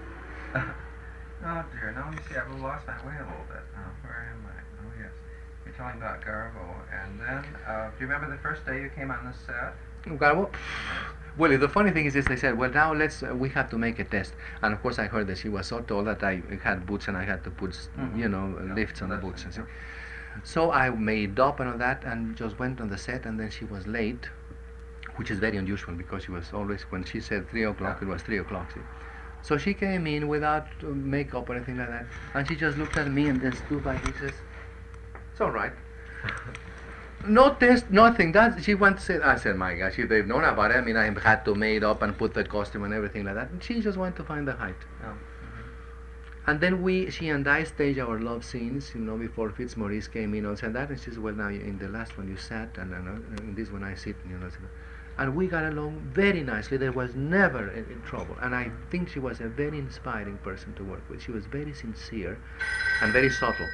[1.46, 3.64] Oh dear, now me see, I've lost my way a little bit.
[3.74, 4.58] Now, where am I?
[4.84, 5.14] Oh yes.
[5.64, 9.12] You're telling about Garbo, and then, uh, do you remember the first day you came
[9.12, 9.76] on the set?
[10.16, 10.50] Garbo?
[11.38, 13.78] Well, the funny thing is, is they said, well, now let's, uh, we have to
[13.78, 14.34] make a test.
[14.64, 17.16] And of course, I heard that she was so tall that I had boots and
[17.18, 18.18] I had to put, Mhm.
[18.18, 19.44] you know, Yeah, lifts on the boots.
[19.46, 19.62] And so.
[19.62, 20.42] yeah.
[20.44, 23.52] so I made up and all that and just went on the set, and then
[23.52, 24.30] she was late,
[25.18, 28.08] which is very unusual because she was always, when she said 3 o'clock, Yeah.
[28.08, 28.72] it was 3 o'clock.
[28.72, 28.82] See?
[29.44, 32.98] So she came in without uh, makeup or anything like that, and she just looked
[32.98, 34.34] at me and then stood by me and says,
[35.32, 35.74] it's all right.
[37.26, 38.32] No test, nothing.
[38.32, 39.20] That she went to say.
[39.20, 41.84] I said, my gosh, if they've known about it, I mean, I had to made
[41.84, 43.50] up and put the costume and everything like that.
[43.50, 44.76] And she just went to find the height.
[45.04, 45.08] Oh.
[45.08, 46.50] Mm-hmm.
[46.50, 50.34] And then we, she and I staged our love scenes, you know, before Fitzmaurice came
[50.36, 50.90] in and said that.
[50.90, 53.72] And she said, well, now in the last one you sat, and, and in this
[53.72, 54.50] one I sit, you know.
[55.18, 56.78] And we got along very nicely.
[56.78, 58.38] There was never in trouble.
[58.42, 61.24] And I think she was a very inspiring person to work with.
[61.24, 62.38] She was very sincere
[63.02, 63.68] and very subtle.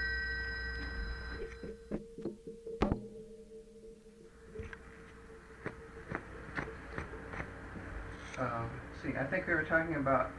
[8.43, 8.63] Uh,
[9.01, 10.29] see, I think we were talking about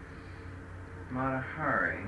[1.10, 1.98] Mata Hari.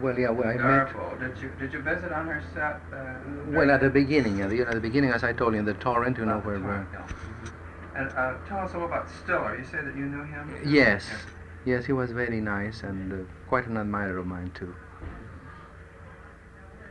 [0.00, 0.88] Well, yeah, well, I met.
[0.88, 1.18] Garbo.
[1.18, 2.80] Did you did you visit on her set?
[2.92, 5.64] Uh, Well, at the beginning, at the, at the beginning, as I told you, in
[5.64, 6.58] the torrent, you know, where.
[6.58, 7.04] time, Uh, no.
[7.04, 7.52] Mhm.
[7.96, 9.56] And uh, tell us all about Stiller.
[9.58, 10.54] You say that you knew him?
[10.64, 11.74] Yes, Yeah.
[11.74, 13.16] yes, he was very nice and uh,
[13.48, 14.72] quite an admirer of mine too.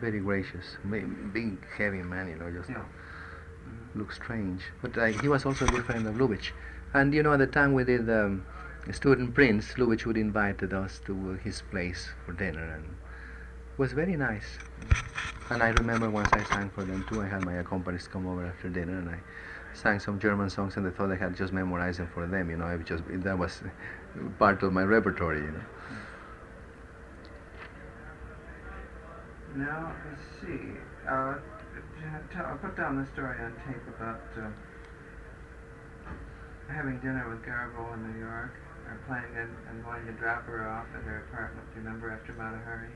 [0.01, 2.83] Very gracious, big, heavy man, you know, just Yeah.
[3.95, 4.61] looks strange.
[4.81, 6.51] But uh, he was also a good friend of Lubitsch.
[6.93, 8.45] And you know, at the time we did um,
[8.91, 14.15] Student Prince, Lubitsch would invited us to his place for dinner, and it was very
[14.15, 14.59] nice.
[15.49, 17.21] And I remember once I sang for them too.
[17.21, 19.19] I had my accompanist come over after dinner, and I
[19.73, 22.49] sang some German songs, and they thought I had just memorized them for them.
[22.49, 23.61] You know, I just that was
[24.39, 25.39] part of my repertory.
[25.39, 25.63] You know.
[29.55, 30.77] Now, let's see.
[31.07, 31.35] Uh,
[32.61, 34.49] put down the story on tape about uh,
[36.69, 38.51] having dinner with Garbo in New York,
[38.87, 41.65] or planning and, and wanting to drop her off at her apartment.
[41.73, 42.89] Do you remember after Mata Hari?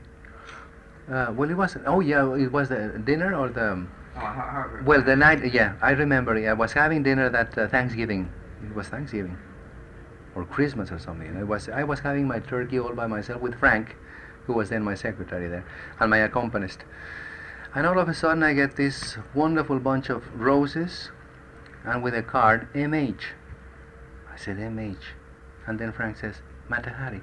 [1.10, 1.84] Uh, well, it wasn't.
[1.86, 3.72] Oh yeah, it was the dinner or the.
[3.72, 5.54] um, Oh, Well, the night.
[5.54, 6.38] Yeah, I remember.
[6.38, 8.30] Yeah, I was having dinner that uh, Thanksgiving.
[8.62, 9.38] It was Thanksgiving,
[10.34, 11.26] or Christmas or something.
[11.28, 13.96] And I was I was having my turkey all by myself with Frank,
[14.46, 15.64] who was then my secretary there,
[15.98, 16.80] and my accompanist.
[17.74, 21.10] And all of a sudden, I get this wonderful bunch of roses,
[21.84, 23.22] and with a card, MH.
[24.44, 24.96] Said MH,
[25.66, 26.36] and then Frank says
[26.68, 27.20] Mata Hari.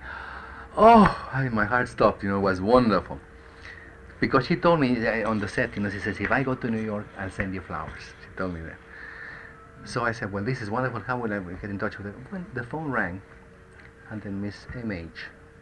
[0.78, 2.24] Oh, I, my heart stopped.
[2.24, 3.20] You know, it was wonderful
[4.20, 6.56] because she told me uh, on the set, you know, she says, if I go
[6.56, 8.02] to New York, I'll send you flowers.
[8.22, 8.78] She told me that.
[9.86, 11.00] So I said, well, this is wonderful.
[11.00, 12.16] How will I get in touch with her?
[12.32, 13.22] Well, the phone rang,
[14.10, 15.10] and then Miss MH.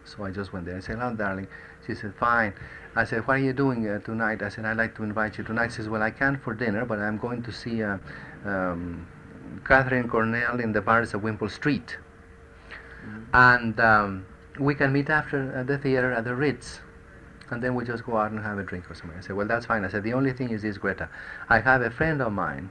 [0.06, 0.76] So I just went there.
[0.76, 1.48] and said, "Hello, darling."
[1.86, 2.54] She said, "Fine."
[2.96, 5.44] I said, "What are you doing uh, tonight?" I said, "I'd like to invite you
[5.44, 7.98] tonight." She says, "Well, I can't for dinner, but I'm going to see uh,
[8.46, 9.06] um,
[9.66, 11.98] Katharine Cornell in the Barretts of Wimpole Street,
[13.34, 14.26] and um,
[14.60, 16.82] we can meet after uh, the theater at the Ritz."
[17.50, 19.18] And then we just go out and have a drink or something.
[19.18, 19.86] I said, well, that's fine.
[19.86, 21.08] I said, the only thing is this, Greta.
[21.48, 22.70] I have a friend of mine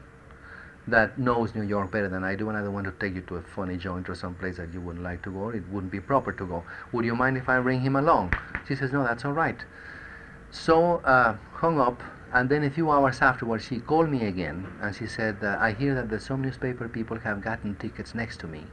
[0.86, 3.22] that knows New York better than I do, and I don't want to take you
[3.22, 5.66] to a funny joint or some place that you wouldn't like to go, or it
[5.70, 6.62] wouldn't be proper to go.
[6.92, 8.34] Would you mind if I bring him along?
[8.68, 9.56] She says, no, that's all right.
[10.50, 14.94] So uh, hung up, and then a few hours afterwards, she called me again, and
[14.94, 18.46] she said, uh, I hear that the some newspaper people have gotten tickets next to
[18.46, 18.64] me.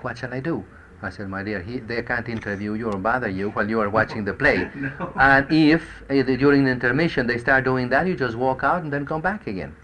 [0.00, 0.64] What shall I do?
[1.02, 3.88] I said, my dear, he, they can't interview you or bother you while you are
[3.88, 4.68] watching the play.
[4.74, 5.12] No.
[5.16, 8.92] And if uh, during the intermission they start doing that, you just walk out and
[8.92, 9.74] then come back again.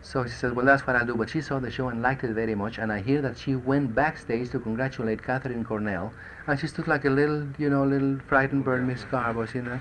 [0.00, 1.14] So she said, well, that's what I'll do.
[1.14, 2.78] But she saw the show and liked it very much.
[2.78, 6.12] And I hear that she went backstage to congratulate Katharine Cornell.
[6.46, 9.80] And she stood like a little, you know, little frightened bird, Miss Garbo, you know.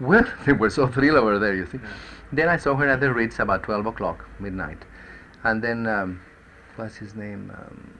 [0.00, 1.80] Well, they were so thrilled over there, you see.
[2.32, 4.78] Then I saw her at the Ritz about 12 o'clock, midnight.
[5.44, 6.20] And then, um,
[6.76, 7.52] what's his name?
[7.56, 7.90] Um,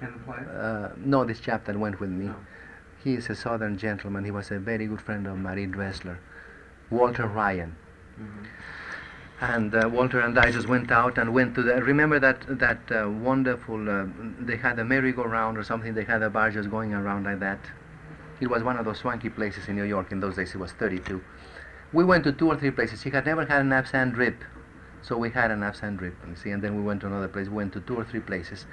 [0.00, 0.36] In the play?
[0.58, 2.26] uh, no, this chap that went with me.
[2.26, 2.36] No.
[3.02, 4.24] He is a southern gentleman.
[4.24, 6.18] He was a very good friend of Marie Dressler.
[6.90, 7.74] Walter Ryan.
[8.20, 8.46] Mhm.
[9.40, 11.82] And uh, Walter and I just went out and went to the.
[11.82, 13.88] Remember that that uh, wonderful?
[13.88, 14.06] Uh,
[14.40, 15.92] they had a merry-go-round or something.
[15.94, 17.58] They had a bar just going around like that.
[18.40, 20.12] It was one of those swanky places in New York.
[20.12, 21.22] In those days, it was 32.
[21.92, 23.02] We went to two or three places.
[23.02, 24.44] She had never had an absinthe drip,
[25.02, 26.14] so we had an absinthe drip.
[26.28, 27.48] You see, and then we went to another place.
[27.48, 28.66] We went to two or three places.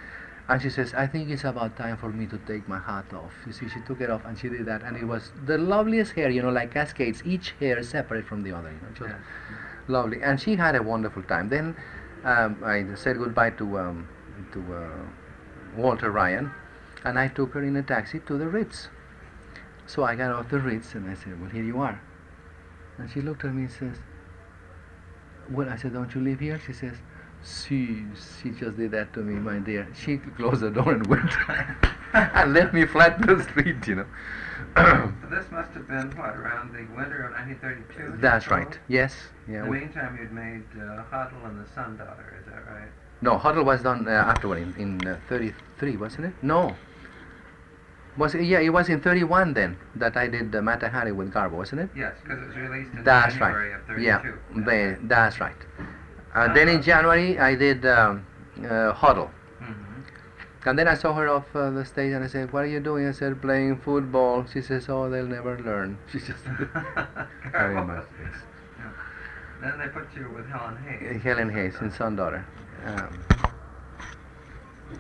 [0.49, 3.31] And she says, I think it's about time for me to take my hat off.
[3.47, 4.83] You see, she took it off and she did that.
[4.83, 8.51] And it was the loveliest hair, you know, like cascades, each hair separate from the
[8.51, 8.69] other.
[8.69, 9.21] You know, just Yes.
[9.87, 10.21] lovely.
[10.21, 11.47] And she had a wonderful time.
[11.47, 11.77] Then
[12.25, 14.09] um, I said goodbye to, um,
[14.51, 16.51] to uh, Walter Ryan
[17.05, 18.89] and I took her in a taxi to the Ritz.
[19.85, 21.99] So I got off the Ritz and I said, Well, here you are.
[22.97, 23.97] And she looked at me and says,
[25.49, 26.59] Well, I said, Don't you live here?
[26.65, 26.95] She says,
[27.45, 28.03] she,
[28.41, 29.87] she just did that to me, my dear.
[29.95, 31.31] She closed the door and went
[32.13, 34.05] and left me flat in the street, you know.
[35.21, 38.21] So this must have been, what, around the winter of 1932?
[38.21, 38.79] That's right.
[38.87, 39.13] Yes.
[39.47, 42.89] In the meantime, you'd made uh, Huddle and the Son-Daughter, is that right?
[43.21, 46.33] No, Huddle was done uh, afterward in, in uh, 33, wasn't it?
[46.41, 46.75] No.
[48.17, 51.33] Was it, yeah, it was in 31 then that I did uh, Mata Hari with
[51.33, 51.89] Garbo, wasn't it?
[51.95, 53.79] Yes, because it was released in That's January right.
[53.79, 54.05] of 32.
[54.05, 55.07] Yeah, That's they, right.
[55.09, 55.55] that's right.
[56.35, 58.25] Uh, then in January I did um,
[58.69, 59.31] uh, Huddle.
[59.61, 60.03] Mhm.
[60.65, 62.79] And then I saw her off uh, the stage and I said, what are you
[62.79, 63.07] doing?
[63.07, 64.45] I said, playing football.
[64.51, 65.97] She says, oh, they'll never learn.
[66.11, 66.43] She just
[67.51, 68.05] very much.
[68.21, 68.35] yes.
[69.61, 71.21] Then they put you with Helen Hayes.
[71.21, 72.45] Helen Hayes in Son-Daughter.
[72.85, 73.19] Um,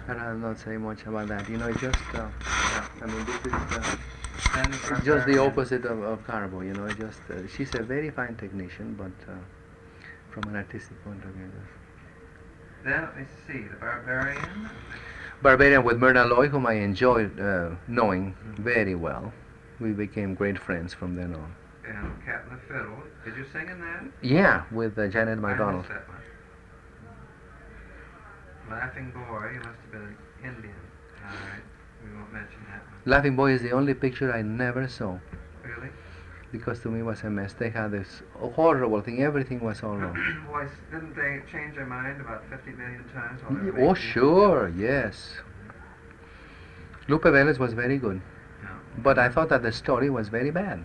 [0.07, 1.49] I'd rather not say much about that.
[1.49, 2.27] You know, it's just, uh,
[3.01, 3.95] I mean, this is uh,
[4.95, 6.85] it's just the opposite of, of Garbo, you know.
[6.85, 9.35] It's just, uh, she's a very fine technician, but uh,
[10.31, 11.49] from an artistic point of view.
[12.83, 14.69] Then, let me see, the Barbarian.
[15.41, 19.31] Barbarian with Myrna Loy, whom I enjoyed uh, knowing very well.
[19.79, 21.55] We became great friends from then on.
[21.87, 22.97] and Cat and the Fiddle.
[23.25, 24.03] Did you sing in that?
[24.21, 25.83] Yeah, with uh, Janet I MacDonald.
[25.83, 26.17] missed that one.
[28.69, 30.75] Laughing Boy, must have been an Indian.
[31.25, 31.63] All right,
[32.03, 33.01] we won't mention that one.
[33.05, 35.19] Laughing Boy is the only picture I never saw
[35.63, 35.89] Really?
[36.51, 37.53] because to me it was a mess.
[37.53, 39.21] They had this horrible thing.
[39.23, 40.15] Everything was all wrong.
[40.51, 43.41] Boys, didn't they change their mind about 50 million times?
[43.43, 43.97] while they were oh, making it?
[43.97, 45.33] sure, yes.
[47.07, 48.21] Lupe Velez was very good,
[48.99, 50.83] but I thought that the story was very bad.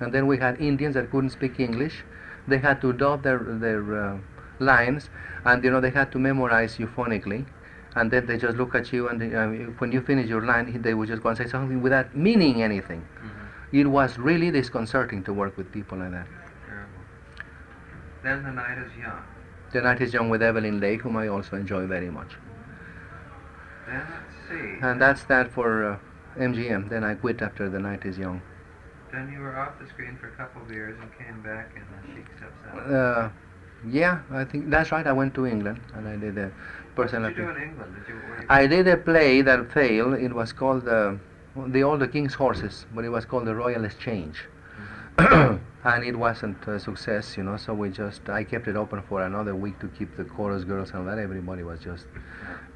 [0.00, 2.04] And then we had Indians that couldn't speak English.
[2.46, 4.18] They had to dub their their uh,
[4.60, 5.10] lines,
[5.44, 7.46] and you know they had to memorize euphonically.
[7.94, 9.46] And then they just look at you, and uh,
[9.78, 13.02] when you finish your line, they would just go and say something without meaning anything.
[13.22, 13.80] Mhm.
[13.80, 16.26] It was really disconcerting to work with people like that.
[16.66, 17.02] Terrible.
[18.22, 19.22] Then the night is young.
[19.72, 22.36] The Night is Young with Evelyn Laye, whom I also enjoy very much.
[23.86, 24.78] Then let's see.
[24.80, 25.98] And that's that for uh,
[26.38, 26.88] MGM.
[26.88, 28.40] Then I quit after The Night is Young.
[29.12, 32.12] Then you were off the screen for a couple of years and came back the
[32.14, 33.32] Sheik Steps Out.
[33.86, 35.06] Yeah, I think that's right.
[35.06, 36.50] I went to England and I did a
[36.96, 37.30] personal.
[37.30, 37.94] what did you do in England?
[38.06, 40.14] Did you, I did a play that failed.
[40.14, 41.14] It was called uh,
[41.68, 44.44] the All the King's Horses, but it was called the Royal Exchange.
[45.18, 45.60] Mhm.
[45.84, 47.56] and it wasn't a success, you know.
[47.56, 50.90] So we just I kept it open for another week to keep the chorus girls
[50.92, 51.18] and that.
[51.18, 52.06] Everybody was just.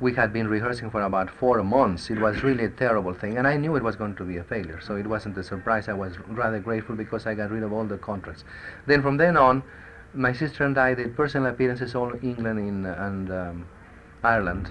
[0.00, 2.10] We had been rehearsing for about four months.
[2.10, 4.44] It was really a terrible thing, and I knew it was going to be a
[4.44, 4.80] failure.
[4.80, 5.88] So it wasn't a surprise.
[5.88, 8.44] I was rather grateful because I got rid of all the contracts.
[8.86, 9.62] Then from then on,
[10.14, 13.66] my sister and I did personal appearances all England in uh, and um,
[14.22, 14.70] Ireland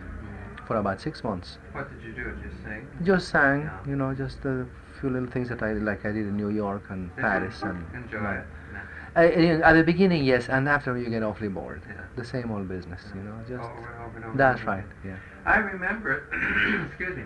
[0.68, 1.58] for about six months.
[1.74, 2.32] What did you do?
[2.48, 2.88] Just sing?
[3.04, 3.90] Just sang, Yeah.
[3.90, 4.66] you know, just a
[5.00, 7.62] few little things that I did, like I did in New York and Did Paris
[7.64, 8.46] and enjoy it?
[9.64, 11.82] At the beginning, yes, and after you get awfully bored.
[11.88, 11.96] Yeah.
[12.16, 13.38] The same old business, you know.
[13.42, 14.38] Just over and over over.
[14.38, 14.86] that's right.
[15.04, 15.18] Yeah.
[15.46, 16.24] I remember,
[16.88, 17.24] excuse me,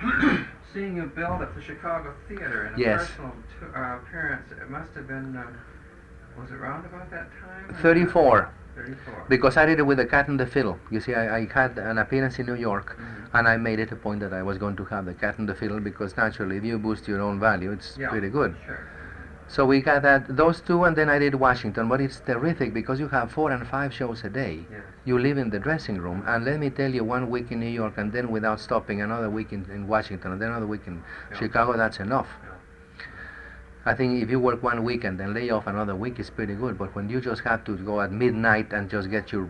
[0.72, 3.06] seeing you build at the Chicago Theater in a Yes.
[3.06, 4.50] personal t- uh, appearance.
[4.50, 5.56] It must have been, um,
[6.40, 7.76] was it round about that time?
[7.82, 8.50] 34.
[8.74, 9.24] 34.
[9.28, 10.78] Because I did it with the Cat and the Fiddle.
[10.90, 13.28] You see, I, I had an appearance in New York, Mhm.
[13.38, 15.48] and I made it a point that I was going to have the Cat and
[15.48, 18.54] the Fiddle because naturally, if you boost your own value, it's Yeah, pretty good.
[18.66, 18.80] Sure.
[19.48, 21.88] So we got that those two, and then I did Washington.
[21.88, 24.66] But it's terrific because you have four and five shows a day.
[24.70, 24.80] Yes.
[25.04, 27.74] You live in the dressing room, and let me tell you, one week in New
[27.82, 30.96] York, and then without stopping, another week in, in Washington, and then another week in
[31.30, 31.38] Yeah.
[31.38, 31.76] Chicago.
[31.76, 32.26] That's enough.
[32.42, 32.50] Yeah.
[33.86, 36.54] I think if you work one week and then lay off another week, it's pretty
[36.54, 36.76] good.
[36.76, 39.48] But when you just have to go at midnight and just get your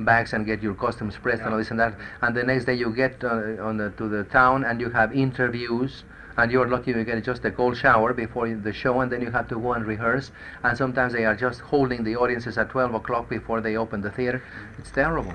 [0.00, 2.74] bags and get your costumes pressed and all this and that, and the next day
[2.74, 6.04] you get uh, on the, to the town and you have interviews,
[6.36, 9.30] and you're lucky you get just a cold shower before the show, and then you
[9.30, 10.30] have to go and rehearse.
[10.62, 14.10] And sometimes they are just holding the audiences at 12 o'clock before they open the
[14.10, 14.42] theater.
[14.78, 15.32] It's terrible.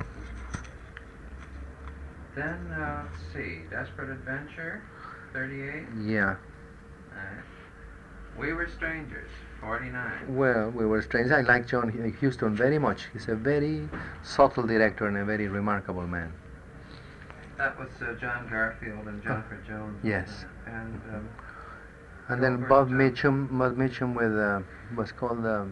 [2.36, 4.84] Then, uh, let's see, Desperate Adventure,
[5.34, 5.86] 38.
[6.06, 6.36] Yeah.
[8.38, 9.30] We Were Strangers,
[9.62, 10.36] 49.
[10.36, 11.32] Well, we were strangers.
[11.32, 11.90] I like John
[12.22, 13.08] Huston very much.
[13.14, 13.88] He's a very
[14.24, 16.34] subtle director and a very remarkable man.
[17.58, 19.98] That was uh, John Garfield and Jennifer Jones.
[20.04, 20.46] yes.
[20.68, 21.30] And um,
[22.28, 24.60] And then Bob uh, Mitchum, Bob Mitchum with uh,
[24.98, 25.66] was called uh,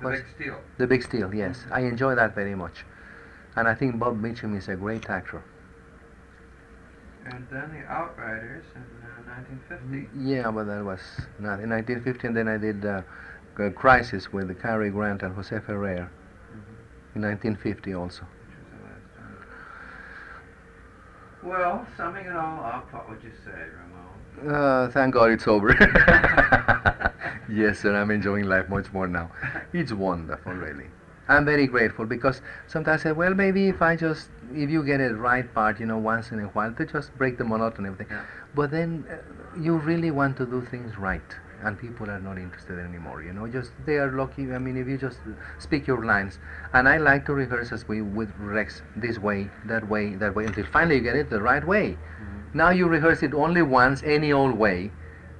[0.00, 0.60] The Big Steal.
[0.78, 1.34] The Big Steal.
[1.34, 2.84] Yes, I enjoy that very much,
[3.56, 5.42] and I think Bob Mitchum is a great actor.
[7.26, 8.78] And then The Outriders uh,
[9.26, 10.08] 1950.
[10.18, 11.00] Yeah, but that was
[11.38, 12.28] not in 1950.
[12.28, 13.02] And then I did uh,
[13.74, 16.10] Crisis with Cary Grant and Jose Ferrer
[17.14, 18.22] in 1950 also.
[18.22, 19.36] Which was the last time.
[21.42, 24.54] Well, summing it all up, what would you say, Ramon?
[24.54, 25.70] Uh, thank God it's over.
[27.50, 29.30] yes, sir, I'm enjoying life much more now.
[29.72, 30.86] It's wonderful, really.
[31.28, 35.00] I'm very grateful because sometimes I say, well, maybe if I just, if you get
[35.00, 37.94] a right part, you know, once in a while, to just break the monotony of
[37.94, 38.16] everything.
[38.16, 38.24] Yeah.
[38.54, 42.78] But then uh, you really want to do things right, and people are not interested
[42.78, 43.22] anymore.
[43.22, 44.52] You know, just they are lucky.
[44.52, 45.20] I mean, if you just
[45.58, 46.38] speak your lines,
[46.72, 50.46] and I like to rehearse as we with Rex this way, that way, that way,
[50.46, 51.90] until finally you get it the right way.
[51.90, 52.58] Mm-hmm.
[52.58, 54.90] Now you rehearse it only once, any old way.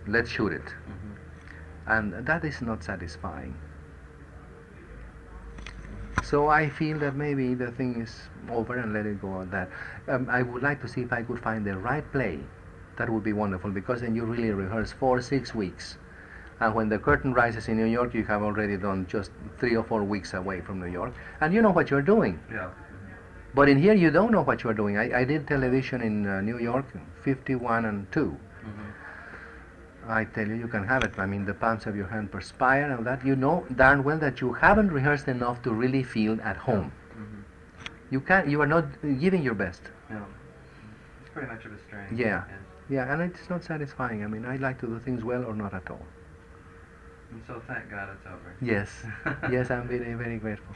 [0.06, 1.92] Let's shoot it, Mm-hmm.
[1.92, 3.54] and that is not satisfying.
[6.22, 8.14] So I feel that maybe the thing is
[8.50, 9.70] over and let it go at that.
[10.08, 12.40] Um, I would like to see if I could find the right play.
[12.98, 15.96] That would be wonderful because then you really rehearse four, six weeks.
[16.60, 19.84] And when the curtain rises in New York, you have already done just three or
[19.84, 22.40] four weeks away from New York, and you know what you're doing.
[22.52, 22.70] Yeah.
[23.54, 24.98] But in here, you don't know what you're doing.
[24.98, 26.86] I, I did television in uh, New York,
[27.22, 28.24] 51 and 2.
[28.24, 30.10] Mm-hmm.
[30.10, 31.12] I tell you, you can have it.
[31.18, 33.24] I mean, the palms of your hand perspire and that.
[33.24, 36.92] You know darn well that you haven't rehearsed enough to really feel at home.
[37.12, 37.40] Mm-hmm.
[38.10, 38.48] You can't.
[38.48, 38.84] You are not
[39.20, 39.82] giving your best.
[40.10, 40.24] No.
[41.20, 42.16] It's pretty much of a strain.
[42.16, 42.44] Yeah.
[42.48, 42.57] Yes.
[42.88, 44.24] Yeah, and it's not satisfying.
[44.24, 46.06] I mean, I like to do things well or not at all.
[47.30, 48.56] And so thank God it's over.
[48.62, 48.90] Yes.
[49.52, 50.74] yes, I'm very, very grateful.